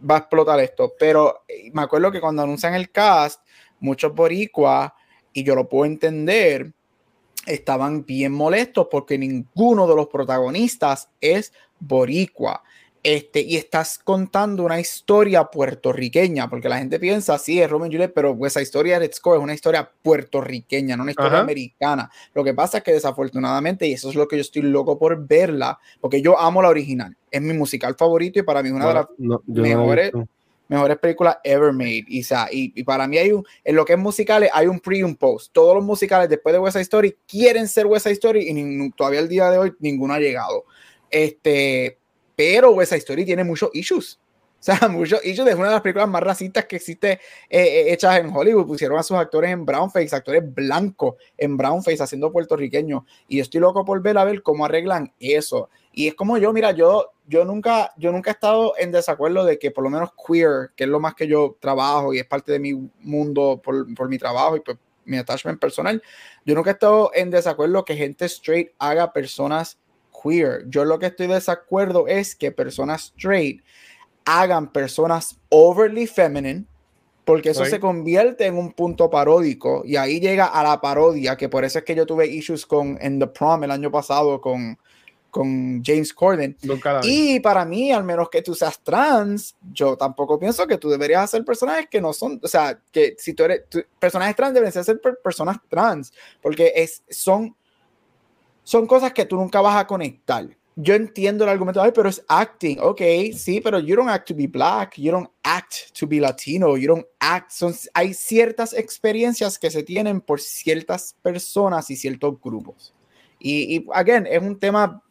[0.10, 3.41] va a explotar esto, pero eh, me acuerdo que cuando anuncian el cast,
[3.80, 4.91] muchos boricuas,
[5.34, 6.73] y yo lo puedo entender,
[7.45, 12.64] estaban bien molestos porque ninguno de los protagonistas es boricua.
[13.01, 18.11] Este, y estás contando una historia puertorriqueña, porque la gente piensa, sí, es Romeo Juliet,
[18.13, 22.11] pero esa historia de es una historia puertorriqueña, no una historia americana.
[22.34, 25.26] Lo que pasa es que desafortunadamente, y eso es lo que yo estoy loco por
[25.26, 28.88] verla, porque yo amo la original, es mi musical favorito y para mí es una
[28.88, 29.07] de las
[29.45, 30.11] mejores,
[30.67, 32.05] mejores películas ever made.
[32.07, 35.03] Y, y, para mí hay un, en lo que es musicales, hay un pre y
[35.03, 35.53] un post.
[35.53, 39.21] Todos los musicales después de West Side Story quieren ser West Side Story y todavía
[39.21, 40.65] el día de hoy ninguno ha llegado.
[41.09, 41.97] Este,
[42.39, 44.17] pero esa historia tiene muchos issues.
[44.17, 47.91] O sea, muchos issues de una de las películas más racistas que existe eh, eh,
[47.91, 48.65] hechas en Hollywood.
[48.65, 53.03] Pusieron a sus actores en brownface, actores blancos en brownface, haciendo puertorriqueños.
[53.27, 55.69] Y estoy loco por ver a ver cómo arreglan eso.
[55.91, 59.59] Y es como yo, mira, yo, yo, nunca, yo nunca he estado en desacuerdo de
[59.59, 62.53] que por lo menos queer, que es lo más que yo trabajo y es parte
[62.53, 62.71] de mi
[63.01, 66.01] mundo por, por mi trabajo y por mi attachment personal,
[66.45, 69.77] yo nunca he estado en desacuerdo que gente straight haga personas
[70.21, 70.65] queer.
[70.67, 73.61] Yo lo que estoy de desacuerdo es que personas straight
[74.25, 76.65] hagan personas overly feminine
[77.29, 81.47] porque eso se convierte en un punto paródico y ahí llega a la parodia, que
[81.47, 84.79] por eso es que yo tuve issues con en The Prom el año pasado con,
[85.29, 86.57] con James Corden.
[87.03, 91.25] Y para mí, al menos que tú seas trans, yo tampoco pienso que tú deberías
[91.25, 93.61] hacer personajes que no son, o sea, que si tú eres,
[93.99, 97.55] personajes trans deben ser personas trans, porque es, son,
[98.69, 100.47] son cosas que tú nunca vas a conectar
[100.81, 103.01] yo entiendo el argumento, Ay, pero es acting, ok,
[103.35, 106.87] sí, pero you don't act to be black, you don't act to be latino, you
[106.87, 112.93] don't act, son, hay ciertas experiencias que se tienen por ciertas personas y ciertos grupos.
[113.39, 115.03] Y, y, again, es un tema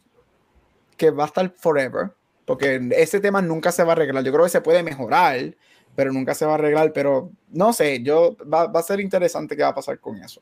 [0.97, 2.13] que va a estar forever,
[2.47, 4.25] porque ese tema nunca se va a arreglar.
[4.25, 5.55] Yo creo que se puede mejorar,
[5.95, 6.95] pero nunca se va a arreglar.
[6.95, 10.41] Pero no sé, yo va, va a ser interesante qué va a pasar con eso.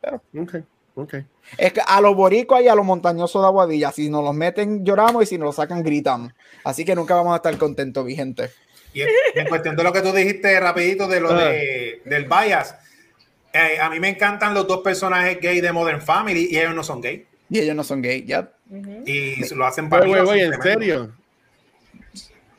[0.00, 0.62] Pero, okay.
[0.94, 1.24] Okay.
[1.56, 4.84] Es que a los boricos y a los montañosos de Aguadilla, si nos los meten,
[4.84, 6.32] lloramos y si nos los sacan, gritamos.
[6.64, 8.50] Así que nunca vamos a estar contentos, mi gente.
[8.92, 12.74] Y en, cuestión de lo que tú dijiste rapidito de lo de, del bias,
[13.52, 16.82] eh, a mí me encantan los dos personajes gay de Modern Family y ellos no
[16.82, 17.26] son gay.
[17.50, 18.50] Y ellos no son gay, ya.
[19.06, 21.12] Y lo hacen para ¿En serio?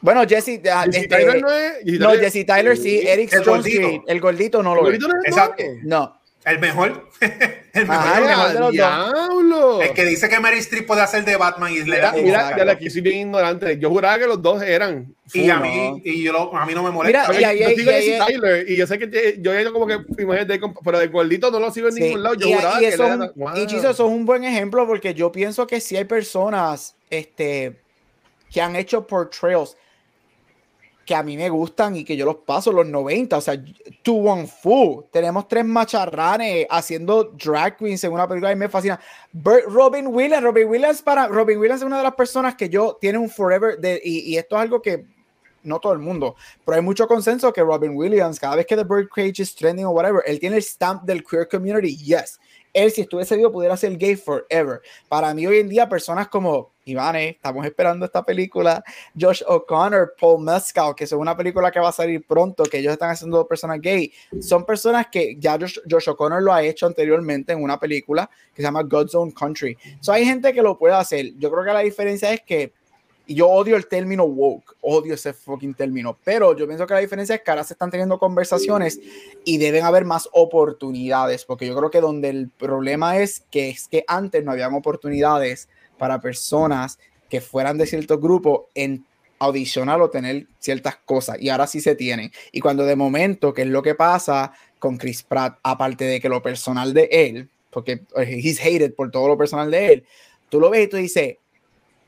[0.01, 3.65] Bueno, Jesse, uh, este, Tyler no, es, no Jesse Tyler sí, Eric Strong
[4.07, 5.31] el gordito no lo ¿El gordito es.
[5.31, 5.63] Exacto.
[5.83, 6.18] No.
[6.45, 7.09] El mejor.
[7.21, 9.81] el mejor, de los diablo.
[9.81, 12.13] El que dice que Mary Streep puede hacer de Batman y le da.
[12.13, 13.77] Mira, mira aquí soy bien ignorante.
[13.77, 15.13] Yo juraba que los dos eran.
[15.33, 17.29] Y a mí, y yo a mí no me molesta.
[17.29, 19.99] Mira, y, yo sigo y, Tyler y yo sé que yo he hecho como que
[20.17, 22.35] imagínate, pero de gordito no lo sigo en ningún lado.
[22.35, 25.67] Yo juraba que eso, era, Y Chiso, eso es un buen ejemplo porque yo pienso
[25.67, 27.79] que si hay personas este,
[28.49, 29.75] que han hecho portrayals
[31.09, 33.35] que a mí me gustan y que yo los paso los 90.
[33.35, 33.59] O sea,
[34.03, 35.07] Tu Wong Fu.
[35.11, 38.99] Tenemos tres macharranes haciendo drag queens en una película y me fascina.
[39.33, 40.43] Robin Williams.
[40.43, 43.79] Robin Williams para Robin Williams es una de las personas que yo tiene un forever
[43.79, 45.03] de, y, esto es algo que
[45.63, 48.83] no todo el mundo, pero hay mucho consenso que Robin Williams, cada vez que The
[48.83, 51.97] Birdcage es trending o whatever, él tiene el stamp del queer community.
[51.97, 52.39] Yes
[52.83, 54.81] él, si estuviese vivo, pudiera ser gay forever.
[55.07, 58.83] Para mí, hoy en día, personas como Ivane, estamos esperando esta película,
[59.19, 62.93] Josh O'Connor, Paul Mescal, que es una película que va a salir pronto, que ellos
[62.93, 67.61] están haciendo personas gay, son personas que ya Josh, O'Connor lo ha hecho anteriormente en
[67.61, 69.77] una película que se llama God's Own Country.
[69.99, 71.33] So, hay gente que lo puede hacer.
[71.37, 72.73] Yo creo que la diferencia es que
[73.29, 76.99] y yo odio el término woke, odio ese fucking término, pero yo pienso que la
[76.99, 78.99] diferencia es que ahora se están teniendo conversaciones
[79.45, 83.87] y deben haber más oportunidades, porque yo creo que donde el problema es que es
[83.87, 85.69] que antes no habían oportunidades
[85.99, 86.97] para personas
[87.29, 89.05] que fueran de cierto grupo en
[89.37, 92.31] audicionar o tener ciertas cosas, y ahora sí se tienen.
[92.51, 96.29] Y cuando de momento, que es lo que pasa con Chris Pratt, aparte de que
[96.29, 100.05] lo personal de él, porque he's hated por todo lo personal de él,
[100.49, 101.37] tú lo ves y tú dices,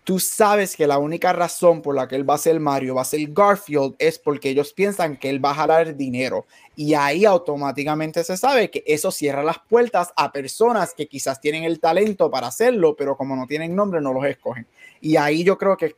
[0.03, 3.02] tú sabes que la única razón por la que él va a ser Mario, va
[3.02, 6.45] a ser Garfield, es porque ellos piensan que él va a jalar dinero.
[6.76, 11.64] Y ahí automáticamente se sabe que eso cierra las puertas a personas que quizás tienen
[11.64, 14.65] el talento para hacerlo, pero como no tienen nombre, no los escogen.
[14.99, 15.95] Y ahí yo creo que,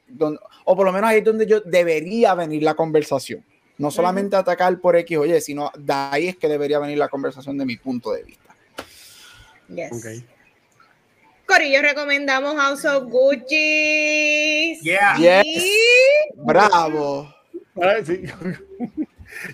[0.65, 3.43] o por lo menos ahí es donde yo debería venir la conversación.
[3.77, 7.57] No solamente atacar por X, oye, sino de ahí es que debería venir la conversación
[7.57, 8.55] de mi punto de vista.
[9.67, 10.23] Yes.
[11.45, 14.79] Corillo, recomendamos House of Gucci.
[14.81, 15.17] Yeah.
[15.17, 15.45] Yes.
[16.37, 17.33] Bravo.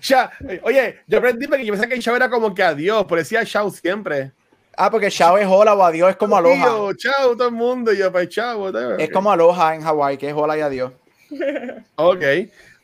[0.01, 0.31] ya,
[0.63, 3.69] oye, yo aprendí que yo pensaba que Shao era como que adiós, pero decía Shao
[3.71, 4.31] siempre.
[4.77, 6.93] Ah, porque Shao es hola o adiós, es como aloha.
[6.95, 8.69] chao, todo el mundo, yo pues chao.
[8.97, 10.91] Es como aloha en Hawái, que es hola y adiós.
[11.95, 12.23] ok.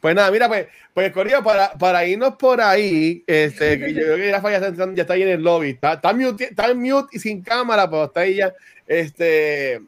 [0.06, 4.32] Pues nada, mira, pues, pues Corillo, para, para irnos por ahí, este, yo creo que
[4.32, 5.72] Rafa ya está, ya está ahí en el lobby.
[5.72, 8.54] Está, está, mute, está en mute y sin cámara, pero está ahí ya.
[8.86, 9.82] Este,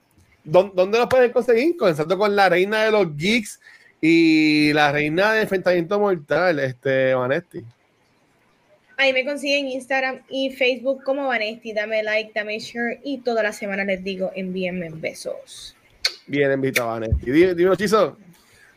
[0.44, 1.78] ¿Dónde los pueden conseguir?
[1.78, 3.62] Comenzando con la reina de los geeks
[4.02, 7.64] y la reina de enfrentamiento mortal, este, Vanesti.
[8.98, 11.74] Ahí me consiguen Instagram y Facebook como Vanesti.
[11.74, 15.76] Dame like, dame share y toda la semana les digo envíenme besos.
[16.26, 17.30] Bien, invita Vanesti.
[17.30, 18.18] Dime, dime Chizo.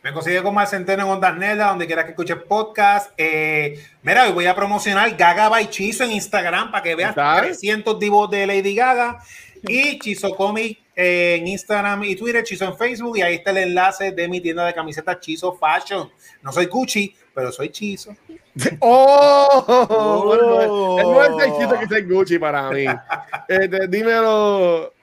[0.03, 3.11] Me consigue como al centeno en Ondas Nerda, donde quiera que escuches podcast.
[3.17, 7.99] Eh, mira, hoy voy a promocionar Gaga by Chizo en Instagram para que veas 300
[7.99, 9.19] divos de Lady Gaga
[9.61, 14.11] y Chizo Comic en Instagram y Twitter, Chizo en Facebook y ahí está el enlace
[14.11, 16.09] de mi tienda de camisetas Chizo Fashion.
[16.41, 18.15] No soy Gucci, pero soy Chizo.
[18.79, 19.65] ¡Oh!
[19.67, 20.99] oh.
[21.29, 22.85] no es Chizo que soy Gucci para mí.
[23.47, 24.93] Este, dímelo.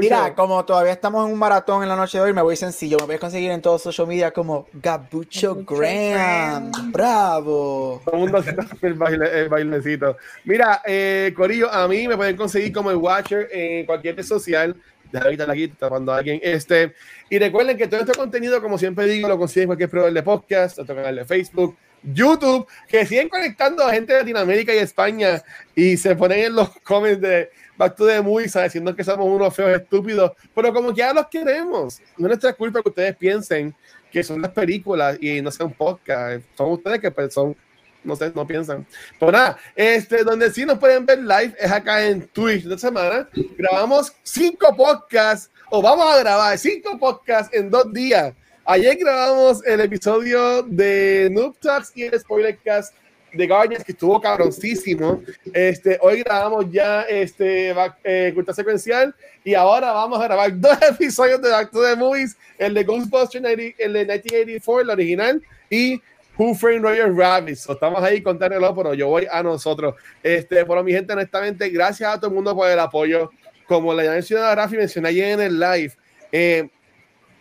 [0.00, 2.96] Mira, como todavía estamos en un maratón en la noche de hoy, me voy sencillo.
[3.00, 6.72] Me voy a conseguir en todos social media como Gabucho Graham.
[6.92, 8.02] ¡Bravo!
[8.04, 10.16] Todo el mundo hace el, baile, el bailecito.
[10.44, 14.76] Mira, eh, Corillo, a mí me pueden conseguir como el Watcher en cualquier red social.
[15.12, 16.94] De ahorita aquí, cuando alguien esté.
[17.28, 20.22] Y recuerden que todo este contenido, como siempre digo, lo consiguen en cualquier proveedor de
[20.22, 25.42] podcast, tanto canal de Facebook, YouTube, que siguen conectando a gente de Latinoamérica y España
[25.74, 29.54] y se ponen en los comments de Back to the Movies diciendo que somos unos
[29.54, 32.00] feos estúpidos, pero como que ya los queremos.
[32.16, 33.74] No es nuestra culpa que ustedes piensen
[34.10, 36.44] que son las películas y no sean podcast.
[36.56, 37.56] Son ustedes que pues, son
[38.04, 38.86] no sé, no piensan.
[39.18, 43.28] Pero nada, este, donde sí nos pueden ver live es acá en Twitch de semana.
[43.56, 48.34] Grabamos cinco podcasts, o vamos a grabar cinco podcasts en dos días.
[48.64, 52.94] Ayer grabamos el episodio de Noob Talks y el Spoilercast
[53.32, 55.22] de Guardians, que estuvo cabroncísimo.
[55.52, 57.74] Este, hoy grabamos ya este
[58.04, 59.14] eh, culta secuencial
[59.44, 63.44] y ahora vamos a grabar dos episodios de Back to the Movies, el de Ghostbusters,
[63.44, 66.00] el de 1984, el original, y
[66.40, 67.58] Who Framed Roger Rabbit.
[67.68, 69.94] estamos ahí contándolo, pero yo voy a nosotros.
[70.22, 73.30] Este, por mi gente, honestamente, gracias a todo el mundo por el apoyo.
[73.68, 75.92] Como la mencionado Rafi, mencioné ayer en el live,
[76.32, 76.70] eh,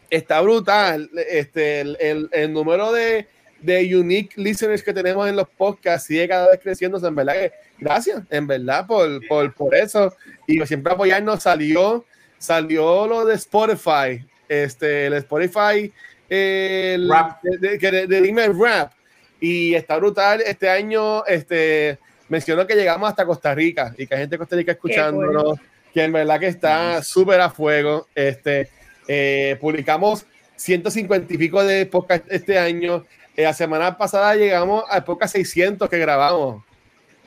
[0.09, 1.09] está brutal.
[1.30, 3.26] Este, el, el, número de,
[3.61, 6.97] de, unique listeners que tenemos en los podcasts sigue cada vez creciendo.
[7.07, 10.13] En verdad que gracias, en verdad, por, por, por eso.
[10.45, 11.41] Y siempre apoyarnos.
[11.41, 12.03] Salió,
[12.38, 14.27] salió lo de Spotify.
[14.49, 15.89] Este, el Spotify
[16.30, 17.41] el rap.
[17.43, 18.91] De, de, de, rap.
[19.39, 20.41] Y está brutal.
[20.45, 21.97] Este año este,
[22.27, 25.60] mencionó que llegamos hasta Costa Rica y que hay gente de Costa Rica escuchándonos,
[25.93, 28.07] que en verdad que está súper a fuego.
[28.14, 28.69] Este,
[29.07, 30.26] eh, publicamos
[30.56, 33.06] 150 y pico de podcast este año.
[33.35, 36.64] Eh, la semana pasada llegamos a podcast 600 que grabamos.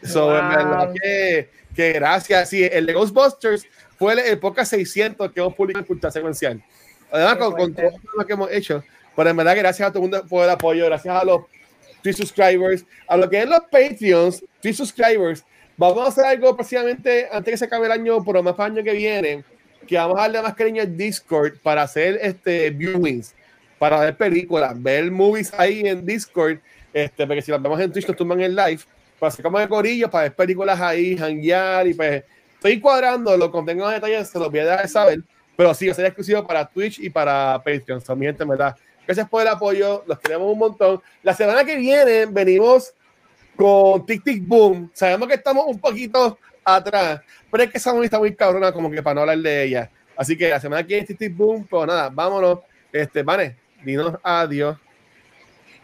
[0.02, 2.50] So, en verdad que, que, gracias.
[2.50, 3.66] Sí, el de Ghostbusters
[3.96, 6.62] fue el, podcast 600 que hemos publicado en Cultura Secuencial.
[7.12, 8.82] Además, con, con, todo lo que hemos hecho.
[9.14, 11.42] Pero en verdad, gracias a todo el mundo por el apoyo, gracias a los
[12.02, 15.44] free subscribers, a lo que es los Patreons, free subscribers.
[15.76, 18.68] Vamos a hacer algo próximamente antes que se acabe el año, por lo más para
[18.68, 19.44] el año que viene,
[19.86, 23.34] que vamos a darle más cariño al Discord para hacer este viewings,
[23.78, 26.58] para ver películas, ver movies ahí en Discord,
[26.92, 28.80] este, porque si las vemos en Twitch nos tumban en live,
[29.18, 32.24] para hacer como de corillo, para ver películas ahí, hanguear y pues
[32.54, 35.20] estoy cuadrando, lo contengo en detalles, se los voy a dar a saber,
[35.62, 38.74] pero sí, sería exclusivo para Twitch y para Patreon, también, ¿verdad?
[39.06, 41.00] Gracias por el apoyo, los queremos un montón.
[41.22, 42.92] La semana que viene venimos
[43.54, 44.90] con Tic Tic Boom.
[44.92, 49.04] Sabemos que estamos un poquito atrás, pero es que esa está muy cabrona como que
[49.04, 49.88] para no hablar de ella.
[50.16, 52.58] Así que la semana que viene Tic Tic Boom, pues nada, vámonos.
[52.92, 54.76] Este, vale, dinos adiós.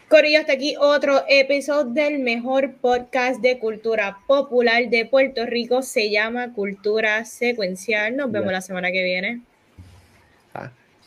[0.09, 5.81] Corillo, hasta aquí otro episodio del mejor podcast de cultura popular de Puerto Rico.
[5.83, 8.17] Se llama Cultura Secuencial.
[8.17, 9.43] Nos vemos la semana que viene.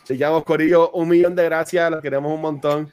[0.04, 0.90] Sigamos, Corillo.
[0.92, 1.90] Un millón de gracias.
[1.90, 2.92] Los queremos un montón.